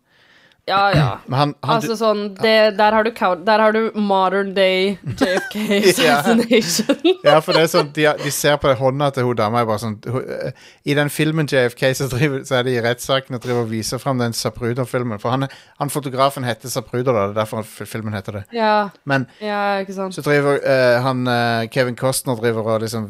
Ja, 0.67 0.81
ja. 0.95 1.19
Han, 1.37 1.53
han 1.63 1.75
Altså 1.77 1.95
sånn, 1.99 2.23
det, 2.41 2.55
der, 2.77 2.95
har 2.95 3.07
du, 3.07 3.11
der 3.45 3.61
har 3.63 3.75
du 3.75 3.91
modern 3.95 4.53
day 4.55 4.97
JFK 5.03 5.55
assassination. 5.77 6.99
Ja, 7.27 7.37
for 7.43 7.55
det 7.55 7.65
er 7.65 7.71
sånn, 7.71 7.91
de, 7.95 8.07
de 8.19 8.31
ser 8.33 8.57
på 8.61 8.71
hånda 8.79 9.09
til 9.15 9.27
hun 9.27 9.37
dama 9.39 9.63
bare 9.67 9.81
sånn 9.81 9.97
hun, 10.07 10.23
eh, 10.23 10.67
I 10.87 10.95
den 10.97 11.11
filmen 11.13 11.47
JFK 11.49 11.83
så, 11.97 12.09
driver, 12.11 12.43
så 12.47 12.59
er 12.59 12.67
de 12.67 12.75
i 12.75 12.83
rettssaken 12.83 13.37
og 13.37 13.43
driver 13.43 13.65
og 13.65 13.71
viser 13.71 14.01
fram 14.01 14.19
den 14.21 14.35
Zapruder-filmen. 14.35 15.21
For 15.23 15.33
han, 15.33 15.47
han 15.79 15.93
fotografen 15.93 16.47
heter 16.47 16.71
Zapruder, 16.71 17.13
da. 17.13 17.27
Det 17.27 17.35
er 17.35 17.39
derfor 17.41 17.87
filmen 17.87 18.15
heter 18.17 18.41
det. 18.41 18.43
Ja, 18.55 18.89
Men 19.07 19.27
ja, 19.43 19.79
ikke 19.83 19.95
sant. 19.95 20.15
så 20.15 20.23
driver 20.25 20.59
uh, 20.61 20.99
han 21.05 21.27
uh, 21.27 21.67
Kevin 21.71 21.97
Costner 21.99 22.39
driver 22.39 22.73
og 22.75 22.83
liksom 22.83 23.09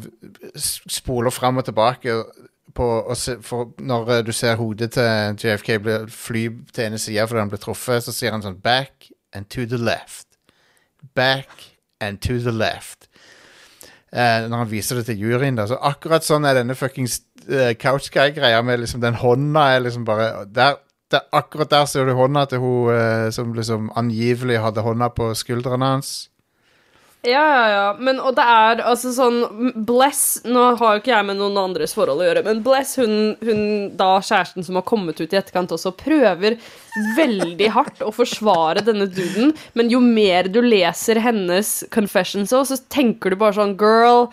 spoler 0.56 1.34
fram 1.34 1.58
og 1.58 1.66
tilbake 1.68 2.14
på, 2.78 2.88
se, 3.18 3.36
når 3.82 4.12
eh, 4.14 4.22
du 4.26 4.32
ser 4.36 4.58
hodet 4.60 4.92
til 4.94 5.42
JFK 5.42 5.74
fly 6.14 6.44
til 6.72 6.86
ene 6.86 7.00
sida 7.02 7.26
fordi 7.26 7.42
han 7.42 7.52
ble 7.52 7.60
truffet, 7.62 8.04
så 8.06 8.14
sier 8.14 8.34
han 8.34 8.44
sånn 8.44 8.60
Back 8.64 9.10
and 9.34 9.50
to 9.52 9.66
the 9.66 9.80
left. 9.80 10.38
Back 11.18 11.74
and 12.00 12.22
to 12.24 12.38
the 12.42 12.54
left. 12.54 13.08
Eh, 14.12 14.46
når 14.48 14.62
han 14.62 14.70
viser 14.70 14.96
det 14.96 15.08
til 15.10 15.20
juryen. 15.20 15.58
Da. 15.58 15.66
Så 15.68 15.76
akkurat 15.84 16.24
sånn 16.24 16.46
er 16.48 16.56
denne 16.56 16.76
fuckings 16.78 17.20
uh, 17.50 17.74
Couch 17.76 18.08
Guy-greia 18.14 18.62
med 18.64 18.80
liksom 18.80 19.02
den 19.04 19.18
hånda 19.20 19.66
er 19.74 19.84
liksom 19.84 20.06
bare 20.08 20.46
der, 20.48 20.78
der, 21.12 21.26
Akkurat 21.36 21.70
der 21.72 21.84
ser 21.90 22.08
du 22.08 22.14
hånda 22.16 22.46
til 22.48 22.62
hun 22.62 22.94
uh, 22.94 23.28
som 23.34 23.52
liksom 23.56 23.92
angivelig 24.00 24.62
hadde 24.64 24.84
hånda 24.86 25.10
på 25.12 25.32
skuldrene 25.36 25.92
hans. 25.96 26.30
Ja, 27.28 27.42
ja, 27.44 27.64
ja. 27.72 27.86
Men, 28.00 28.20
og 28.24 28.36
det 28.38 28.44
er 28.48 28.80
altså 28.88 29.10
sånn 29.12 29.38
Bless 29.88 30.38
Nå 30.48 30.62
har 30.80 30.94
jo 30.96 31.00
ikke 31.02 31.12
jeg 31.12 31.26
med 31.28 31.36
noen 31.40 31.58
andres 31.60 31.92
forhold 31.96 32.22
å 32.22 32.28
gjøre, 32.28 32.42
men 32.46 32.62
Bless, 32.64 32.94
hun, 33.00 33.34
hun 33.44 33.60
da 33.98 34.14
kjæresten 34.24 34.64
som 34.64 34.78
har 34.80 34.86
kommet 34.88 35.20
ut 35.20 35.34
i 35.34 35.38
etterkant 35.40 35.74
også, 35.76 35.92
prøver 35.98 36.56
veldig 37.18 37.68
hardt 37.74 38.00
å 38.06 38.12
forsvare 38.14 38.82
denne 38.86 39.06
duden, 39.12 39.52
men 39.78 39.90
jo 39.92 40.00
mer 40.02 40.48
du 40.50 40.60
leser 40.64 41.20
hennes 41.22 41.72
confessions 41.94 42.54
òg, 42.56 42.64
så 42.70 42.78
tenker 42.90 43.34
du 43.34 43.38
bare 43.42 43.58
sånn 43.58 43.76
Girl, 43.78 44.28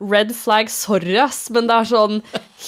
red 0.00 0.32
flag, 0.36 0.70
sorry, 0.72 1.16
ass, 1.20 1.46
men 1.52 1.68
det 1.70 1.76
er 1.82 1.90
sånn 1.92 2.18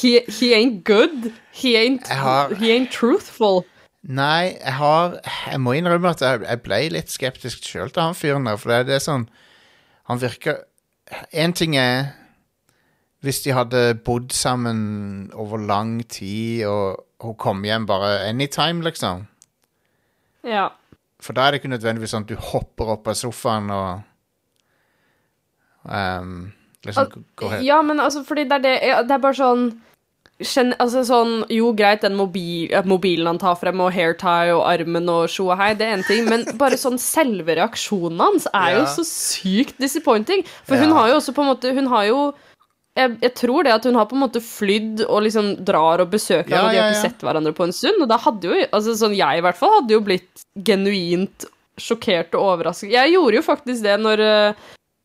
He, 0.01 0.19
he 0.41 0.51
ain't 0.57 0.83
good. 0.89 1.31
He 1.55 1.77
ain't, 1.81 2.09
har- 2.09 2.55
he 2.61 2.73
ain't 2.75 2.91
truthful. 2.95 3.63
Nei, 4.09 4.55
jeg 4.59 4.73
har 4.79 5.17
Jeg 5.51 5.59
må 5.61 5.73
innrømme 5.77 6.13
at 6.15 6.21
jeg, 6.23 6.45
jeg 6.47 6.63
ble 6.65 6.79
litt 6.95 7.11
skeptisk 7.13 7.67
sjøl 7.67 7.91
til 7.93 8.05
han 8.07 8.17
fyren 8.17 8.47
der. 8.49 8.57
For 8.61 8.71
det, 8.73 8.85
det 8.89 8.99
er 9.01 9.05
sånn 9.05 9.27
Han 10.09 10.21
virker 10.23 10.65
Én 11.33 11.53
ting 11.57 11.77
er 11.81 12.11
hvis 13.25 13.41
de 13.43 13.51
hadde 13.57 13.81
bodd 14.07 14.31
sammen 14.37 15.31
over 15.35 15.59
lang 15.59 15.97
tid, 16.09 16.67
og 16.71 17.01
hun 17.25 17.35
kom 17.35 17.65
hjem 17.67 17.87
bare 17.89 18.29
anytime, 18.29 18.85
liksom. 18.87 19.25
Ja. 20.47 20.69
For 21.19 21.35
da 21.35 21.47
er 21.49 21.51
det 21.57 21.59
ikke 21.63 21.73
nødvendigvis 21.73 22.13
sånn 22.15 22.29
at 22.29 22.31
du 22.31 22.37
hopper 22.53 22.93
opp 22.95 23.09
av 23.11 23.17
sofaen 23.19 23.73
og 23.75 24.05
um, 25.89 26.53
liksom 26.87 27.09
Al- 27.09 27.25
går 27.43 27.57
helt 27.57 27.67
Ja, 27.67 27.81
men 27.83 28.01
altså, 28.01 28.23
fordi 28.29 28.45
det 28.45 28.61
er 28.61 28.65
det 28.69 28.77
Det 29.09 29.17
er 29.17 29.23
bare 29.25 29.35
sånn 29.41 29.67
Altså 30.39 31.01
sånn 31.03 31.45
Jo, 31.51 31.73
greit, 31.75 32.05
den 32.05 32.15
mobil, 32.15 32.71
mobilen 32.87 33.27
han 33.27 33.39
tar 33.43 33.57
frem, 33.59 33.81
og 33.83 33.91
hairtie 33.93 34.53
og 34.55 34.63
armen 34.71 35.09
og 35.11 35.27
sjo 35.29 35.49
og 35.51 35.59
hei, 35.59 35.73
det 35.75 35.87
er 35.89 35.97
en 35.97 36.05
ting, 36.07 36.29
men 36.31 36.45
bare 36.61 36.79
sånn 36.79 36.99
selve 37.03 37.57
reaksjonen 37.59 38.21
hans 38.23 38.47
er 38.55 38.77
jo 38.79 38.85
så 38.87 39.03
sykt 39.09 39.79
disappointing. 39.83 40.45
For 40.65 40.77
hun 40.79 40.91
Ja. 40.91 40.95
har 41.01 41.09
jo 41.11 41.17
også 41.19 41.35
på 41.35 41.43
en 41.43 41.51
måte 41.57 41.75
Hun 41.75 41.87
har 41.91 42.05
jo 42.07 42.21
jeg, 42.99 43.19
jeg 43.23 43.35
tror 43.35 43.63
det 43.63 43.73
at 43.73 43.85
hun 43.85 43.95
har 43.95 44.07
på 44.07 44.15
en 44.17 44.23
måte 44.27 44.41
flydd 44.43 45.05
og 45.09 45.23
liksom 45.23 45.65
drar 45.65 46.01
og 46.03 46.11
besøker 46.11 46.51
Ja, 46.51 46.57
ham, 46.57 46.67
og 46.67 46.73
de 46.73 46.79
har 46.83 46.89
ikke 46.91 47.03
sett 47.11 47.21
hverandre 47.23 47.53
på 47.55 47.63
en 47.67 47.73
stund. 47.73 48.03
Og 48.03 48.09
da 48.09 48.17
hadde 48.19 48.43
jo 48.49 48.55
altså 48.73 48.95
sånn 48.99 49.15
Jeg 49.15 49.39
i 49.39 49.41
hvert 49.45 49.57
fall 49.59 49.71
hadde 49.81 49.95
jo 49.95 50.01
blitt 50.01 50.43
genuint 50.67 51.45
sjokkert 51.79 52.35
og 52.35 52.43
overrasket. 52.59 52.91
Jeg 52.91 53.13
gjorde 53.15 53.39
jo 53.39 53.43
faktisk 53.47 53.83
det 53.87 53.99
når 54.03 54.19
eh, 54.21 54.53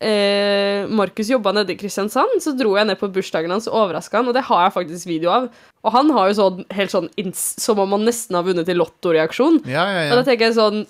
eh, 0.00 0.86
Markus 0.90 1.30
jobba 1.30 1.52
nede 1.54 1.74
i 1.74 1.78
Kristiansand, 1.78 2.40
så 2.42 2.54
dro 2.58 2.74
jeg 2.78 2.88
ned 2.88 2.98
på 3.00 3.08
bursdagen 3.14 3.52
hans 3.54 3.68
og 3.70 3.76
overraska 3.84 4.18
han, 4.20 4.28
og 4.28 4.34
det 4.36 4.44
har 4.48 4.66
jeg 4.66 4.74
faktisk 4.78 5.06
video 5.10 5.30
av. 5.34 5.46
Og 5.84 5.92
han 5.94 6.10
har 6.16 6.30
jo 6.30 6.38
sånn 6.40 6.64
helt 6.74 6.94
sånn 6.94 7.08
som 7.34 7.78
om 7.82 7.94
han 7.96 8.04
nesten 8.08 8.36
har 8.38 8.46
vunnet 8.46 8.68
i 8.68 8.76
lottoreaksjon. 8.76 9.62
Ja, 9.68 9.86
ja, 9.92 10.02
ja. 10.08 10.10
Og 10.12 10.20
da 10.22 10.26
tenker 10.30 10.48
jeg 10.50 10.58
sånn 10.58 10.84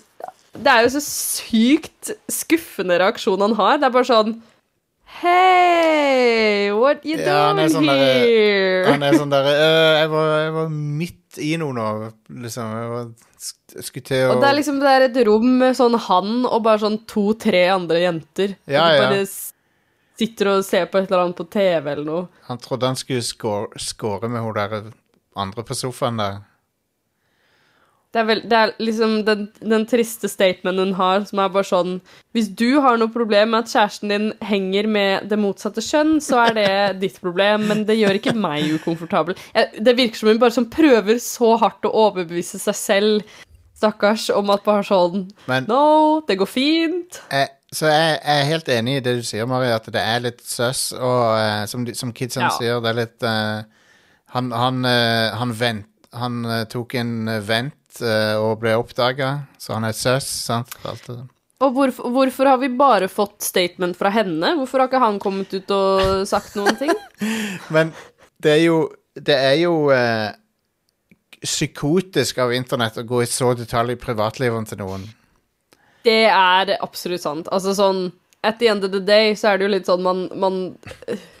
Det 0.55 0.71
er 0.71 0.85
jo 0.85 0.91
så 0.93 1.01
sykt 1.03 2.13
skuffende 2.31 2.95
reaksjon 3.01 3.41
han 3.43 3.55
har. 3.59 3.77
Det 3.81 3.89
er 3.89 3.95
bare 3.97 4.07
sånn 4.07 4.37
Hey, 5.15 6.71
what 6.75 7.03
you 7.07 7.17
Ja, 7.19 7.47
han 7.49 7.59
er 7.59 7.69
doing 7.69 7.75
sånn 7.75 7.87
der- 7.87 8.25
here? 8.25 8.91
Han 8.91 9.03
er 9.03 9.13
sånn 9.19 9.31
der 9.31 9.45
uh, 9.47 9.91
jeg, 9.99 10.09
jeg 10.11 10.53
var 10.55 10.69
midt 10.69 11.39
i 11.43 11.51
noe 11.59 11.75
nå, 11.75 11.85
liksom. 12.45 12.71
Jeg 12.79 12.89
var, 12.91 13.05
skulle 13.83 14.07
til 14.07 14.29
å 14.29 14.35
Og 14.35 14.43
det 14.43 14.49
er 14.49 14.57
liksom 14.59 14.79
det 14.81 14.93
er 14.93 15.07
et 15.09 15.19
rom 15.27 15.49
med 15.59 15.75
sånn 15.77 15.97
han 16.07 16.31
og 16.45 16.63
bare 16.65 16.83
sånn 16.85 17.01
to-tre 17.09 17.65
andre 17.73 18.05
jenter. 18.05 18.55
Ja, 18.69 18.85
og 18.85 18.95
de 18.95 19.03
bare 19.03 19.21
ja. 19.21 19.29
sitter 20.21 20.51
og 20.53 20.65
ser 20.67 20.89
på 20.91 21.01
et 21.01 21.09
eller 21.09 21.25
annet 21.25 21.39
på 21.41 21.47
TV 21.51 21.91
eller 21.91 22.07
noe. 22.07 22.25
Han 22.49 22.61
trodde 22.63 22.91
han 22.93 22.99
skulle 22.99 23.25
score, 23.25 23.81
score 23.81 24.31
med 24.31 24.45
hun 24.45 24.55
der 24.55 24.91
andre 25.35 25.65
på 25.67 25.75
sofaen 25.77 26.21
der. 26.21 26.43
Det 28.15 28.21
er, 28.21 28.27
vel, 28.29 28.41
det 28.47 28.55
er 28.55 28.71
liksom 28.79 29.15
den, 29.27 29.41
den 29.59 29.83
triste 29.91 30.29
statementen 30.31 30.79
hun 30.79 30.93
har, 30.95 31.25
som 31.27 31.41
er 31.43 31.49
bare 31.51 31.67
sånn 31.67 31.97
Hvis 32.31 32.47
du 32.47 32.77
har 32.79 32.95
noe 32.95 33.11
problem 33.11 33.51
med 33.51 33.65
at 33.65 33.73
kjæresten 33.73 34.13
din 34.13 34.29
henger 34.39 34.87
med 34.87 35.25
det 35.27 35.39
motsatte 35.41 35.83
kjønn, 35.83 36.21
så 36.23 36.39
er 36.45 36.55
det 36.55 36.69
ditt 37.03 37.19
problem, 37.19 37.65
men 37.67 37.83
det 37.89 37.97
gjør 37.99 38.21
ikke 38.21 38.35
meg 38.39 38.71
ukomfortabel. 38.77 39.35
Jeg, 39.51 39.83
det 39.83 39.97
virker 39.99 40.21
som 40.21 40.31
hun 40.31 40.39
bare 40.39 40.55
sånn 40.55 40.69
prøver 40.71 41.19
så 41.19 41.57
hardt 41.59 41.89
å 41.89 41.91
overbevise 42.05 42.61
seg 42.63 42.79
selv, 42.79 43.35
stakkars, 43.75 44.29
om 44.35 44.49
at 44.53 44.63
bare 44.65 44.85
sånn 44.87 45.25
Men 45.49 45.65
No, 45.69 46.21
det 46.27 46.37
går 46.39 46.47
fint. 46.49 47.21
jeg, 47.31 47.49
så 47.75 47.89
jeg, 47.91 48.19
jeg 48.23 48.41
er 48.41 48.49
helt 48.53 48.69
enig 48.71 48.97
i 48.97 49.03
det 49.03 49.15
du 49.19 49.23
sier, 49.27 49.45
Mari, 49.49 49.67
at 49.75 49.87
det 49.91 49.99
er 50.01 50.23
litt 50.23 50.41
søss, 50.47 50.93
og 50.95 51.23
eh, 51.39 51.65
som, 51.67 51.83
som 51.93 52.13
kidsen 52.15 52.45
Ja. 52.47 52.51
sier, 52.55 52.79
det 52.83 52.93
er 52.93 52.99
litt 53.03 53.23
eh, 53.27 53.63
Han, 54.35 54.51
han, 54.51 54.83
eh, 54.87 55.35
han, 55.39 55.51
vent, 55.59 55.87
han 56.15 56.41
eh, 56.45 56.63
tok 56.71 56.95
en 56.99 57.27
eh, 57.31 57.41
vent 57.43 58.01
eh, 58.01 58.35
og 58.39 58.59
ble 58.63 58.73
oppdaga, 58.79 59.33
så 59.59 59.75
han 59.77 59.85
er 59.87 59.95
søss, 59.95 60.27
sant? 60.49 60.71
Alt 60.87 61.05
det. 61.11 61.21
Og 61.63 61.71
hvorfor, 61.71 62.09
hvorfor 62.11 62.49
har 62.51 62.57
vi 62.59 62.67
bare 62.75 63.07
fått 63.07 63.39
statement 63.45 63.95
fra 63.95 64.09
henne? 64.11 64.49
Hvorfor 64.59 64.81
har 64.83 64.89
ikke 64.89 64.99
han 65.03 65.19
kommet 65.23 65.53
ut 65.55 65.71
og 65.71 66.25
sagt 66.27 66.57
noen 66.59 66.75
ting? 66.79 66.91
Men 67.75 67.93
det 68.43 68.57
er 68.57 68.63
jo 68.65 68.79
Det 69.15 69.37
er 69.39 69.53
jo 69.61 69.75
eh, 69.95 70.33
psykotisk 71.43 72.39
av 72.43 72.53
internett 72.53 72.97
å 73.01 73.05
gå 73.07 73.23
i 73.23 73.29
så 73.29 73.53
detalj 73.57 73.95
i 73.95 74.01
privatlivet 74.01 74.71
til 74.71 74.81
noen. 74.81 75.05
Det 76.05 76.25
er 76.29 76.75
absolutt 76.79 77.23
sant. 77.23 77.49
Altså 77.53 77.73
sånn 77.77 78.07
At 78.45 78.59
the 78.59 78.69
end 78.69 78.85
of 78.85 78.91
the 78.93 79.01
day 79.01 79.33
så 79.33 79.51
er 79.51 79.57
det 79.57 79.65
jo 79.65 79.71
litt 79.73 79.87
sånn 79.89 80.03
man 80.05 80.27
Man, 80.37 80.59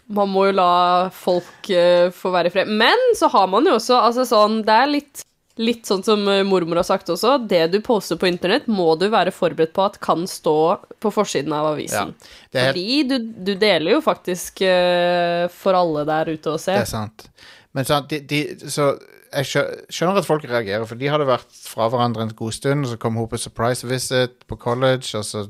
man 0.09 0.31
må 0.33 0.47
jo 0.47 0.55
la 0.57 0.71
folk 1.13 1.69
uh, 1.69 2.09
få 2.09 2.33
være 2.33 2.49
i 2.49 2.55
fred. 2.55 2.71
Men 2.73 3.13
så 3.19 3.29
har 3.33 3.47
man 3.51 3.67
jo 3.69 3.77
også 3.77 3.99
Altså 4.07 4.25
sånn 4.29 4.63
Det 4.65 4.81
er 4.81 4.91
litt 4.95 5.25
Litt 5.55 5.87
sånn 5.87 6.01
som 6.03 6.25
eh, 6.27 6.41
mormor 6.43 6.81
har 6.81 6.83
sagt 6.83 7.07
også, 7.13 7.37
det 7.47 7.61
du 7.71 7.77
poster 7.79 8.17
på 8.19 8.27
internett, 8.27 8.65
må 8.67 8.89
du 8.99 9.05
være 9.07 9.31
forberedt 9.31 9.71
på 9.71 9.85
at 9.85 9.93
kan 10.03 10.25
stå 10.27 10.55
på 10.99 11.11
forsiden 11.15 11.53
av 11.55 11.69
avisen. 11.69 12.11
Ja, 12.51 12.59
er, 12.59 12.73
Fordi 12.73 12.97
du, 13.07 13.15
du 13.47 13.53
deler 13.55 13.93
jo 13.93 14.01
faktisk 14.03 14.59
uh, 14.67 15.47
for 15.55 15.79
alle 15.79 16.03
der 16.09 16.33
ute 16.33 16.57
å 16.57 16.59
se. 16.59 16.75
det 16.75 16.83
er 16.83 16.91
sant. 16.91 17.29
Men 17.71 17.87
sant, 17.87 18.11
de, 18.11 18.19
de, 18.27 18.67
så 18.67 18.89
jeg 19.35 19.65
skjønner 19.91 20.19
at 20.21 20.27
folk 20.27 20.45
reagerer, 20.47 20.85
for 20.87 20.99
de 20.99 21.09
hadde 21.11 21.27
vært 21.27 21.51
fra 21.67 21.89
hverandre 21.91 22.25
en 22.25 22.33
god 22.37 22.55
stund, 22.55 22.85
og 22.85 22.93
så 22.93 22.99
kom 23.01 23.17
hun 23.19 23.29
på 23.31 23.39
surprise 23.41 23.87
visit 23.87 24.45
på 24.47 24.57
college, 24.59 25.11
og 25.17 25.25
så 25.27 25.45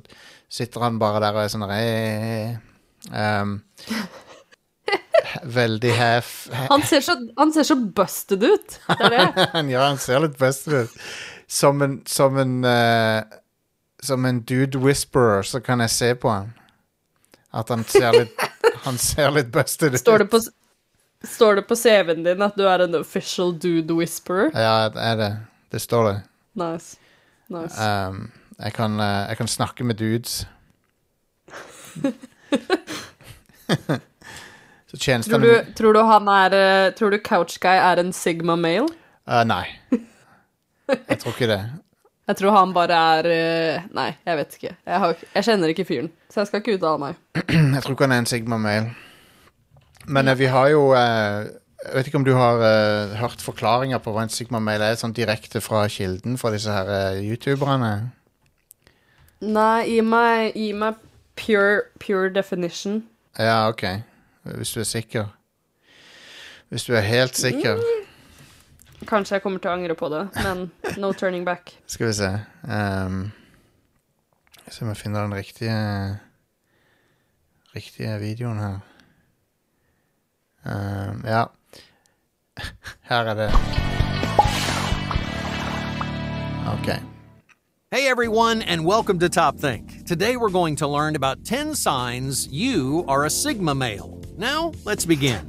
sitter 0.52 0.86
han 0.86 1.00
bare 1.02 1.22
der 1.24 1.36
og 1.36 1.44
er 1.44 1.52
sånn 1.54 1.66
um, 3.14 3.56
Veldig 5.58 5.94
half 5.98 6.34
Han 6.70 6.84
ser, 6.88 7.02
så, 7.04 7.16
han 7.38 7.52
ser 7.54 7.66
så 7.68 7.76
busted 7.76 8.44
ut. 8.44 8.78
Det 8.88 9.08
er 9.08 9.16
det. 9.16 9.64
ja, 9.74 9.82
han 9.88 9.98
ser 10.00 10.22
litt 10.24 10.38
busted 10.40 10.86
ut. 10.86 11.00
Som 11.48 11.82
en 11.86 11.98
Som 12.10 12.38
en 12.42 12.62
uh, 12.66 13.22
Som 14.04 14.26
en 14.26 14.40
dude 14.42 14.80
whisperer, 14.80 15.44
så 15.44 15.60
kan 15.60 15.84
jeg 15.84 15.90
se 15.90 16.14
på 16.16 16.32
han. 16.32 16.54
At 17.54 17.70
han 17.74 17.84
ser 17.90 18.16
litt 18.16 18.46
Han 18.86 18.98
ser 19.02 19.34
litt 19.36 19.52
busted 19.52 19.94
ut. 19.94 20.00
Står 20.00 20.24
det 20.24 20.30
på, 20.32 20.40
Står 21.26 21.56
det 21.56 21.62
på 21.68 21.76
CV-en 21.76 22.24
din 22.24 22.42
at 22.46 22.58
du 22.58 22.66
er 22.70 22.86
en 22.86 22.96
official 23.00 23.54
dude 23.60 23.94
whisperer? 23.94 24.52
Ja, 24.54 24.90
det 24.94 25.02
er 25.02 25.16
det. 25.20 25.32
Det 25.72 25.82
står 25.82 26.10
det. 26.10 26.16
Nice. 26.56 26.98
nice. 27.50 27.82
Um, 27.82 28.32
jeg, 28.60 28.74
kan, 28.74 29.00
uh, 29.00 29.26
jeg 29.30 29.38
kan 29.38 29.48
snakke 29.48 29.84
med 29.84 29.96
dudes. 29.96 30.48
Så 34.96 34.98
tror, 34.98 35.40
du, 35.40 35.74
tror 35.76 35.94
du 35.94 36.00
han 36.08 36.28
er 36.32 36.54
eh, 36.56 36.92
Tror 36.96 37.10
du 37.12 37.18
Couchguy 37.20 37.76
er 37.76 38.00
en 38.00 38.14
Sigma 38.14 38.56
male? 38.56 38.88
Uh, 39.28 39.42
Nei. 39.44 39.66
Jeg 40.88 41.18
tror 41.20 41.34
ikke 41.34 41.50
det. 41.52 41.58
Jeg 42.30 42.38
tror 42.40 42.56
han 42.56 42.72
bare 42.74 42.96
er 43.20 43.28
Nei, 43.94 44.08
jeg 44.26 44.38
vet 44.38 44.56
ikke. 44.58 44.72
Jeg, 44.86 45.00
har, 45.00 45.18
jeg 45.36 45.46
kjenner 45.46 45.74
ikke 45.74 45.86
fyren, 45.86 46.08
så 46.30 46.40
jeg 46.42 46.48
skal 46.48 46.64
ikke 46.64 46.78
uttale 46.80 46.98
meg. 46.98 47.20
Jeg 47.76 47.84
tror 47.84 47.94
ikke 47.94 48.08
han 48.08 48.16
er 48.16 48.24
en 48.24 48.30
Sigma 48.30 48.58
Male. 48.58 48.96
Men 50.08 50.28
eh, 50.28 50.38
vi 50.38 50.46
har 50.46 50.70
jo 50.70 50.92
eh, 50.94 51.48
Jeg 51.86 51.94
vet 51.94 52.08
ikke 52.08 52.18
om 52.18 52.26
du 52.26 52.34
har 52.34 52.62
eh, 52.66 53.16
hørt 53.20 53.42
forklaringer 53.42 54.02
på 54.02 54.14
hva 54.14 54.26
en 54.26 54.34
Sigma-mail 54.34 54.82
er, 54.82 54.98
sånn 54.98 55.14
direkte 55.14 55.62
fra 55.62 55.86
kilden 55.92 56.40
fra 56.42 56.52
disse 56.54 56.74
her 56.74 57.20
youtuberne? 57.22 57.92
Nei, 59.46 59.86
gi 59.92 60.00
meg, 60.02 60.56
gi 60.58 60.72
meg 60.74 60.98
pure, 61.38 61.84
pure 62.02 62.32
definition. 62.34 63.04
Ja, 63.38 63.68
OK. 63.70 63.84
Hvis 64.56 64.74
du 64.74 64.82
er 64.82 64.90
sikker. 64.90 65.30
Hvis 66.74 66.88
du 66.88 66.96
er 66.98 67.06
helt 67.06 67.38
sikker. 67.38 67.82
Kanskje 69.06 69.38
jeg 69.38 69.44
kommer 69.44 69.62
til 69.62 69.70
å 69.70 69.76
angre 69.76 69.98
på 70.00 70.10
det, 70.10 70.24
men 70.42 70.70
no 70.98 71.12
turning 71.14 71.46
back. 71.46 71.76
Skal 71.92 72.10
vi 72.10 72.16
se 72.18 72.32
um, 72.66 73.28
Se 74.66 74.82
om 74.82 74.90
jeg 74.90 74.98
finner 74.98 75.28
den 75.28 75.38
riktige 75.38 75.78
Riktige 77.76 78.16
videoen 78.24 78.62
her. 78.64 78.95
Um, 80.66 81.24
ja. 81.26 81.46
Her 83.02 83.26
er 83.26 83.34
det. 83.34 83.52
OK. 86.68 87.00
Hey 87.92 88.08
everyone, 88.10 88.64
and 88.64 88.84
welcome 88.84 89.20
to 89.20 89.30
Top 89.30 89.60
Think. 89.60 90.06
Today 90.06 90.38
we're 90.38 90.50
going 90.50 90.76
to 90.78 90.88
learn 90.88 91.16
about 91.16 91.46
10 91.46 91.76
signs 91.76 92.48
you 92.48 93.06
are 93.08 93.26
a 93.26 93.30
Sigma 93.30 93.76
male. 93.76 94.20
Now, 94.38 94.72
let's 94.86 95.06
begin. 95.06 95.46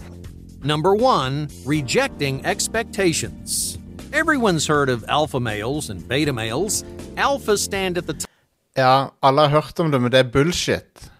Number 0.62 0.94
one, 0.94 1.48
rejecting 1.64 2.44
expectations. 2.44 3.78
Everyone's 4.12 4.66
heard 4.66 4.90
of 4.90 5.02
alpha 5.08 5.40
males 5.40 5.88
and 5.88 6.06
beta 6.06 6.32
males. 6.32 6.84
Alphas 7.16 7.58
stand 7.58 7.96
at 7.96 8.06
the 8.06 8.12
top. 8.12 8.30
Ja, 8.76 9.10
alle 9.22 9.40
har 9.40 9.48
hørt 9.48 9.80
om 9.80 9.90
det, 9.90 10.00
men 10.02 10.12
det 10.12 10.18
er 10.18 10.30
bullshit. 10.30 11.10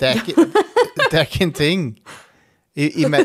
Det 0.00 0.08
er 0.08 0.12
ikke, 0.12 0.34
det 1.10 1.18
er 1.18 1.20
ikke 1.20 1.42
en 1.42 1.52
ting. 1.52 1.98
I, 2.76 3.02
i, 3.02 3.06
me, 3.10 3.24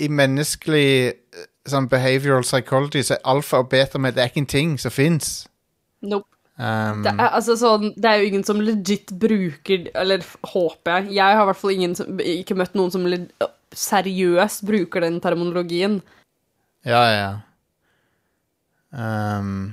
i 0.00 0.08
menneskelig 0.08 0.90
eh, 1.12 1.48
sånn 1.68 1.88
behavioral 1.92 2.44
psychology 2.46 3.02
så 3.04 3.18
er 3.18 3.26
alfa 3.34 3.60
og 3.62 3.70
beta 3.72 4.00
med 4.00 4.16
det 4.16 4.24
er 4.24 4.32
ikke 4.32 4.44
en 4.44 4.52
ting 4.54 4.76
som 4.80 4.94
fins. 4.94 5.42
Nope. 6.02 6.28
Um, 6.56 7.00
Det 7.04 7.14
er, 7.14 7.30
altså, 7.32 7.56
sånn, 7.56 7.94
det 7.96 8.08
er 8.08 8.20
jo 8.20 8.26
ingen 8.28 8.42
som 8.44 8.58
legit 8.60 9.08
bruker 9.16 9.86
Eller 9.96 10.20
håper 10.52 10.98
jeg. 10.98 11.14
Jeg 11.16 11.38
har 11.38 11.46
i 11.46 11.48
hvert 11.48 11.58
fall 11.62 11.72
ingen 11.72 11.94
som, 11.96 12.20
ikke 12.20 12.58
møtt 12.60 12.76
noen 12.76 12.92
som 12.92 13.06
seriøst 13.72 14.66
bruker 14.68 15.00
den 15.06 15.16
terminologien. 15.24 16.02
ja, 16.84 17.00
ja, 17.08 17.16
ja. 17.22 17.32
Um, 18.92 19.72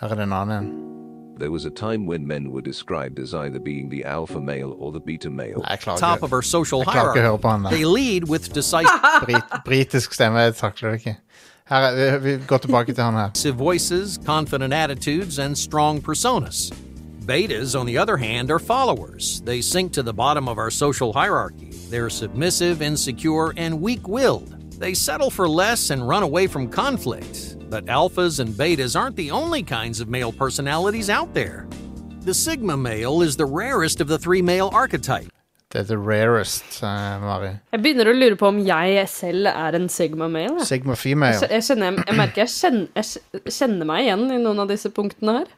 her 0.00 0.08
er 0.08 0.16
det 0.16 0.24
en 0.24 0.32
annen 0.32 0.56
en. 0.56 0.99
There 1.40 1.50
was 1.50 1.64
a 1.64 1.70
time 1.70 2.06
when 2.06 2.26
men 2.26 2.50
were 2.52 2.60
described 2.62 3.18
as 3.18 3.32
either 3.34 3.58
being 3.58 3.88
the 3.90 4.04
alpha 4.04 4.40
male 4.40 4.76
or 4.78 4.92
the 4.92 5.00
beta 5.00 5.30
male. 5.30 5.64
Jeg 5.70 5.78
klarer 5.80 5.98
top 5.98 6.18
ikke, 6.18 6.24
of 6.24 6.32
our 6.32 6.42
social 6.42 6.80
jeg 6.80 6.86
klarer 6.86 6.96
ikke 6.96 7.00
å 7.00 7.14
hierarchy. 7.14 7.30
høre 7.30 7.38
på 7.38 7.48
han 7.48 7.62
They 7.72 7.84
lead 7.84 8.28
with 8.28 8.52
decisive 8.54 9.00
Brit, 9.24 9.44
britisk 9.64 10.12
stemme, 10.14 10.38
jeg 10.38 10.54
takler 10.54 10.90
det 10.90 11.00
ikke. 11.00 11.16
Her 11.70 11.76
er, 11.88 12.18
vi, 12.18 12.36
vi 12.36 12.44
går 12.46 12.58
tilbake 12.58 12.92
til 12.94 13.04
han 13.04 13.14
her. 13.14 13.52
voices, 13.52 14.18
confident 14.26 14.72
attitudes, 14.74 15.38
and 15.38 15.56
strong 15.56 16.00
personas. 16.02 16.70
Betas, 17.26 17.74
on 17.78 17.86
the 17.86 17.96
other 17.96 18.16
hand, 18.16 18.50
are 18.50 18.58
followers. 18.58 19.40
They 19.46 19.60
sink 19.62 19.92
to 19.92 20.02
the 20.02 20.12
bottom 20.12 20.48
of 20.48 20.58
our 20.58 20.70
social 20.70 21.12
hierarchy. 21.12 21.70
They're 21.90 22.10
submissive, 22.10 22.82
insecure, 22.82 23.52
and 23.56 23.80
weak 23.80 24.08
willed. 24.08 24.56
They 24.80 24.94
settle 24.94 25.30
for 25.30 25.46
less 25.46 25.90
and 25.90 26.08
run 26.08 26.22
away 26.22 26.46
from 26.46 26.68
conflict. 26.68 27.56
But 27.70 27.84
alphas 27.86 28.40
and 28.40 28.48
betas 28.56 28.96
aren't 28.98 29.14
the 29.16 29.30
only 29.30 29.62
kinds 29.62 30.00
of 30.00 30.08
male 30.08 30.32
personalities 30.32 31.10
out 31.10 31.34
there. 31.34 31.66
The 32.24 32.32
Sigma 32.34 32.76
male 32.76 33.20
is 33.22 33.36
the 33.36 33.44
rarest 33.44 34.00
of 34.00 34.08
the 34.08 34.18
three 34.18 34.42
male 34.42 34.70
archetypes. 34.72 35.28
Det 35.70 35.78
er 35.80 35.84
the 35.84 35.98
rarest, 35.98 36.80
uh, 36.82 37.20
Mari. 37.22 37.52
Jeg 37.72 37.82
begynner 37.84 38.08
å 38.10 38.14
lure 38.16 38.34
på 38.40 38.48
om 38.48 38.56
jeg 38.66 39.04
selv 39.08 39.46
er 39.52 39.76
en 39.78 39.88
Sigma 39.88 40.26
male. 40.28 40.56
jeg. 40.58 40.66
Sigma 40.66 40.96
female. 40.96 41.46
jeg, 41.46 41.62
kjenner, 41.62 42.00
jeg 42.08 42.16
merker 42.18 42.42
jeg 42.42 42.48
kjenner, 42.56 42.88
jeg 42.96 43.52
kjenner 43.54 43.86
meg 43.86 44.02
igjen 44.08 44.24
i 44.34 44.38
noen 44.42 44.58
av 44.64 44.72
disse 44.72 44.90
punktene 44.90 45.36
her. 45.38 45.52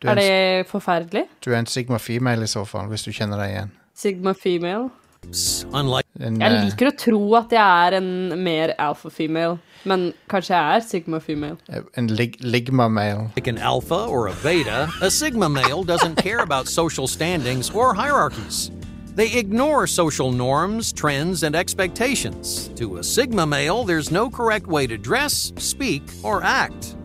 Du 0.00 0.08
Er 0.08 0.16
er, 0.16 0.16
en, 0.16 0.62
det 0.62 0.70
forferdelig? 0.70 1.26
du 1.44 1.50
er 1.52 1.58
en 1.58 1.66
Sigma 1.66 1.98
female 1.98 2.42
i 2.42 2.48
så 2.54 2.64
fall, 2.64 2.88
hvis 2.88 3.04
du 3.04 3.12
kjenner 3.12 3.36
deg 3.42 3.50
igjen. 3.52 3.74
Sigma 3.94 4.32
female? 4.32 4.88
Unlike 5.72 6.04
En, 6.20 6.36
Jeg 6.40 6.52
eh, 6.52 6.64
liker 6.68 6.88
å 6.92 6.96
tro 6.96 7.20
at 7.34 7.50
jeg 7.50 7.58
er 7.88 7.96
en 7.98 8.42
mer 8.44 8.74
alpha 8.78 9.10
female, 9.10 9.58
men 9.84 10.12
kanskje 10.30 10.54
jeg 10.54 10.76
er 10.76 10.80
sigma 10.86 11.18
female. 11.20 11.56
en 11.96 12.06
lig, 12.06 12.36
ligma 12.40 12.88
male. 12.88 13.30
Like 13.34 13.48
an 13.48 13.58
alpha 13.58 14.06
or 14.06 14.28
a 14.28 14.34
beta, 14.42 14.88
a 15.02 15.10
sigma 15.10 15.48
male 15.48 15.82
doesn't 15.82 16.16
care 16.16 16.38
about 16.38 16.68
social 16.68 17.08
standings 17.08 17.70
or 17.70 17.94
hierarchies. 17.94 18.70
They 19.16 19.32
ignore 19.38 19.86
social 19.86 20.32
norms, 20.32 20.92
trends, 20.92 21.42
and 21.44 21.54
expectations. 21.54 22.70
To 22.76 22.98
a 22.98 23.02
sigma 23.04 23.46
male, 23.46 23.84
there's 23.84 24.10
no 24.10 24.28
correct 24.30 24.66
way 24.66 24.86
to 24.86 24.96
dress, 24.98 25.52
speak, 25.58 26.02
or 26.22 26.42
act. 26.42 26.96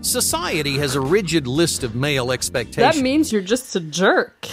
Society 0.00 0.76
has 0.78 0.96
a 0.96 1.00
rigid 1.00 1.46
list 1.46 1.84
of 1.84 1.94
male 1.94 2.32
expectations. 2.32 2.96
That 2.96 3.00
means 3.02 3.32
you're 3.32 3.42
just 3.42 3.76
a 3.76 3.80
jerk. 3.80 4.48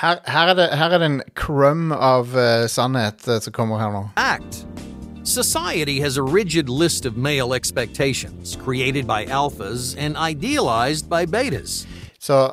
Her, 0.00 0.18
her, 0.26 0.46
er 0.48 0.54
det, 0.54 0.68
her 0.78 0.90
er 0.94 0.98
det 0.98 1.06
en 1.06 1.22
crumb 1.34 1.92
av 1.92 2.28
uh, 2.36 2.66
sannhet 2.70 3.24
uh, 3.28 3.40
som 3.42 3.52
kommer 3.52 3.78
her 3.82 3.90
nå. 3.94 4.04
act. 4.16 4.64
Society 5.24 5.98
has 6.00 6.16
a 6.16 6.22
rigid 6.22 6.68
list 6.68 7.04
of 7.06 7.16
male 7.16 7.52
expectations 7.52 8.56
created 8.64 9.06
by 9.06 9.24
alphas 9.26 9.94
and 9.98 10.16
idealized 10.16 11.08
by 11.10 11.24
betas. 11.26 11.86
Så 12.20 12.50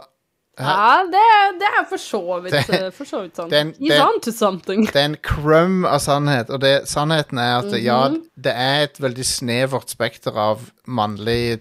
Ja, 0.60 1.02
det, 1.12 1.22
det 1.60 1.68
er 1.80 1.84
for 1.89 1.98
så 2.00 2.39
vidt, 2.43 2.54
Det- 2.54 2.70
eh, 2.86 2.91
for 2.91 3.04
så 3.04 3.22
vidt 3.26 3.36
sånn. 3.36 3.50
den- 3.50 3.74
He's 3.74 3.91
den- 3.91 4.02
on 4.02 4.22
to 4.22 4.32
something. 4.32 4.86
det 4.86 4.96
er 4.96 5.06
en 5.06 5.18
crumb 5.24 5.86
av 5.86 6.00
sannhet, 6.00 6.50
og 6.50 6.62
det, 6.62 6.88
sannheten 6.88 7.38
er 7.38 7.58
at 7.58 7.84
ja, 7.84 8.08
Mhm. 8.10 8.22
det 8.43 8.54
er 8.56 8.84
et 8.84 8.98
veldig 9.02 9.26
snevert 9.26 9.89
spekter 9.89 10.32
av 10.38 10.72
mannlig 10.88 11.60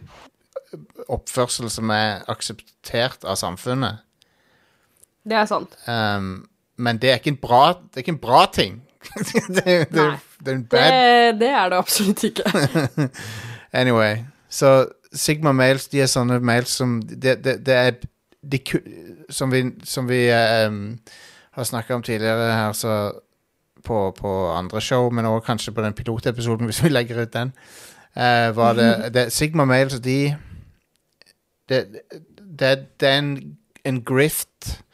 oppførsel 1.09 1.69
som 1.71 1.91
er 1.91 2.23
akseptert 2.29 3.25
av 3.25 3.35
samfunnet. 3.37 3.99
Det 5.25 5.37
er 5.41 5.47
sant. 5.49 5.77
Um, 5.89 6.47
men 6.77 6.99
det 7.01 7.11
er 7.11 7.21
ikke 7.21 7.33
en 7.35 7.41
bra, 7.41 7.69
det 7.73 8.01
er 8.01 8.05
ikke 8.05 8.17
en 8.17 8.23
bra 8.23 8.45
ting. 8.53 8.83
det, 9.25 9.65
det, 9.65 9.89
Nei. 9.91 10.17
det 10.41 10.49
er 10.49 10.55
en 10.55 10.63
Det, 10.63 10.69
bad 10.71 11.41
det 11.41 11.49
er 11.49 11.69
det 11.69 11.79
absolutt 11.79 12.25
ikke. 12.25 12.45
Anyway, 13.75 14.17
så 14.49 14.87
Sigma 15.13 15.53
mails, 15.53 15.89
de 15.89 16.01
er 16.03 16.07
sånne 16.11 16.39
mails 16.43 16.77
som 16.79 17.01
Det, 17.03 17.37
det, 17.45 17.59
det 17.67 17.75
er 17.75 17.93
de, 18.43 18.61
Som 19.31 19.51
vi, 19.51 19.65
som 19.85 20.09
vi 20.09 20.29
um, 20.67 20.99
har 21.55 21.65
snakka 21.65 21.95
om 21.95 22.03
tidligere 22.03 22.53
her, 22.53 22.73
så 22.73 23.13
på, 23.85 23.99
på 24.17 24.31
andre 24.53 24.81
show, 24.81 25.11
men 25.13 25.27
også 25.27 25.47
kanskje 25.47 25.73
på 25.73 25.83
den 25.83 25.93
pilotepisoden, 25.93 26.67
hvis 26.69 26.83
vi 26.85 26.89
legger 26.89 27.23
ut 27.23 27.33
den, 27.33 27.53
uh, 28.17 28.57
var 28.57 28.73
det, 28.73 29.15
det 29.15 29.33
Sigma 29.33 29.65
mails, 29.65 30.01
de 30.01 30.37
Det, 31.69 31.87
det, 32.59 32.87
det 33.01 33.09
er 33.09 33.19
en, 33.19 33.57
en 33.85 34.03
grift. 34.05 34.85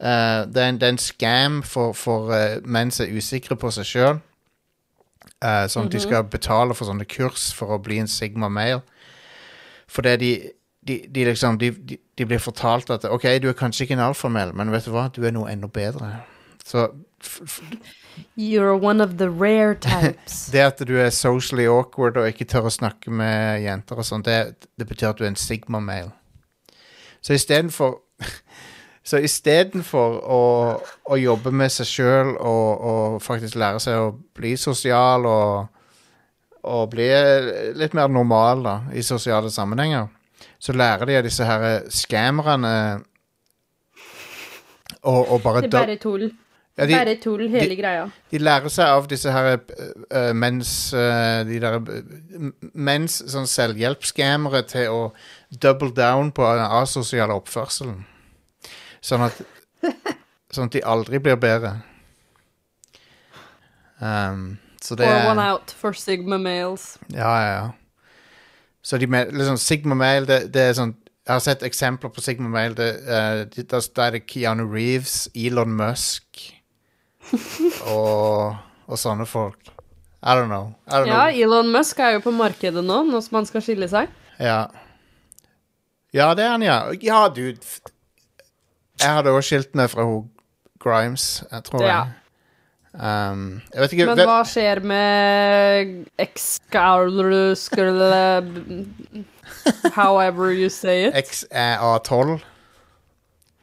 Eh, 0.00 0.40
det, 0.48 0.62
er 0.62 0.68
en, 0.68 0.80
det 0.80 0.88
er 0.88 0.94
en 0.94 1.02
scam 1.02 1.62
for, 1.62 1.92
for 1.96 2.32
uh, 2.32 2.58
menn 2.64 2.92
som 2.94 3.06
er 3.06 3.16
usikre 3.16 3.56
på 3.56 3.70
seg 3.74 3.88
sjøl. 3.88 4.20
Uh, 5.44 5.66
sånn 5.68 5.88
at 5.88 5.92
de 5.92 6.00
skal 6.00 6.24
betale 6.32 6.74
for 6.76 6.88
sånne 6.88 7.04
kurs 7.08 7.50
for 7.56 7.74
å 7.74 7.80
bli 7.82 7.98
en 8.00 8.10
Sigma 8.10 8.48
male. 8.52 8.82
Fordi 9.92 10.16
de, 10.20 10.30
de, 10.86 10.96
de 11.12 11.26
liksom 11.28 11.58
de, 11.60 11.70
de, 11.96 12.24
blir 12.26 12.40
fortalt 12.42 12.90
at 12.90 13.04
OK, 13.10 13.28
du 13.42 13.50
er 13.50 13.58
kanskje 13.58 13.84
ikke 13.84 13.98
en 13.98 14.06
alfamel, 14.08 14.54
men 14.56 14.72
vet 14.72 14.88
du 14.88 14.94
hva, 14.94 15.08
du 15.12 15.22
er 15.26 15.34
noe 15.36 15.50
enda 15.52 15.68
bedre. 15.70 16.14
Så 16.66 16.88
You're 18.36 18.74
one 18.74 19.00
of 19.00 19.18
the 19.18 19.28
rare 19.30 19.74
types. 19.74 20.46
det 20.52 20.60
at 20.60 20.80
du 20.88 20.96
er 20.98 21.10
socially 21.10 21.66
awkward 21.68 22.16
og 22.16 22.28
ikke 22.28 22.48
tør 22.48 22.70
å 22.70 22.72
snakke 22.72 23.12
med 23.12 23.62
jenter 23.64 24.00
og 24.00 24.08
sånn, 24.08 24.24
det, 24.26 24.68
det 24.76 24.88
betyr 24.88 25.12
at 25.12 25.20
du 25.20 25.26
er 25.26 25.32
en 25.34 25.40
Sigma 25.40 25.80
male. 25.84 26.14
Så 27.20 27.36
istedenfor 27.36 28.00
Så 29.06 29.20
istedenfor 29.22 30.16
å, 30.26 30.40
å 31.06 31.16
jobbe 31.20 31.52
med 31.54 31.70
seg 31.70 31.86
sjøl 31.86 32.32
og, 32.42 32.86
og 32.90 33.18
faktisk 33.22 33.54
lære 33.60 33.78
seg 33.84 34.00
å 34.02 34.08
bli 34.34 34.56
sosial 34.58 35.28
og, 35.30 35.68
og 36.66 36.88
bli 36.90 37.06
litt 37.78 37.94
mer 37.94 38.10
normal 38.10 38.64
da, 38.66 38.74
i 38.98 39.04
sosiale 39.06 39.52
sammenhenger, 39.54 40.08
så 40.58 40.74
lærer 40.74 41.06
de 41.06 41.20
av 41.20 41.28
disse 41.28 41.46
her 41.46 41.84
skamrene 41.92 42.72
og, 45.06 45.22
og 45.36 45.38
bare 45.44 45.62
Det 45.62 45.70
er 45.70 45.76
bare 45.78 45.96
tull. 46.02 46.26
Ja, 46.76 46.84
de, 46.84 46.92
Bare 46.92 47.14
tull, 47.22 47.46
hele 47.48 47.70
de- 47.70 47.76
greia. 47.78 48.02
de 48.30 48.38
lærer 48.42 48.68
seg 48.68 48.90
av 48.98 49.06
disse 49.08 49.32
her 49.32 49.54
uh, 49.56 50.32
mens 50.36 50.72
uh, 50.92 51.40
De 51.48 51.56
der 51.62 51.78
mens 52.74 53.22
sånn 53.32 53.46
selvhjelpsskammere 53.48 54.60
til 54.68 54.90
å 54.92 55.00
double 55.62 55.94
down 55.96 56.34
på 56.36 56.44
den 56.58 56.66
asosiale 56.82 57.32
oppførselen. 57.38 58.02
Sånn 59.04 59.26
at 59.26 59.42
Sånn 60.54 60.68
at 60.70 60.72
de 60.76 60.80
aldri 60.86 61.18
blir 61.20 61.36
bedre. 61.36 61.72
Um, 64.00 64.58
så 64.82 64.94
det 64.94 65.06
Pour 65.08 65.30
one 65.30 65.42
out 65.42 65.70
for 65.72 65.92
Sigma 65.96 66.38
males. 66.38 66.98
Ja, 67.12 67.32
ja, 67.40 67.52
ja. 67.56 67.70
Så 68.82 68.98
de 68.98 69.06
liksom 69.06 69.56
Sigma 69.58 69.94
male, 69.98 70.26
det, 70.28 70.52
det 70.54 70.62
er 70.62 70.76
sånn 70.78 70.92
Jeg 71.26 71.32
har 71.32 71.40
sett 71.42 71.64
eksempler 71.66 72.12
på 72.14 72.22
Sigma 72.22 72.48
male. 72.52 72.76
Det, 72.78 72.90
uh, 73.08 73.40
det, 73.50 73.64
da 73.72 73.80
da 73.96 74.06
er 74.06 74.16
det 74.18 74.26
Keanu 74.30 74.66
Reeves, 74.70 75.26
Elon 75.34 75.72
Musk 75.74 76.44
og, 77.90 78.54
og 78.86 79.00
sånne 79.00 79.26
folk. 79.26 79.72
I 80.22 80.34
don't 80.38 80.46
know. 80.50 80.72
I 80.86 81.00
don't 81.00 81.10
Ja, 81.10 81.24
know. 81.26 81.42
Elon 81.42 81.72
Musk 81.74 81.98
er 81.98 82.14
jo 82.16 82.22
på 82.28 82.30
markedet 82.34 82.84
nå, 82.84 83.00
nå 83.08 83.20
som 83.24 83.40
han 83.40 83.48
skal 83.48 83.64
skille 83.66 83.88
seg. 83.90 84.12
Ja. 84.38 84.68
ja, 86.14 86.28
det 86.38 86.44
er 86.46 86.54
han, 86.54 86.62
ja. 86.62 86.78
Ja, 87.02 87.24
dude. 87.28 87.58
Jeg 89.00 89.10
hadde 89.18 89.32
også 89.34 89.46
skilt 89.50 89.74
meg 89.76 89.90
fra 89.92 90.04
hun 90.08 90.30
Grimes, 90.82 91.42
jeg 91.52 91.62
tror 91.64 91.82
Ja. 91.82 91.88
jeg. 92.04 92.12
Um, 92.96 93.60
jeg 93.74 93.80
vet 93.82 93.92
ikke 93.92 94.06
Men 94.08 94.20
hva 94.24 94.38
skjer 94.48 94.78
med 94.80 96.06
Excalibur 96.18 97.54
However 99.92 100.50
you 100.52 100.68
say 100.70 101.06
it. 101.08 101.14
XA12. 101.14 102.40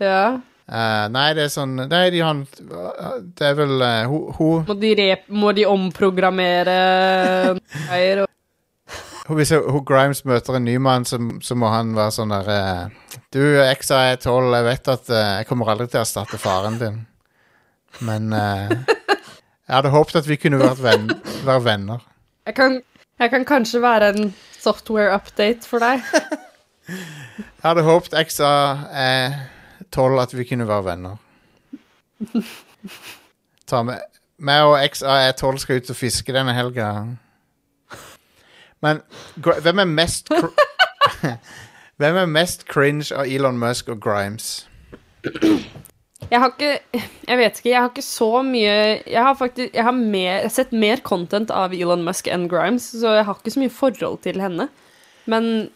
Ja. 0.03 0.39
Uh, 0.69 1.07
nei, 1.11 1.33
det 1.35 1.43
er 1.47 1.51
sånn 1.51 1.73
Nei, 1.75 2.05
de 2.13 2.21
har 2.23 2.37
Det 3.35 3.43
er 3.49 3.55
vel 3.57 3.81
uh, 3.83 4.05
Hun 4.07 4.29
hun- 4.37 4.63
Må 4.69 4.75
de, 4.79 4.93
rep 4.95 5.25
må 5.27 5.51
de 5.57 5.65
omprogrammere 5.67 6.77
greier? 7.89 8.23
Hvis 9.23 9.53
hun 9.55 9.85
Grimes 9.87 10.25
møter 10.27 10.57
en 10.57 10.65
ny 10.67 10.75
mann, 10.83 11.05
så, 11.07 11.15
så 11.41 11.55
må 11.55 11.69
han 11.71 11.93
være 11.95 12.11
sånn 12.11 12.33
der 12.33 12.49
eh, 12.51 13.19
Du, 13.31 13.39
XA 13.79 14.01
er 14.11 14.17
12, 14.19 14.49
jeg 14.57 14.65
vet 14.67 14.89
at 14.91 15.11
eh, 15.13 15.29
jeg 15.39 15.47
kommer 15.47 15.71
aldri 15.71 15.87
til 15.87 16.01
å 16.01 16.03
erstatte 16.03 16.39
faren 16.41 16.79
din. 16.81 16.97
Men 18.03 18.33
eh, 18.35 18.73
jeg 19.69 19.77
hadde 19.77 19.93
håpet 19.93 20.19
at 20.19 20.27
vi 20.27 20.39
kunne 20.41 20.59
vært 20.59 20.83
ven, 20.83 21.07
være 21.47 21.63
venner. 21.63 22.03
Jeg 22.49 22.57
kan, 22.57 22.81
jeg 23.21 23.31
kan 23.31 23.47
kanskje 23.47 23.83
være 23.83 24.11
en 24.11 24.33
software 24.59 25.15
update 25.15 25.69
for 25.69 25.83
deg. 25.83 26.03
Jeg 26.83 27.63
hadde 27.63 27.85
håpet 27.87 28.17
XA 28.27 28.53
er 28.91 29.37
12, 29.95 30.19
at 30.19 30.33
vi 30.35 30.43
kunne 30.49 30.67
være 30.67 30.83
venner. 30.89 31.21
Ta 33.71 33.85
med 33.87 34.03
meg 34.43 34.65
og 34.67 34.75
XA 34.91 35.19
er 35.29 35.35
12 35.39 35.61
skal 35.63 35.79
ut 35.79 35.91
og 35.93 35.95
fiske 35.95 36.35
denne 36.35 36.55
helga. 36.55 36.89
Men 38.83 38.99
hvem 39.39 39.79
er 39.83 39.89
mest 39.89 40.29
Hvem 42.01 42.17
er 42.23 42.29
mest 42.29 42.65
cringe 42.67 43.13
av 43.15 43.29
Elon 43.29 43.59
Musk 43.61 43.89
og 43.93 44.01
Grimes? 44.03 44.65
Jeg 46.31 46.39
har 46.41 46.49
ikke 46.51 46.71
Jeg 47.27 47.37
vet 47.39 47.59
ikke, 47.59 47.69
jeg 47.69 47.79
har 47.79 47.91
ikke 47.91 48.05
så 48.05 48.29
mye 48.45 48.75
Jeg 49.07 49.21
har 49.23 49.35
faktisk 49.39 49.75
Jeg 49.75 49.85
har, 49.87 49.95
mer, 49.95 50.31
jeg 50.41 50.47
har 50.49 50.55
sett 50.55 50.73
mer 50.75 51.03
content 51.05 51.51
av 51.53 51.75
Elon 51.75 52.03
Musk 52.05 52.27
enn 52.31 52.47
Grimes, 52.51 52.89
så 52.99 53.17
jeg 53.19 53.27
har 53.27 53.39
ikke 53.39 53.55
så 53.55 53.63
mye 53.63 53.73
forhold 53.73 54.19
til 54.25 54.41
henne. 54.43 54.67
Men 55.29 55.69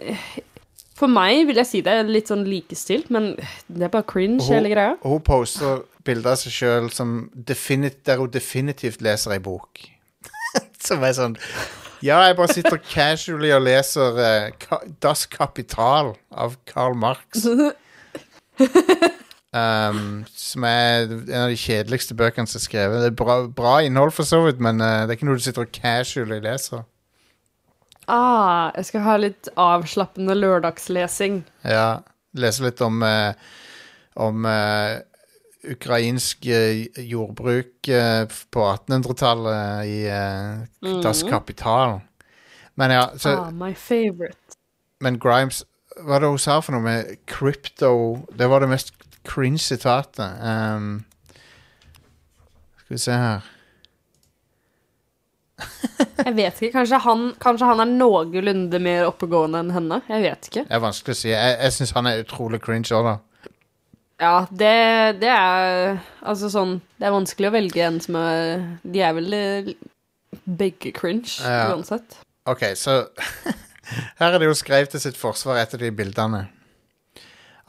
for 0.98 1.08
meg 1.12 1.44
vil 1.48 1.60
jeg 1.62 1.70
si 1.70 1.82
det 1.86 1.94
er 1.94 2.08
litt 2.10 2.32
sånn 2.32 2.44
likestilt, 2.50 3.12
men 3.14 3.36
det 3.70 3.86
er 3.86 3.92
bare 3.94 4.08
cringe, 4.10 4.42
hun- 4.42 4.56
hele 4.56 4.72
greia. 4.74 4.96
Hun 5.04 5.22
poster 5.22 5.84
bilder 6.08 6.34
av 6.34 6.40
seg 6.42 6.56
sjøl 6.56 6.90
der 6.90 8.18
hun 8.18 8.32
definitivt 8.34 9.02
leser 9.06 9.36
ei 9.36 9.40
bok. 9.44 9.84
som 10.88 11.04
er 11.04 11.14
sånn 11.14 11.38
Ja, 12.06 12.20
jeg 12.28 12.36
bare 12.38 12.54
sitter 12.54 12.78
casually 12.82 13.52
og 13.56 13.64
leser 13.66 14.18
uh, 14.20 14.82
Das 15.04 15.26
Kapital 15.30 16.14
av 16.32 16.58
Karl 16.70 16.98
Marx. 16.98 17.46
Um, 19.58 20.26
som 20.38 20.66
er 20.68 21.06
en 21.08 21.32
av 21.40 21.50
de 21.50 21.56
kjedeligste 21.58 22.14
bøkene 22.20 22.50
som 22.52 22.60
er 22.60 22.64
skrevet. 22.66 23.00
Det 23.02 23.08
er 23.10 23.16
bra, 23.18 23.38
bra 23.48 23.78
innhold, 23.82 24.12
for 24.14 24.28
så 24.28 24.42
vidt, 24.44 24.60
men 24.62 24.84
uh, 24.84 25.06
det 25.08 25.16
er 25.16 25.18
ikke 25.18 25.30
noe 25.30 25.40
du 25.40 25.46
sitter 25.46 25.64
og 25.64 25.72
casually 25.74 26.38
leser. 26.44 26.84
Ah, 28.12 28.76
jeg 28.76 28.90
skal 28.90 29.06
ha 29.08 29.16
litt 29.24 29.50
avslappende 29.58 30.36
lørdagslesing. 30.38 31.40
Ja, 31.66 32.04
lese 32.38 32.68
litt 32.68 32.84
om 32.86 33.00
uh, 33.02 33.32
om 34.18 34.46
eh, 34.46 34.98
ukrainsk 35.64 36.46
eh, 36.46 36.86
jordbruk 37.02 37.88
eh, 37.90 38.26
på 38.54 38.66
1800-tallet 38.66 39.88
i 39.90 39.98
eh, 40.12 41.02
Das 41.04 41.24
Kapital. 41.24 42.00
Men 42.76 42.92
ja, 42.92 43.10
så, 43.18 43.30
ah, 43.30 43.52
my 43.52 43.74
favorite. 43.74 44.58
men 45.00 45.20
Grimes 45.20 45.64
Hva 45.98 46.12
var 46.14 46.22
det 46.22 46.30
hun 46.30 46.42
sa 46.42 46.60
for 46.62 46.78
noe 46.78 46.86
med 46.86 47.16
crypto? 47.26 48.22
Det 48.38 48.46
var 48.50 48.62
det 48.62 48.70
mest 48.70 48.94
cringe 49.26 49.58
sitatet. 49.58 50.38
Um, 50.46 51.06
skal 52.78 52.94
vi 52.94 53.00
se 53.02 53.16
her 53.18 53.48
Jeg 56.26 56.36
vet 56.38 56.62
ikke, 56.62 56.74
kanskje 56.76 57.00
han, 57.02 57.24
kanskje 57.42 57.70
han 57.72 57.82
er 57.82 57.90
noenlunde 57.90 58.80
mer 58.84 59.08
oppegående 59.10 59.64
enn 59.64 59.74
henne? 59.74 60.00
Jeg 60.06 60.22
vet 60.28 60.50
ikke. 60.52 60.64
Det 60.68 60.78
er 60.78 60.84
vanskelig 60.84 61.16
å 61.16 61.20
si. 61.24 61.32
Jeg, 61.32 61.58
jeg 61.64 61.76
syns 61.80 61.96
han 61.98 62.10
er 62.10 62.22
utrolig 62.22 62.62
cringe 62.62 62.94
òg, 62.94 63.10
da. 63.10 63.16
Ja, 64.20 64.48
det, 64.50 65.20
det 65.22 65.30
er 65.30 66.00
Altså 66.26 66.50
sånn 66.50 66.80
Det 66.98 67.06
er 67.06 67.14
vanskelig 67.14 67.50
å 67.52 67.54
velge 67.54 67.84
en 67.86 68.00
som 68.02 68.16
er 68.18 68.64
De 68.82 69.04
er 69.06 69.14
vel 69.14 69.34
eh, 69.38 69.70
begge 70.48 70.92
cringe, 70.92 71.38
Ja. 71.44 71.68
uansett. 71.74 72.18
OK, 72.50 72.64
så 72.76 73.08
Her 74.20 74.34
er 74.34 74.40
det 74.42 74.48
jo 74.50 74.56
skrevet 74.58 74.90
til 74.92 75.00
sitt 75.04 75.18
forsvar 75.18 75.62
etter 75.62 75.80
de 75.80 75.92
bildene. 75.96 76.48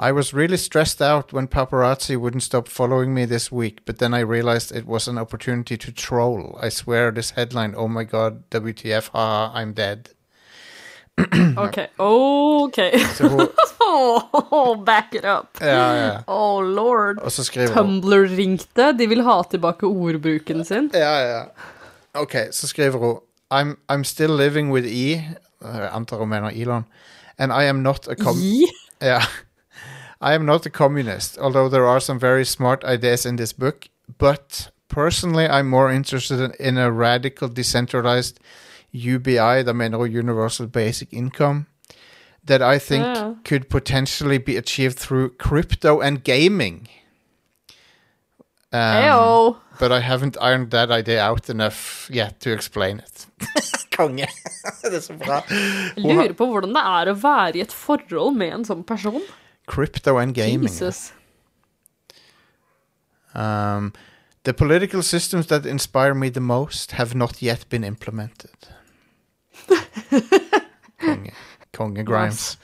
I 0.00 0.10
was 0.12 0.32
really 0.34 0.56
stressed 0.56 1.00
out 1.02 1.32
when 1.32 1.46
paparazzi 1.48 2.16
wouldn't 2.16 2.42
stop 2.42 2.68
following 2.68 3.12
me 3.14 3.24
this 3.26 3.50
week, 3.52 3.84
but 3.84 3.98
then 3.98 4.14
I 4.14 4.20
realized 4.20 4.70
it 4.74 4.86
was 4.86 5.06
an 5.08 5.18
opportunity 5.18 5.76
to 5.76 5.92
troll. 5.92 6.58
I 6.62 6.68
swear 6.70 7.10
this 7.12 7.30
headline, 7.32 7.74
oh 7.76 7.88
my 7.88 8.04
god, 8.04 8.42
WTF, 8.50 9.10
haha, 9.12 9.52
I'm 9.54 9.72
dead. 9.74 10.10
OK. 11.64 11.86
OK. 11.98 12.78
Hun, 13.18 13.48
oh, 13.80 14.76
back 14.90 15.14
it 15.14 15.24
up. 15.24 15.58
ja, 15.60 15.94
ja. 15.94 16.20
Oh 16.26 16.60
lord. 16.60 17.18
Skriver 17.30 17.74
hun 17.74 18.00
Tumblr 18.00 18.28
ringte. 18.36 18.92
De 18.98 19.08
vil 19.08 19.22
ha 19.22 19.42
tilbake 19.50 19.86
ordbruken 19.86 20.64
sin. 20.64 20.90
Ja, 20.94 21.14
ja. 21.20 21.42
OK, 22.14 22.36
så 22.50 22.66
skriver 22.66 22.98
hun 22.98 23.18
I'm, 23.50 23.76
I'm 23.88 24.04
still 24.04 24.36
living 24.36 24.72
with 24.72 24.86
E. 24.86 25.24
Jeg 25.62 25.90
antar 25.92 26.16
hun 26.16 26.28
mener 26.28 26.50
Elon. 26.50 26.84
And 27.38 27.52
I 27.52 27.64
am 27.64 27.76
not 27.76 28.08
a 28.08 28.14
com... 28.14 28.36
E? 28.36 28.66
Yeah. 29.02 29.24
I 30.20 30.34
am 30.34 30.44
not 30.44 30.66
a 30.66 30.70
communist, 30.70 31.38
although 31.38 31.68
there 31.68 31.86
are 31.86 32.00
some 32.00 32.18
very 32.20 32.44
smart 32.44 32.84
ideas 32.84 33.24
in 33.24 33.36
this 33.36 33.52
book. 33.52 33.88
But 34.18 34.70
personally, 34.88 35.46
I'm 35.46 35.68
more 35.68 35.90
interested 35.92 36.40
in, 36.40 36.52
in 36.58 36.78
a 36.78 36.90
radical, 36.90 37.48
decentralized 37.48 38.40
UBI, 38.92 39.62
da 39.64 39.72
mener 39.72 39.98
Universal 39.98 40.66
Basic 40.68 41.12
Income, 41.12 41.66
that 42.46 42.62
I 42.62 42.78
think 42.78 43.04
Ja. 43.04 43.34
could 43.44 43.68
potentially 43.68 44.38
be 44.38 44.56
achieved 44.56 44.98
through 44.98 45.36
crypto 45.38 46.00
and 46.00 46.24
gaming. 46.24 46.88
Um, 48.70 49.56
but 49.80 49.92
I 49.92 50.00
haven't 50.00 50.36
ironed 50.40 50.70
that 50.72 50.90
idea 50.90 51.22
out 51.22 51.48
enough 51.48 52.10
yet 52.12 52.40
to 52.40 52.52
explain 52.52 52.98
it. 52.98 53.26
Konge. 53.96 54.28
det 54.82 54.94
er 54.94 55.00
så 55.00 55.14
bra. 55.16 55.42
Lurer 55.96 56.32
på 56.36 56.46
hvordan 56.46 56.74
det 56.76 56.82
er 56.84 57.10
å 57.12 57.14
være 57.16 57.56
i 57.56 57.62
et 57.64 57.72
forhold 57.72 58.36
med 58.36 58.52
en 58.52 58.64
sånn 58.68 58.84
person. 58.84 59.22
Crypto 59.66 60.18
and 60.18 60.34
gaming. 60.34 60.68
Jesus. 60.68 61.12
Um, 63.34 63.92
the 64.44 64.52
political 64.52 65.02
systems 65.02 65.46
that 65.46 65.66
inspire 65.66 66.14
me 66.14 66.28
the 66.28 66.40
most 66.40 66.92
have 66.92 67.14
not 67.14 67.42
yet 67.42 67.68
been 67.68 67.84
implemented. 67.84 68.68
Konge. 71.02 71.32
Konge 71.76 72.04
Grimes. 72.06 72.58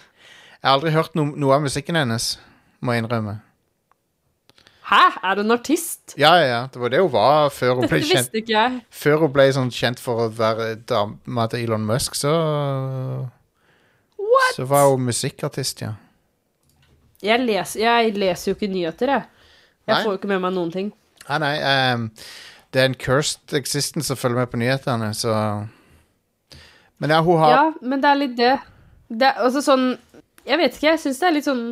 Jeg 0.63 0.69
har 0.71 0.79
aldri 0.79 0.93
hørt 0.95 1.15
no 1.19 1.25
noe 1.37 1.55
av 1.59 1.65
musikken 1.67 1.97
hennes, 1.99 2.35
må 2.81 2.95
jeg 2.95 3.05
innrømme. 3.05 3.37
Hæ? 4.85 5.01
Er 5.25 5.35
du 5.39 5.41
en 5.45 5.55
artist? 5.55 6.15
Ja, 6.21 6.35
ja, 6.37 6.47
ja. 6.49 6.61
Det 6.73 6.81
var 6.81 6.93
det 6.93 7.01
hun 7.01 7.13
var 7.13 7.49
før 7.53 7.79
hun 7.81 7.89
ble 7.91 8.01
kjent, 8.05 8.19
visste 8.29 8.41
ikke 8.43 8.53
jeg. 8.57 8.81
før 8.93 9.23
hun 9.25 9.33
ble 9.33 9.47
sånn 9.57 9.71
kjent 9.73 10.01
for 10.03 10.27
å 10.27 10.31
være 10.33 10.75
dama 10.89 11.47
til 11.53 11.65
Elon 11.67 11.87
Musk, 11.89 12.17
så 12.19 12.33
What? 14.19 14.57
Så 14.57 14.67
var 14.69 14.89
hun 14.91 15.05
musikkartist, 15.07 15.81
ja. 15.85 15.93
Jeg, 17.25 17.41
leser, 17.47 17.81
jeg 17.85 18.13
leser 18.19 18.51
jo 18.51 18.57
ikke 18.59 18.69
nyheter, 18.73 19.13
jeg. 19.15 19.25
Jeg 19.87 19.95
Nei. 19.95 20.03
får 20.05 20.11
jo 20.13 20.19
ikke 20.19 20.29
med 20.33 20.43
meg 20.45 20.53
noen 20.57 20.73
ting. 20.75 20.91
Nei, 21.29 21.39
nei, 21.41 21.55
Um, 21.95 22.09
det 22.75 22.83
er 22.83 22.89
en 22.91 22.97
cursed 22.99 23.55
existence 23.57 24.13
å 24.13 24.19
følge 24.19 24.41
med 24.43 24.51
på 24.53 24.59
nyhetene, 24.61 25.13
så 25.17 25.33
Men 27.03 27.11
ja, 27.17 27.21
hun 27.25 27.43
har 27.43 27.51
Ja, 27.51 27.67
men 27.83 28.01
det 28.03 28.11
er 28.11 28.21
litt 28.21 28.39
det. 28.39 28.55
Det 29.09 29.29
er 29.29 29.43
altså 29.45 29.63
sånn 29.65 29.93
Jeg 30.45 30.61
vet 30.61 30.77
ikke, 30.77 30.91
jeg 30.93 31.03
syns 31.03 31.21
det 31.21 31.29
er 31.29 31.37
litt 31.39 31.49
sånn 31.49 31.67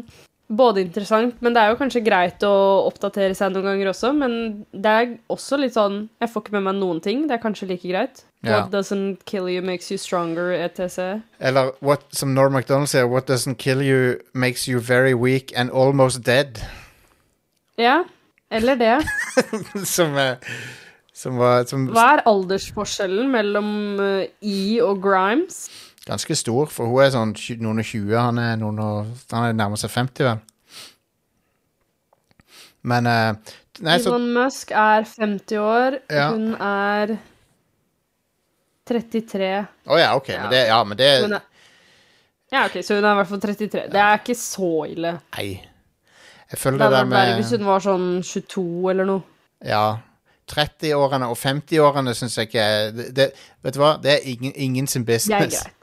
både 0.53 0.83
interessant, 0.83 1.39
men 1.41 1.55
det 1.55 1.62
er 1.62 1.70
jo 1.73 1.79
kanskje 1.81 2.03
greit 2.05 2.43
å 2.45 2.53
oppdatere 2.85 3.33
seg 3.37 3.55
noen 3.55 3.70
ganger 3.70 3.89
også. 3.93 4.11
Men 4.12 4.35
det 4.73 4.93
er 4.93 5.14
også 5.33 5.57
litt 5.61 5.77
sånn 5.77 6.11
Jeg 6.20 6.33
får 6.33 6.45
ikke 6.45 6.57
med 6.59 6.66
meg 6.66 6.77
noen 6.81 7.01
ting. 7.05 7.27
Det 7.29 7.39
er 7.39 7.43
kanskje 7.43 7.70
like 7.70 7.89
greit. 7.89 8.25
Ja. 8.43 8.59
What 8.59 8.73
doesn't 8.75 9.23
kill 9.25 9.49
you 9.49 9.62
makes 9.62 9.91
you 9.91 9.99
stronger, 9.99 10.53
etc. 10.53 11.23
Eller 11.41 11.73
what, 11.81 12.05
som 12.12 12.35
Norm 12.35 12.53
MacDonald 12.53 12.91
sier, 12.91 13.07
what 13.09 13.31
doesn't 13.31 13.57
kill 13.62 13.81
you 13.81 14.18
makes 14.35 14.66
you 14.68 14.81
very 14.81 15.14
weak 15.14 15.53
and 15.57 15.70
almost 15.70 16.25
dead. 16.27 16.61
Ja, 17.79 18.03
eller 18.51 18.77
det. 18.77 18.99
som, 19.87 20.18
som 21.23 21.39
var 21.39 21.64
som 21.70 21.87
Hva 21.95 22.07
er 22.16 22.25
aldersforskjellen 22.31 23.31
mellom 23.31 23.73
eh, 24.03 24.29
E 24.43 24.81
og 24.85 25.01
Grimes? 25.05 25.64
ganske 26.03 26.35
stor, 26.35 26.66
for 26.66 26.91
hun 26.91 27.05
er 27.05 27.12
sånn 27.14 27.33
noen 27.62 27.79
og 27.79 27.87
tjue. 27.87 28.16
Han 28.18 28.39
er 28.43 28.57
noen 28.59 28.81
og 28.83 29.12
Han 29.31 29.45
er 29.47 29.55
nærmer 29.55 29.79
seg 29.79 29.93
50, 29.95 30.25
vel. 30.27 30.41
Men 32.83 33.07
uh, 33.07 33.53
Nei, 33.87 33.99
så 34.03 34.11
Elon 34.11 34.33
Musk 34.35 34.73
er 34.75 35.07
50 35.07 35.61
år, 35.62 36.01
Ja. 36.11 36.29
hun 36.35 36.57
er 36.59 37.14
33. 38.91 39.51
Å 39.87 39.99
ja, 40.01 40.11
OK. 40.18 40.29
Men 40.35 40.51
det, 40.51 40.62
ja, 40.66 40.81
men 40.85 40.99
det 40.99 41.11
Hun 41.23 41.37
er, 41.39 41.45
ja, 42.53 42.66
ok, 42.66 42.81
så 42.85 42.99
hun 42.99 43.07
er 43.07 43.14
i 43.14 43.20
hvert 43.20 43.31
fall 43.31 43.41
33. 43.47 43.85
Det 43.95 44.01
er 44.03 44.18
ikke 44.18 44.37
så 44.37 44.73
ille. 44.91 45.14
Nei. 45.39 45.53
Jeg 46.53 46.59
føler 46.61 46.83
Det 46.83 46.89
det, 46.91 46.97
der 46.99 47.07
med 47.09 47.37
hvis 47.39 47.53
hun 47.55 47.64
var 47.64 47.85
sånn 47.87 48.09
22 48.20 48.91
eller 48.93 49.09
noe. 49.09 49.23
Ja. 49.64 49.85
30-årene 50.51 51.28
og 51.30 51.38
50-årene 51.38 52.14
syns 52.14 52.38
jeg 52.38 52.51
ikke 52.51 52.61
er 52.61 52.90
det, 52.90 53.07
det, 53.16 53.30
Vet 53.62 53.76
du 53.76 53.80
hva? 53.82 53.95
Det 54.03 54.12
er 54.12 54.26
ingen, 54.28 54.53
ingen 54.57 54.86
sin 54.86 55.07
Det 55.07 55.14
er 55.14 55.16
business. 55.16 55.62
greit. 55.62 55.78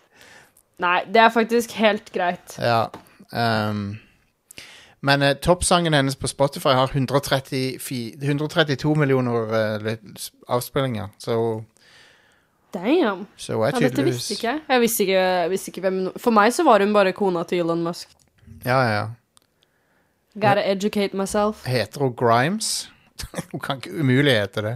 Nei, 0.79 0.99
det 1.07 1.21
er 1.21 1.29
faktisk 1.29 1.71
helt 1.75 2.11
greit. 2.13 2.55
Ja. 2.59 2.85
Um, 3.31 3.99
men 5.01 5.21
uh, 5.21 5.33
toppsangen 5.41 5.93
hennes 5.93 6.15
på 6.15 6.27
Spotify 6.27 6.75
har 6.75 6.91
130, 6.93 7.79
132 8.21 8.95
millioner 8.95 9.31
uh, 9.31 9.91
avspillinger, 10.47 11.07
så, 11.19 11.63
Damn. 12.73 13.27
så 13.35 13.59
Ja, 13.65 13.71
dette 13.79 14.03
visste 14.03 14.33
ikke. 14.33 14.59
Jeg 14.69 14.81
visste 14.81 15.03
ikke, 15.03 15.19
jeg 15.19 15.49
visste 15.49 15.71
ikke 15.71 15.81
hvem 15.81 15.99
For 16.17 16.31
meg 16.35 16.53
så 16.53 16.63
var 16.63 16.79
hun 16.79 16.93
bare 16.93 17.11
kona 17.11 17.43
til 17.43 17.63
Elon 17.63 17.83
Musk. 17.83 18.09
Ja, 18.65 18.81
ja, 18.81 18.91
ja. 18.99 19.05
Gotta 20.39 20.61
educate 20.71 21.17
myself. 21.17 21.65
Heter 21.67 21.99
hun 21.99 22.13
Grimes? 22.15 22.91
hun 23.51 23.59
kan 23.63 23.79
ikke 23.81 23.93
umulig 23.99 24.33
hete 24.39 24.61
det. 24.65 24.75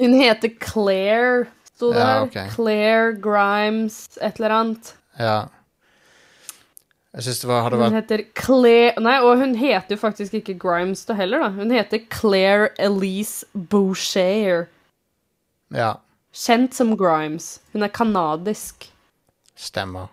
Hun 0.00 0.14
heter 0.16 0.52
Claire, 0.64 1.46
sto 1.74 1.90
det 1.92 2.00
Ja, 2.00 2.06
her. 2.06 2.20
ok. 2.26 2.38
Claire 2.54 3.14
Grimes, 3.20 3.96
et 4.20 4.38
eller 4.40 4.54
annet. 4.56 4.92
Ja. 5.18 5.38
Jeg 7.12 7.24
syns 7.26 7.40
det 7.42 7.48
var, 7.50 7.64
hadde 7.66 7.76
Hun 7.82 7.96
heter 7.98 8.20
Claire 8.38 9.00
Nei, 9.02 9.16
og 9.26 9.40
hun 9.40 9.54
heter 9.58 9.96
jo 9.96 9.98
faktisk 9.98 10.36
ikke 10.38 10.54
Grimes 10.62 11.02
da 11.08 11.16
heller, 11.18 11.42
da. 11.42 11.48
Hun 11.56 11.72
heter 11.74 12.04
Claire 12.14 12.68
Elise 12.78 13.44
Boucher. 13.52 14.68
Ja, 15.74 15.96
Kjent 16.32 16.74
som 16.78 16.92
Grimes. 16.96 17.56
Hun 17.72 17.82
er 17.82 17.90
kanadisk. 17.90 18.86
stemmer. 19.58 20.06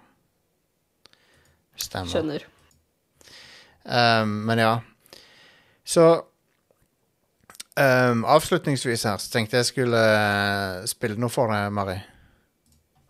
Stemmer. 1.77 2.09
Skjønner. 2.09 2.45
Um, 3.85 4.31
men 4.49 4.57
ja. 4.59 4.71
Så 5.85 6.07
um, 7.77 8.25
Avslutningsvis 8.25 9.03
her 9.03 9.17
så 9.17 9.29
tenkte 9.31 9.57
jeg 9.57 9.65
skulle 9.65 9.97
eh, 10.01 10.85
spille 10.89 11.17
noe 11.19 11.29
for 11.29 11.51
deg, 11.53 11.71
Mari. 11.73 11.97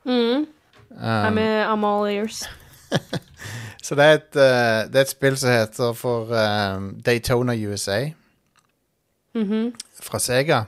Mm. 0.05 0.45
Um, 0.91 1.01
I'm, 1.01 1.37
I'm 1.39 1.85
all 1.85 2.07
ears. 2.09 2.43
så 3.83 3.95
det 3.95 4.05
er, 4.05 4.13
et, 4.21 4.35
uh, 4.35 4.87
det 4.91 4.95
er 4.95 5.01
et 5.05 5.11
spill 5.11 5.37
som 5.37 5.51
heter 5.51 5.93
for 5.97 6.31
um, 6.31 6.93
Daytona 7.05 7.55
USA 7.67 8.05
Mhm. 9.37 9.73
fra 10.01 10.17
Sega. 10.19 10.63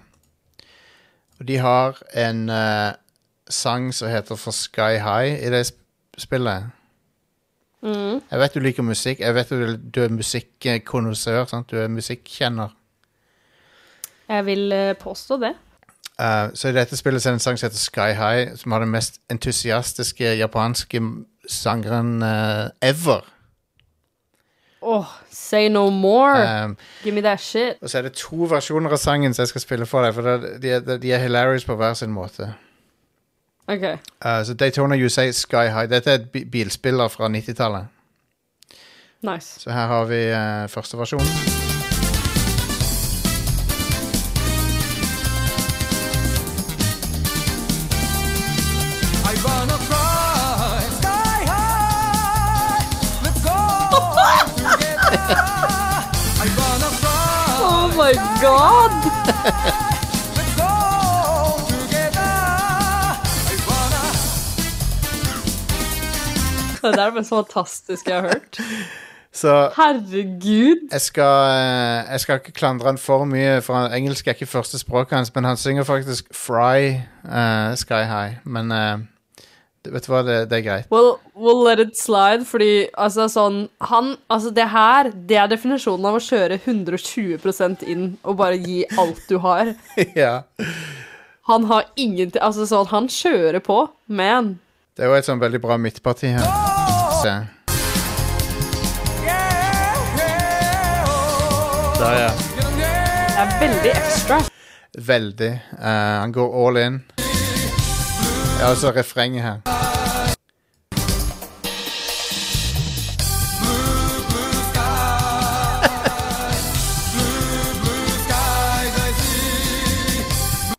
Og 1.39 1.47
de 1.47 1.55
har 1.57 1.97
en 2.13 2.49
uh, 2.49 2.91
sang 3.49 3.93
som 3.95 4.09
heter 4.11 4.35
For 4.37 4.51
Sky 4.53 4.99
High 5.01 5.39
i 5.41 5.49
det 5.49 5.63
sp 5.71 5.79
spillet. 6.19 6.67
Mm. 7.81 8.19
Jeg 8.31 8.39
vet 8.41 8.53
du 8.53 8.59
liker 8.59 8.83
musikk. 8.83 9.19
Jeg 9.23 9.35
vet 9.35 9.49
du, 9.49 9.77
du 9.95 10.01
er 10.03 10.09
musikkonnoissør. 10.11 11.63
Du 11.71 11.77
er 11.79 11.87
musikkjenner. 11.87 12.73
Jeg 14.29 14.45
vil 14.45 14.71
eh, 14.71 14.93
påstå 14.97 15.37
det. 15.41 15.55
Uh, 16.19 16.53
så 16.53 16.69
i 16.69 16.75
dette 16.75 16.97
spillet 16.97 17.25
er 17.25 17.31
det 17.31 17.39
en 17.39 17.39
sang 17.39 17.59
som 17.59 17.69
heter 17.69 17.79
Sky 17.79 18.11
High, 18.17 18.55
som 18.59 18.71
har 18.71 18.83
den 18.83 18.91
mest 18.91 19.21
entusiastiske 19.31 20.35
japanske 20.37 21.01
sangeren 21.47 22.21
uh, 22.21 22.69
ever. 22.81 23.25
Åh, 24.81 25.05
say 25.31 25.67
no 25.67 25.89
more. 25.89 26.63
Um, 26.65 26.77
Give 27.03 27.15
me 27.15 27.21
that 27.21 27.39
shit. 27.39 27.75
og 27.81 27.89
så 27.89 27.97
er 27.97 28.01
det 28.01 28.13
to 28.13 28.35
versjoner 28.35 28.91
av 28.91 28.97
sangen 28.97 29.33
som 29.33 29.43
jeg 29.43 29.47
skal 29.47 29.61
spille 29.61 29.85
for 29.85 30.03
deg, 30.03 30.13
for 30.13 30.21
det, 30.21 30.61
de, 30.63 30.97
de 31.01 31.11
er 31.11 31.23
hilarious 31.23 31.65
på 31.65 31.75
hver 31.75 31.93
sin 31.93 32.11
måte. 32.11 32.53
OK. 33.67 33.83
Uh, 34.25 34.43
så 34.45 34.53
Daytona 34.53 34.95
USA 34.95 35.31
Sky 35.31 35.67
High. 35.71 35.89
Dette 35.89 36.11
er 36.11 36.19
et 36.19 36.51
bilspiller 36.51 37.07
fra 37.07 37.27
90-tallet. 37.27 37.87
Nice. 39.21 39.59
Så 39.59 39.71
her 39.71 39.87
har 39.87 40.05
vi 40.05 40.21
uh, 40.31 40.69
første 40.69 40.97
versjon. 40.97 41.58
God! 58.41 58.91
Let's 60.37 60.53
go 60.61 60.71
together. 61.73 62.35
I 63.53 63.55
wanna. 63.67 64.03
Det 66.81 66.97
der 66.97 67.01
er 67.01 67.05
det 67.05 67.13
mest 67.15 67.29
fantastiske 67.29 68.11
jeg 68.13 68.21
har 68.21 68.27
hørt. 68.27 68.59
Så 69.33 69.69
Herregud. 69.77 70.89
jeg 70.91 71.01
skal, 71.01 71.23
eh, 71.23 72.11
jeg 72.11 72.19
skal 72.19 72.35
ikke 72.35 72.51
klandre 72.51 72.85
han 72.85 72.97
for 72.97 73.25
mye, 73.25 73.61
for 73.61 73.75
han, 73.75 73.93
engelsk 73.93 74.27
er 74.27 74.31
ikke 74.31 74.45
første 74.45 74.79
språket 74.79 75.15
hans, 75.17 75.35
men 75.35 75.43
han 75.43 75.57
synger 75.57 75.83
faktisk 75.83 76.25
Fry 76.33 76.89
uh, 77.25 77.75
Sky 77.75 78.03
High. 78.09 78.33
Men 78.43 78.71
det- 78.71 79.07
vet 79.87 80.05
du 80.05 80.11
hva, 80.11 80.21
det, 80.27 80.37
det 80.51 80.57
er 80.59 80.63
greit. 80.65 80.87
We'll, 80.91 81.13
we'll 81.35 81.61
let 81.63 81.79
it 81.79 81.95
slide, 81.97 82.45
fordi 82.47 82.89
altså 82.99 83.29
sånn 83.31 83.61
Han 83.91 84.15
Altså, 84.27 84.51
det 84.55 84.67
her, 84.73 85.11
det 85.13 85.37
er 85.39 85.51
definisjonen 85.51 86.09
av 86.09 86.17
å 86.19 86.23
kjøre 86.23 86.59
120% 86.59 87.85
inn 87.87 88.09
og 88.23 88.39
bare 88.41 88.59
gi 88.59 88.81
alt 88.99 89.21
du 89.29 89.37
har. 89.43 89.73
ja. 90.19 90.41
Han 91.49 91.69
har 91.69 91.87
ingenting 91.95 92.41
Altså 92.43 92.67
sånn, 92.69 92.89
han 92.91 93.07
kjører 93.09 93.63
på, 93.63 93.85
man. 94.07 94.57
Det 94.97 95.05
er 95.05 95.13
jo 95.13 95.17
et 95.21 95.29
sånn 95.29 95.39
veldig 95.39 95.63
bra 95.63 95.79
midtparti 95.79 96.33
her. 96.35 96.43
Se. 97.23 97.37
Der, 101.99 102.19
ja. 102.19 102.29
Det 103.39 103.45
er 103.45 103.55
veldig 103.59 103.91
ekstra. 103.95 104.41
Veldig. 105.07 105.51
Uh, 105.79 105.87
han 106.19 106.35
går 106.35 106.67
all 106.67 106.77
in. 106.83 107.01
Ja, 108.59 108.69
altså 108.69 108.91
refrenget 108.91 109.43
her. 109.43 109.68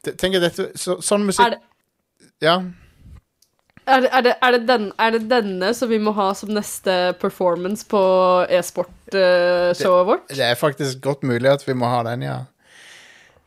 Tenk 0.07 0.39
dette 0.41 0.71
så, 0.81 0.97
Sånn 1.05 1.27
musikk 1.29 1.53
det, 1.53 1.61
Ja. 2.41 2.55
er, 3.85 4.01
det, 4.01 4.11
er, 4.11 4.23
det, 4.25 4.35
er, 4.41 4.55
det 4.57 4.61
den, 4.69 4.87
er 4.99 5.11
det 5.17 5.21
denne 5.29 5.73
som 5.77 5.91
vi 5.91 5.99
må 6.01 6.15
ha 6.17 6.31
som 6.37 6.53
neste 6.55 6.95
performance 7.21 7.85
på 7.89 8.01
e-sport-showet 8.49 10.09
vårt? 10.09 10.29
Det 10.33 10.47
er 10.47 10.57
faktisk 10.57 11.03
godt 11.05 11.27
mulig 11.29 11.51
at 11.53 11.67
vi 11.69 11.77
må 11.77 11.91
ha 11.91 12.03
den, 12.09 12.25
ja. 12.25 12.39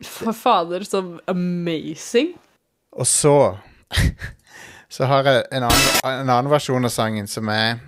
For 0.04 0.34
fader, 0.36 0.84
så 0.86 1.02
amazing. 1.30 2.34
Og 2.92 3.06
så 3.08 3.56
Så 4.94 5.08
har 5.10 5.26
jeg 5.26 5.42
en 5.50 5.64
annen, 5.66 5.86
en 6.06 6.28
annen 6.30 6.50
versjon 6.52 6.86
av 6.86 6.92
sangen 6.94 7.26
som 7.26 7.48
er 7.50 7.80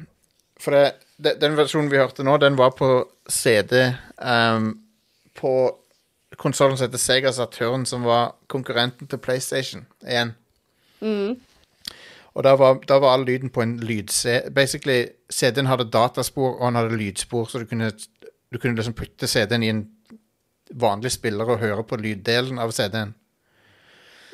For 0.58 0.74
det, 0.74 0.96
det, 1.22 1.36
den 1.42 1.54
versjonen 1.58 1.90
vi 1.92 2.00
hørte 2.00 2.24
nå, 2.26 2.34
den 2.42 2.56
var 2.58 2.72
på 2.74 2.88
CD 3.30 3.92
um, 4.18 4.72
på 5.38 5.52
konsollen 6.37 6.76
som 6.76 6.87
heter 6.87 7.01
Sega 7.01 7.32
Saturn, 7.32 7.87
som 7.87 8.05
var 8.07 8.34
konkurrenten 8.53 9.09
til 9.09 9.18
PlayStation 9.18 9.87
1. 10.05 10.34
Og 12.37 12.45
da 12.45 12.53
var, 12.57 12.80
da 12.89 12.99
var 13.01 13.14
all 13.16 13.24
lyden 13.24 13.51
på 13.51 13.62
en 13.62 13.78
lyd-CD. 13.80 14.51
Basically, 14.53 15.07
CD-en 15.32 15.70
hadde 15.70 15.89
dataspor, 15.91 16.59
og 16.59 16.64
han 16.68 16.76
hadde 16.76 16.97
lydspor, 16.97 17.47
så 17.49 17.62
du 17.62 17.64
kunne, 17.66 17.91
du 18.53 18.59
kunne 18.59 18.76
liksom 18.76 18.95
putte 18.95 19.26
CD-en 19.26 19.64
i 19.64 19.72
en 19.72 19.87
vanlig 20.74 21.14
spiller 21.14 21.49
og 21.49 21.62
høre 21.62 21.84
på 21.89 21.97
lyddelen 21.97 22.59
av 22.59 22.74
CD-en. 22.76 23.14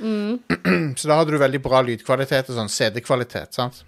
Så 0.99 1.09
da 1.09 1.19
hadde 1.21 1.31
du 1.31 1.39
veldig 1.39 1.61
bra 1.63 1.83
lydkvalitet 1.87 2.49
og 2.51 2.57
sånn 2.57 2.73
CD-kvalitet, 2.73 3.55
sant? 3.55 3.85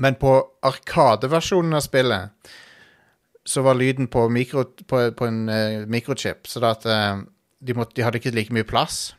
Men 0.00 0.16
på 0.16 0.32
Arkadeversjonen 0.64 1.76
av 1.76 1.84
spillet 1.84 2.54
så 3.44 3.62
var 3.64 3.76
lyden 3.76 4.08
på, 4.08 4.28
mikro, 4.32 4.64
på, 4.88 5.02
på 5.16 5.28
en 5.28 5.44
uh, 5.48 5.84
mikrochip, 5.90 6.48
så 6.48 6.62
at 6.64 6.86
uh, 6.88 7.20
de, 7.60 7.76
måtte, 7.76 7.96
de 7.96 8.04
hadde 8.06 8.20
ikke 8.20 8.34
like 8.34 8.54
mye 8.54 8.66
plass. 8.68 9.12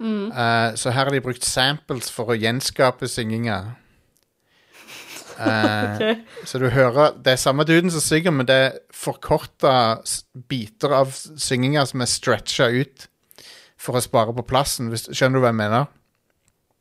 Eh, 0.00 0.74
så 0.74 0.90
her 0.90 1.04
har 1.04 1.10
de 1.10 1.22
brukt 1.22 1.44
samples 1.44 2.10
for 2.14 2.30
å 2.30 2.38
gjenskape 2.38 3.08
synginga. 3.10 3.58
Eh, 5.38 5.76
Ok. 5.98 6.24
Så 6.50 6.58
du 6.58 6.64
hører 6.74 7.12
Det 7.22 7.30
er 7.34 7.38
samme 7.38 7.62
duden 7.66 7.92
som 7.94 8.02
synger, 8.02 8.34
men 8.34 8.46
det 8.46 8.54
er 8.54 8.78
forkorta 8.94 10.00
biter 10.50 10.94
av 10.94 11.12
synginga 11.14 11.84
som 11.86 12.02
er 12.02 12.10
stretcha 12.10 12.66
ut 12.74 13.06
for 13.78 13.98
å 13.98 14.02
spare 14.02 14.34
på 14.34 14.46
plassen. 14.46 14.90
Hvis, 14.90 15.06
skjønner 15.10 15.38
du 15.38 15.44
hva 15.44 15.52
jeg 15.52 15.60
mener? 15.60 15.90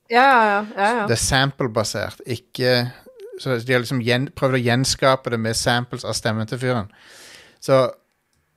Ja, 0.09 0.23
ja, 0.23 0.45
ja. 0.47 0.61
ja, 0.73 0.89
ja. 1.01 1.05
Det 1.09 1.17
er 1.17 1.21
sample-basert, 1.25 2.21
ikke 2.25 2.71
Så 3.39 3.57
de 3.67 3.73
har 3.73 3.79
liksom 3.83 4.01
gjen, 4.01 4.29
prøvd 4.35 4.57
å 4.57 4.63
gjenskape 4.65 5.29
det 5.29 5.39
med 5.39 5.55
samples 5.55 6.05
av 6.05 6.15
stemmen 6.17 6.47
til 6.49 6.59
fyren. 6.61 6.87
Så 7.61 7.83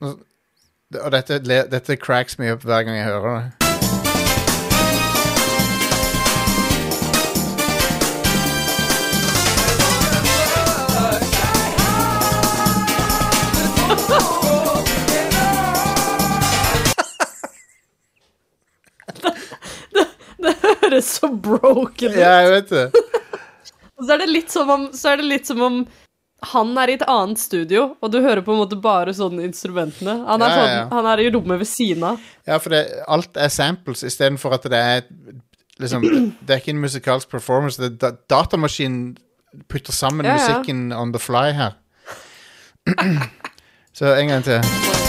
Og 0.01 1.11
dette, 1.13 1.37
dette 1.71 1.97
cracks 2.03 2.39
meg 2.41 2.55
opp 2.57 2.65
hver 2.67 2.83
gang 2.83 2.97
jeg 2.97 3.07
hører 3.07 3.35
det. 3.41 3.51
Det 20.41 20.55
høres 20.63 21.05
så 21.05 21.29
broken 21.43 22.11
ut. 22.15 22.17
Ja, 22.17 22.33
jeg 22.41 22.51
vet 22.55 22.71
det. 22.71 23.10
Og 24.01 24.07
så 24.09 24.15
er 24.17 24.23
det 24.25 24.31
litt 24.33 24.53
som 24.53 24.71
om, 24.73 24.87
så 24.97 25.13
er 25.13 25.21
det 25.21 25.29
litt 25.29 25.51
som 25.51 25.61
om 25.63 25.83
han 26.51 26.71
er 26.81 26.89
i 26.89 26.95
et 26.97 27.05
annet 27.05 27.37
studio, 27.37 27.83
og 28.01 28.13
du 28.15 28.17
hører 28.25 28.41
på 28.41 28.55
en 28.55 28.63
måte 28.63 28.79
bare 28.81 29.13
sånne 29.13 29.45
instrumentene. 29.45 30.15
Han 30.25 30.41
er, 30.41 30.49
Ja, 30.49 30.57
ja, 30.57 30.69
ja. 30.71 30.79
Sånn, 30.87 30.93
han 30.97 31.09
er 31.13 31.21
i 31.21 31.31
rommet 31.35 31.61
ved 31.61 31.69
siden 31.69 32.07
av. 32.15 32.23
Ja, 32.49 32.57
for 32.57 32.73
det, 32.73 32.81
alt 33.13 33.37
er 33.37 33.53
samples 33.53 34.05
istedenfor 34.09 34.57
at 34.57 34.65
det 34.73 34.81
er 34.81 35.03
liksom 35.81 36.05
Det 36.41 36.55
er 36.55 36.61
ikke 36.61 36.75
en 36.75 36.81
musikalsk 36.81 37.29
performance. 37.29 37.81
Det 37.81 37.93
er 37.93 37.99
da, 38.01 38.11
datamaskinen 38.29 39.17
putter 39.69 39.93
sammen 39.93 40.29
musikken 40.29 40.93
on 40.93 41.13
the 41.13 41.21
fly 41.21 41.53
her. 41.57 41.77
Så 43.97 44.15
en 44.17 44.29
gang 44.29 44.45
til. 44.45 45.00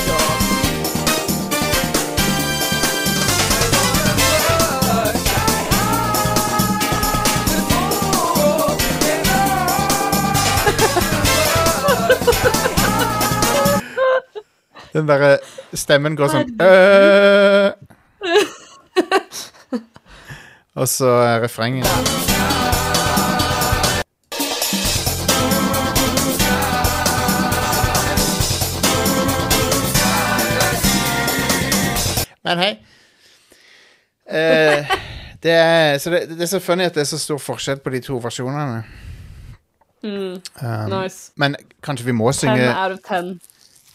Den 14.93 15.07
derre 15.07 15.37
stemmen 15.73 16.15
går 16.19 16.27
sånn 16.33 16.49
øh. 16.59 17.71
Og 20.75 20.87
så 20.87 21.07
er 21.07 21.41
refrenget. 21.43 21.87
Men 32.43 32.57
hei. 32.57 32.71
Eh, 34.31 34.91
det, 35.43 35.51
er, 35.51 35.97
så 35.97 36.09
det, 36.09 36.29
det 36.29 36.41
er 36.41 36.45
så 36.45 36.59
funny 36.59 36.83
at 36.87 36.95
det 36.95 37.01
er 37.01 37.09
så 37.11 37.19
stor 37.19 37.37
forskjell 37.39 37.79
på 37.83 37.89
de 37.93 38.01
to 38.03 38.17
versjonene. 38.23 38.83
Um, 40.03 40.41
Nice. 40.89 41.31
Men 41.35 41.55
kanskje 41.83 42.05
vi 42.05 42.15
må 42.17 42.31
synge 42.33 42.57
10 42.57 42.73
out 42.73 42.91
of 42.91 42.99
10. 43.05 43.39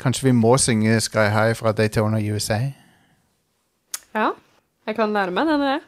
Kanskje 0.01 0.29
vi 0.29 0.33
må 0.37 0.57
synge 0.61 1.01
Sky 1.01 1.29
High 1.33 1.57
fra 1.57 1.73
Daytona 1.73 2.21
USA? 2.33 2.59
Ja, 4.15 4.31
jeg 4.87 4.97
kan 4.97 5.13
lære 5.13 5.31
meg 5.31 5.47
den, 5.47 5.63
jeg. 5.63 5.81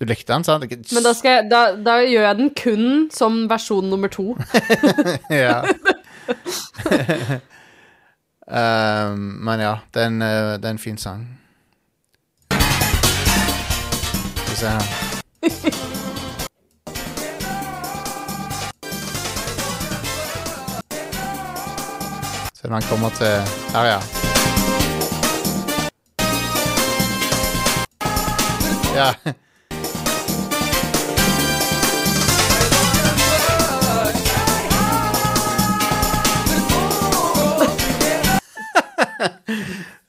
Du 0.00 0.06
likte 0.06 0.32
den, 0.32 0.44
sant? 0.44 0.64
Men 0.68 1.04
da, 1.04 1.12
skal 1.12 1.30
jeg, 1.30 1.50
da, 1.50 1.60
da 1.76 2.00
gjør 2.02 2.26
jeg 2.26 2.38
den 2.40 2.50
kun 2.58 3.10
som 3.14 3.44
versjon 3.50 3.88
nummer 3.90 4.08
to. 4.08 4.36
ja. 5.30 5.62
um, 8.46 9.22
men 9.46 9.60
ja, 9.62 9.76
det 9.94 10.02
er, 10.02 10.06
en, 10.10 10.22
eh, 10.22 10.58
det 10.58 10.64
er 10.64 10.70
en 10.70 10.78
fin 10.78 10.98
sang. 10.98 11.38
Skal 14.36 14.50
vi 14.50 14.56
se 14.56 14.66
her. 14.66 15.78
Se 22.62 22.68
når 22.68 22.74
han 22.74 22.88
kommer 22.88 23.10
til 23.10 23.26
Her, 23.74 23.84
ja. 23.84 24.00
Ja. 28.94 29.12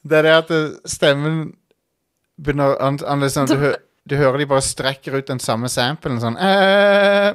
Det 0.03 0.17
er 0.19 0.37
at 0.37 0.51
stemmen 0.85 1.53
begynner 2.37 2.75
an, 2.77 2.99
an 3.07 3.19
liksom, 3.19 3.47
du, 3.47 3.55
hø, 3.55 3.73
du 4.09 4.15
hører 4.15 4.37
de 4.37 4.45
bare 4.45 4.61
strekker 4.61 5.17
ut 5.17 5.27
den 5.31 5.39
samme 5.41 5.71
samplen 5.73 6.21
sånn 6.21 6.37
eh, 6.37 7.33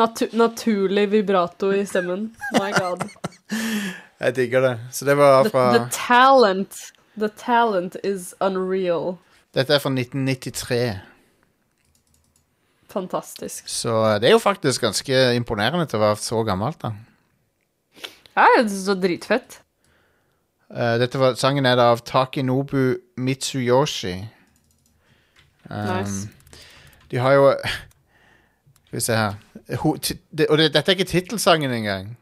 Natu 0.00 0.30
naturlig 0.32 1.10
vibrato 1.12 1.74
i 1.76 1.84
stemmen. 1.86 2.30
My 2.56 2.70
god. 2.72 3.04
Jeg 4.20 4.36
digger 4.36 4.64
det. 4.64 4.72
Så 4.96 5.04
det 5.08 5.16
var 5.20 5.48
fra 5.52 5.66
the 5.76 5.84
talent 5.92 6.78
The 7.20 7.28
talent 7.28 7.96
is 8.04 8.34
unreal. 8.40 9.18
Dette 9.54 9.74
er 9.74 9.82
fra 9.82 9.90
1993. 9.92 11.00
Fantastisk. 12.90 13.68
Så 13.68 13.92
eh, 14.06 14.18
det 14.22 14.30
er 14.30 14.36
jo 14.36 14.42
faktisk 14.42 14.86
ganske 14.86 15.18
imponerende 15.36 15.86
til 15.90 16.00
å 16.00 16.04
være 16.04 16.20
så 16.22 16.42
gammelt, 16.46 16.80
da. 16.82 16.94
Ja, 18.36 18.46
det 18.56 18.64
er 18.64 18.70
så 18.72 18.96
dritfett. 18.98 19.60
Uh, 20.70 20.96
dette 21.02 21.18
var, 21.18 21.34
sangen 21.38 21.66
er 21.66 21.76
da 21.78 21.90
av 21.92 22.04
Takinobu 22.06 22.94
Mitsuyoshi. 23.18 24.14
Um, 25.66 25.88
Nice. 25.90 26.28
De 27.10 27.18
har 27.18 27.34
jo 27.34 27.48
Skal 28.90 28.96
vi 28.96 29.00
se 29.00 29.14
her 29.14 29.34
Ho, 29.78 29.96
ti, 29.96 30.14
det, 30.38 30.46
Og 30.50 30.58
det, 30.58 30.72
dette 30.74 30.90
er 30.90 30.96
ikke 30.98 31.04
tittelsangen 31.04 31.70
engang. 31.70 32.16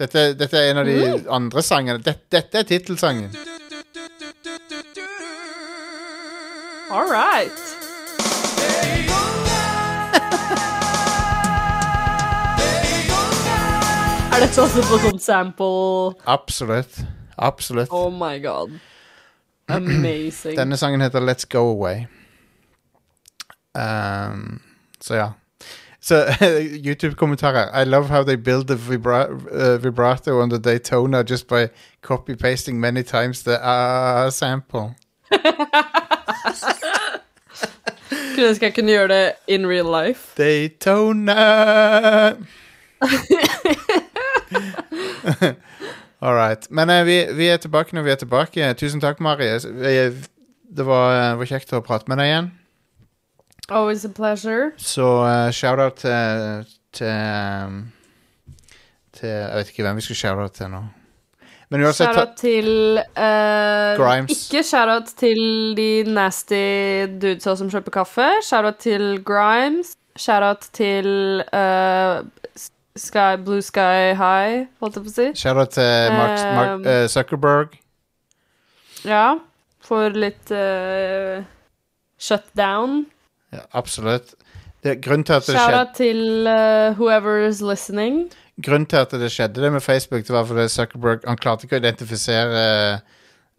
Dette, 0.00 0.34
dette 0.34 0.58
er 0.58 0.70
en 0.72 0.78
av 0.80 0.88
de 0.88 0.94
andre 1.30 1.62
sangene. 1.62 2.02
Dette, 2.02 2.26
dette 2.32 2.58
er 2.58 2.62
tittelsangen. 2.66 3.30
All 6.90 7.06
right. 7.06 7.54
er 14.32 14.42
dette 14.42 14.64
også 14.64 14.82
på 14.88 14.98
sånn 15.04 15.22
sample 15.22 16.16
Absolutt. 16.26 16.98
Absolutt. 17.38 17.94
Oh 17.94 18.10
my 18.10 18.40
god. 18.42 18.74
Amazing. 19.70 20.58
Denne 20.58 20.80
sangen 20.80 21.06
heter 21.06 21.22
Let's 21.22 21.46
Go 21.46 21.62
Away. 21.76 22.08
Um, 23.78 24.58
så 24.98 25.14
ja. 25.14 25.30
Så 26.02 26.24
YouTube-kommentarer. 26.86 27.82
I 27.82 27.84
love 27.84 28.08
how 28.08 28.22
they 28.24 28.36
build 28.36 28.66
the 28.66 28.74
vibra 28.74 29.30
uh, 29.30 29.76
vibrato 29.82 30.40
on 30.42 30.50
the 30.50 30.58
Daytona 30.58 31.22
just 31.22 31.48
by 31.48 31.68
copy-pasting 32.02 32.80
many 32.80 33.02
times 33.02 33.42
the 33.42 33.58
uh, 33.62 34.30
sample. 34.30 34.94
Skulle 38.32 38.48
ønske 38.48 38.66
jeg 38.66 38.74
kunne 38.74 38.92
gjøre 38.92 39.08
det 39.08 39.32
in 39.48 39.66
real 39.66 39.86
life. 40.06 40.20
Daytona! 40.36 41.32
All 46.22 46.34
right. 46.34 46.66
Men 46.70 46.90
uh, 46.90 47.06
vi, 47.06 47.26
vi 47.34 47.46
er 47.46 47.56
tilbake 47.56 47.94
når 47.94 48.02
vi 48.02 48.10
er 48.10 48.14
tilbake. 48.14 48.74
Tusen 48.74 49.00
takk, 49.00 49.20
Mari. 49.20 49.44
Det 50.76 50.86
var, 50.86 51.12
eh, 51.12 51.36
var 51.36 51.46
kjekt 51.46 51.72
å 51.76 51.82
prate 51.84 52.08
med 52.08 52.16
deg 52.18 52.26
igjen. 52.30 52.46
Always 53.68 54.04
a 54.04 54.08
pleasure. 54.08 54.72
Så 54.76 55.06
uh, 55.22 55.50
shout-out 55.52 55.92
til, 56.02 56.66
til 56.92 57.06
um, 57.06 57.92
Til 59.12 59.28
Jeg 59.28 59.54
vet 59.56 59.68
ikke 59.68 59.82
hvem 59.82 59.96
vi 59.96 60.00
skal 60.08 60.16
shout-out 60.16 60.50
til 60.58 60.70
nå. 60.70 60.82
Men 61.72 61.86
uansett 61.86 62.10
Shoutout 62.12 62.34
til 62.36 62.98
uh, 63.00 63.96
Grimes. 63.96 64.30
Ikke 64.52 64.62
shoutout 64.62 65.08
til 65.16 65.38
de 65.76 66.02
nasty 66.04 67.06
dudesa 67.22 67.54
som 67.56 67.70
kjøper 67.72 67.94
kaffe. 67.94 68.26
Shoutout 68.44 68.76
til 68.84 69.22
Grimes. 69.24 69.94
Shoutout 70.20 70.68
til 70.76 71.40
uh, 71.48 72.20
Sky, 72.96 73.38
Blue 73.44 73.62
Sky 73.62 74.12
High, 74.12 74.66
holdt 74.80 74.98
jeg 74.98 75.06
på 75.06 75.08
å 75.08 75.14
si. 75.14 75.28
Shout-out 75.40 75.72
til 75.72 76.12
Mark, 76.12 76.42
Mark, 76.58 76.84
eh, 76.92 77.06
Zuckerberg. 77.08 77.78
Ja, 79.08 79.38
for 79.80 80.12
litt 80.12 80.52
uh, 80.52 81.40
shutdown. 82.20 83.06
Ja, 83.52 83.66
absolutt. 83.78 84.34
Det, 84.82 84.96
grunnen 85.04 85.24
til 85.24 85.36
at 85.38 85.46
det 85.46 85.54
skjedde 85.54 85.66
Shoutout 85.70 85.98
til 85.98 86.48
uh, 86.48 86.98
whoever 86.98 87.44
is 87.46 87.60
listening. 87.62 88.24
grunnen 88.62 88.88
til 88.90 89.04
at 89.04 89.12
det 89.14 89.28
skjedde 89.30 89.62
det 89.62 89.72
med 89.72 89.82
Facebook, 89.84 90.24
det 90.26 90.34
var 90.34 90.46
fordi 90.48 90.68
Zuckerberg 90.68 91.26
Han 91.28 91.38
klarte 91.38 91.68
ikke 91.68 91.78
å 91.78 91.82
identifisere 91.82 92.64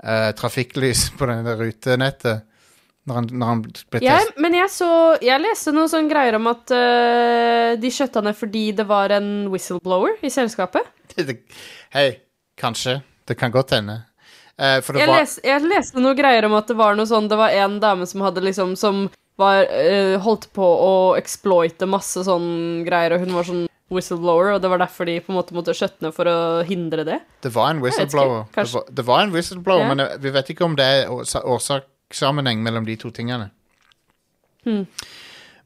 eh, 0.03 0.31
trafikklys 0.35 1.05
på 1.17 1.29
denne 1.29 1.55
rutenettet 1.59 2.43
når 3.03 3.17
han, 3.17 3.29
når 3.31 3.49
han 3.49 3.61
ble 3.63 4.01
Ja, 4.03 4.19
men 4.39 4.55
jeg 4.55 4.71
så 4.71 4.89
Jeg 5.23 5.43
leste 5.43 5.73
noen 5.75 5.91
sånne 5.91 6.11
greier 6.11 6.37
om 6.39 6.47
at 6.51 6.71
øh, 6.71 7.73
de 7.79 7.91
skjøtta 7.91 8.23
ned 8.23 8.37
fordi 8.39 8.69
det 8.77 8.85
var 8.87 9.11
en 9.15 9.49
whistleblower 9.51 10.23
i 10.23 10.31
selskapet. 10.31 10.87
Hei, 11.95 12.07
kanskje. 12.59 13.01
Det 13.27 13.35
kan 13.39 13.51
godt 13.51 13.75
hende. 13.75 14.01
Eh, 14.55 14.79
det 14.79 15.01
Jeg, 15.01 15.09
var 15.09 15.19
les, 15.19 15.35
jeg 15.43 15.67
leste 15.67 15.99
noen 15.99 16.15
greier 16.15 16.47
om 16.47 16.55
at 16.55 16.71
det 16.71 16.77
var 16.79 16.95
noe 16.95 17.09
sånn 17.09 17.27
Det 17.27 17.39
var 17.39 17.55
en 17.57 17.79
dame 17.81 18.05
som 18.05 18.21
hadde 18.21 18.43
liksom 18.45 18.75
Som 18.77 19.07
var 19.39 19.65
uh, 19.65 20.17
holdt 20.23 20.49
på 20.53 20.65
å 20.65 20.93
exploite 21.17 21.87
masse 21.89 22.25
sånn 22.27 22.83
greier, 22.87 23.15
og 23.15 23.25
hun 23.25 23.33
var 23.37 23.47
sånn 23.47 23.63
whistleblower, 23.93 24.55
og 24.55 24.61
det 24.63 24.69
var 24.71 24.81
derfor 24.81 25.05
de 25.09 25.19
på 25.21 25.33
en 25.33 25.37
måte 25.37 25.55
måtte 25.57 25.75
skjøtte 25.77 26.05
ned 26.05 26.15
for 26.15 26.29
å 26.29 26.37
hindre 26.65 27.05
det. 27.07 27.19
Det 27.45 27.51
var 27.53 27.73
en 27.73 27.81
whistleblower, 27.83 28.47
ikke. 28.47 28.63
Det 28.63 28.73
var, 28.73 28.87
det 28.99 29.05
var 29.09 29.25
en 29.25 29.33
whistleblower, 29.35 29.83
Ja. 29.85 29.91
men 29.93 30.21
vi 30.23 30.31
vet 30.33 30.49
ikke 30.53 30.65
om 30.65 30.77
det 30.79 30.85
er 30.85 31.11
årsa- 31.13 31.43
årsakssammenheng 31.45 32.63
mellom 32.65 32.87
de 32.89 32.95
to 33.01 33.11
tingene. 33.13 33.51
Hmm. 34.63 34.87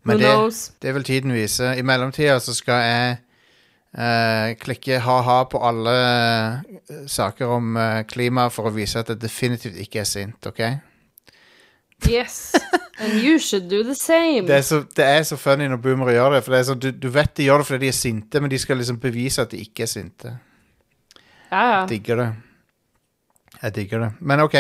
Men 0.08 0.20
det, 0.20 0.34
det 0.82 0.94
vil 0.96 1.04
tiden 1.04 1.34
vise. 1.36 1.74
I 1.78 1.84
mellomtida 1.86 2.40
så 2.40 2.56
skal 2.56 2.84
jeg 2.84 3.18
uh, 4.00 4.56
klikke 4.60 5.00
ha-ha 5.04 5.42
på 5.52 5.60
alle 5.68 5.96
eh, 5.96 7.02
saker 7.12 7.52
om 7.58 7.76
uh, 7.76 8.04
klima 8.08 8.48
for 8.54 8.70
å 8.70 8.76
vise 8.76 9.02
at 9.04 9.12
det 9.12 9.20
definitivt 9.26 9.80
ikke 9.84 10.02
er 10.04 10.08
sint, 10.10 10.48
OK? 10.48 10.64
Yes. 12.06 12.56
And 13.00 13.22
you 13.22 13.40
should 13.40 13.70
do 13.70 13.84
the 13.84 13.96
same. 13.96 14.48
Det 14.48 14.56
er 14.56 14.62
så, 14.62 14.84
det 14.96 15.06
er 15.06 15.24
så 15.24 15.38
funny 15.38 15.68
når 15.68 15.78
boomere 15.78 16.14
gjør 16.14 16.36
det, 16.36 16.44
for 16.44 16.54
det 16.54 16.60
er 16.60 16.68
sånn, 16.70 16.82
du, 16.82 16.92
du 16.92 17.10
vet 17.14 17.34
de 17.38 17.48
gjør 17.48 17.64
det 17.64 17.68
fordi 17.70 17.86
de 17.86 17.90
er 17.92 17.98
sinte, 17.98 18.42
men 18.42 18.52
de 18.52 18.60
skal 18.62 18.78
liksom 18.78 19.00
bevise 19.02 19.42
at 19.42 19.52
de 19.52 19.62
ikke 19.62 19.86
er 19.86 19.92
sinte. 19.92 20.34
Ja, 21.52 21.64
ja. 21.72 21.82
Digger 21.90 22.22
det. 22.22 22.30
Jeg 23.62 23.76
digger 23.76 24.00
det. 24.06 24.12
Men 24.20 24.40
OK. 24.40 24.56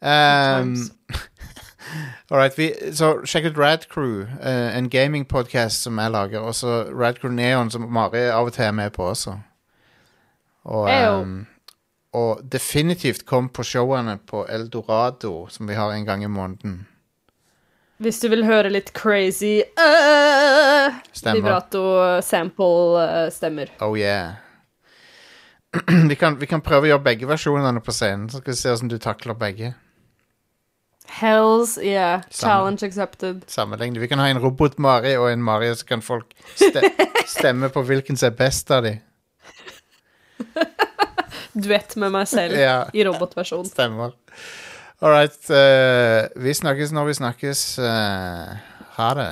Um, 0.00 0.74
all 2.30 2.38
right, 2.38 2.58
vi, 2.58 2.72
så 2.94 3.18
sjekk 3.26 3.50
ut 3.50 3.58
Radcrew, 3.58 4.24
Crew, 4.24 4.40
eh, 4.42 4.78
en 4.78 4.90
gamingpodkast 4.90 5.82
som 5.82 5.98
jeg 5.98 6.14
lager. 6.14 6.40
Og 6.40 6.54
så 6.54 6.84
Radcrew 6.92 7.32
Neon, 7.32 7.70
som 7.70 7.86
Mari 7.90 8.28
av 8.28 8.50
og 8.50 8.52
til 8.52 8.68
er 8.68 8.74
med 8.76 8.90
på 8.94 9.10
også. 9.10 9.38
Og, 10.68 10.90
um, 11.22 11.46
og 12.16 12.40
definitivt 12.42 13.26
kom 13.28 13.48
på 13.52 13.62
showene 13.66 14.18
på 14.26 14.46
Eldorado, 14.48 15.46
som 15.50 15.66
vi 15.68 15.74
har 15.74 15.92
en 15.92 16.04
gang 16.04 16.24
i 16.24 16.28
måneden. 16.28 16.86
Hvis 17.98 18.20
du 18.22 18.28
vil 18.30 18.44
høre 18.46 18.70
litt 18.70 18.92
crazy 18.94 19.62
uh, 19.74 20.94
vibrato-sample-stemmer. 21.34 23.68
Oh 23.82 23.98
yeah. 23.98 24.32
vi, 26.08 26.16
kan, 26.16 26.38
vi 26.38 26.46
kan 26.46 26.60
prøve 26.64 26.82
å 26.86 26.88
gjøre 26.92 27.02
begge 27.10 27.26
versjonene 27.28 27.80
på 27.84 27.92
scenen, 27.92 28.28
så 28.30 28.36
skal 28.38 28.52
vi 28.54 28.58
se 28.60 28.68
hvordan 28.70 28.88
du 28.92 28.98
takler 29.02 29.34
begge. 29.38 29.74
Hells 31.18 31.78
yeah. 31.82 32.22
Challenge 32.30 32.86
accepted. 32.86 33.42
Sammenligne. 33.50 33.98
Vi 33.98 34.08
kan 34.08 34.18
ha 34.22 34.28
en 34.30 34.42
robot-Mari 34.42 35.16
og 35.18 35.32
en 35.32 35.42
Mari, 35.42 35.74
så 35.74 35.86
kan 35.88 36.02
folk 36.04 36.26
ste 36.54 36.80
stemme 37.38 37.68
på 37.74 37.82
hvilken 37.82 38.16
som 38.16 38.26
er 38.30 38.36
best 38.38 38.70
av 38.70 38.82
de. 38.86 38.98
Duett 41.58 41.96
med 41.98 42.12
meg 42.14 42.28
selv 42.30 42.54
Ja. 42.58 42.84
i 42.94 43.04
robotversjon. 43.06 43.66
Stemmer. 43.66 44.14
All 45.00 45.10
right. 45.14 45.38
Uh, 45.50 46.26
vi 46.42 46.54
snakkes 46.54 46.90
når 46.94 47.10
vi 47.10 47.14
snakkes. 47.20 47.62
Uh, 47.78 48.56
ha 48.98 49.10
det. 49.18 49.28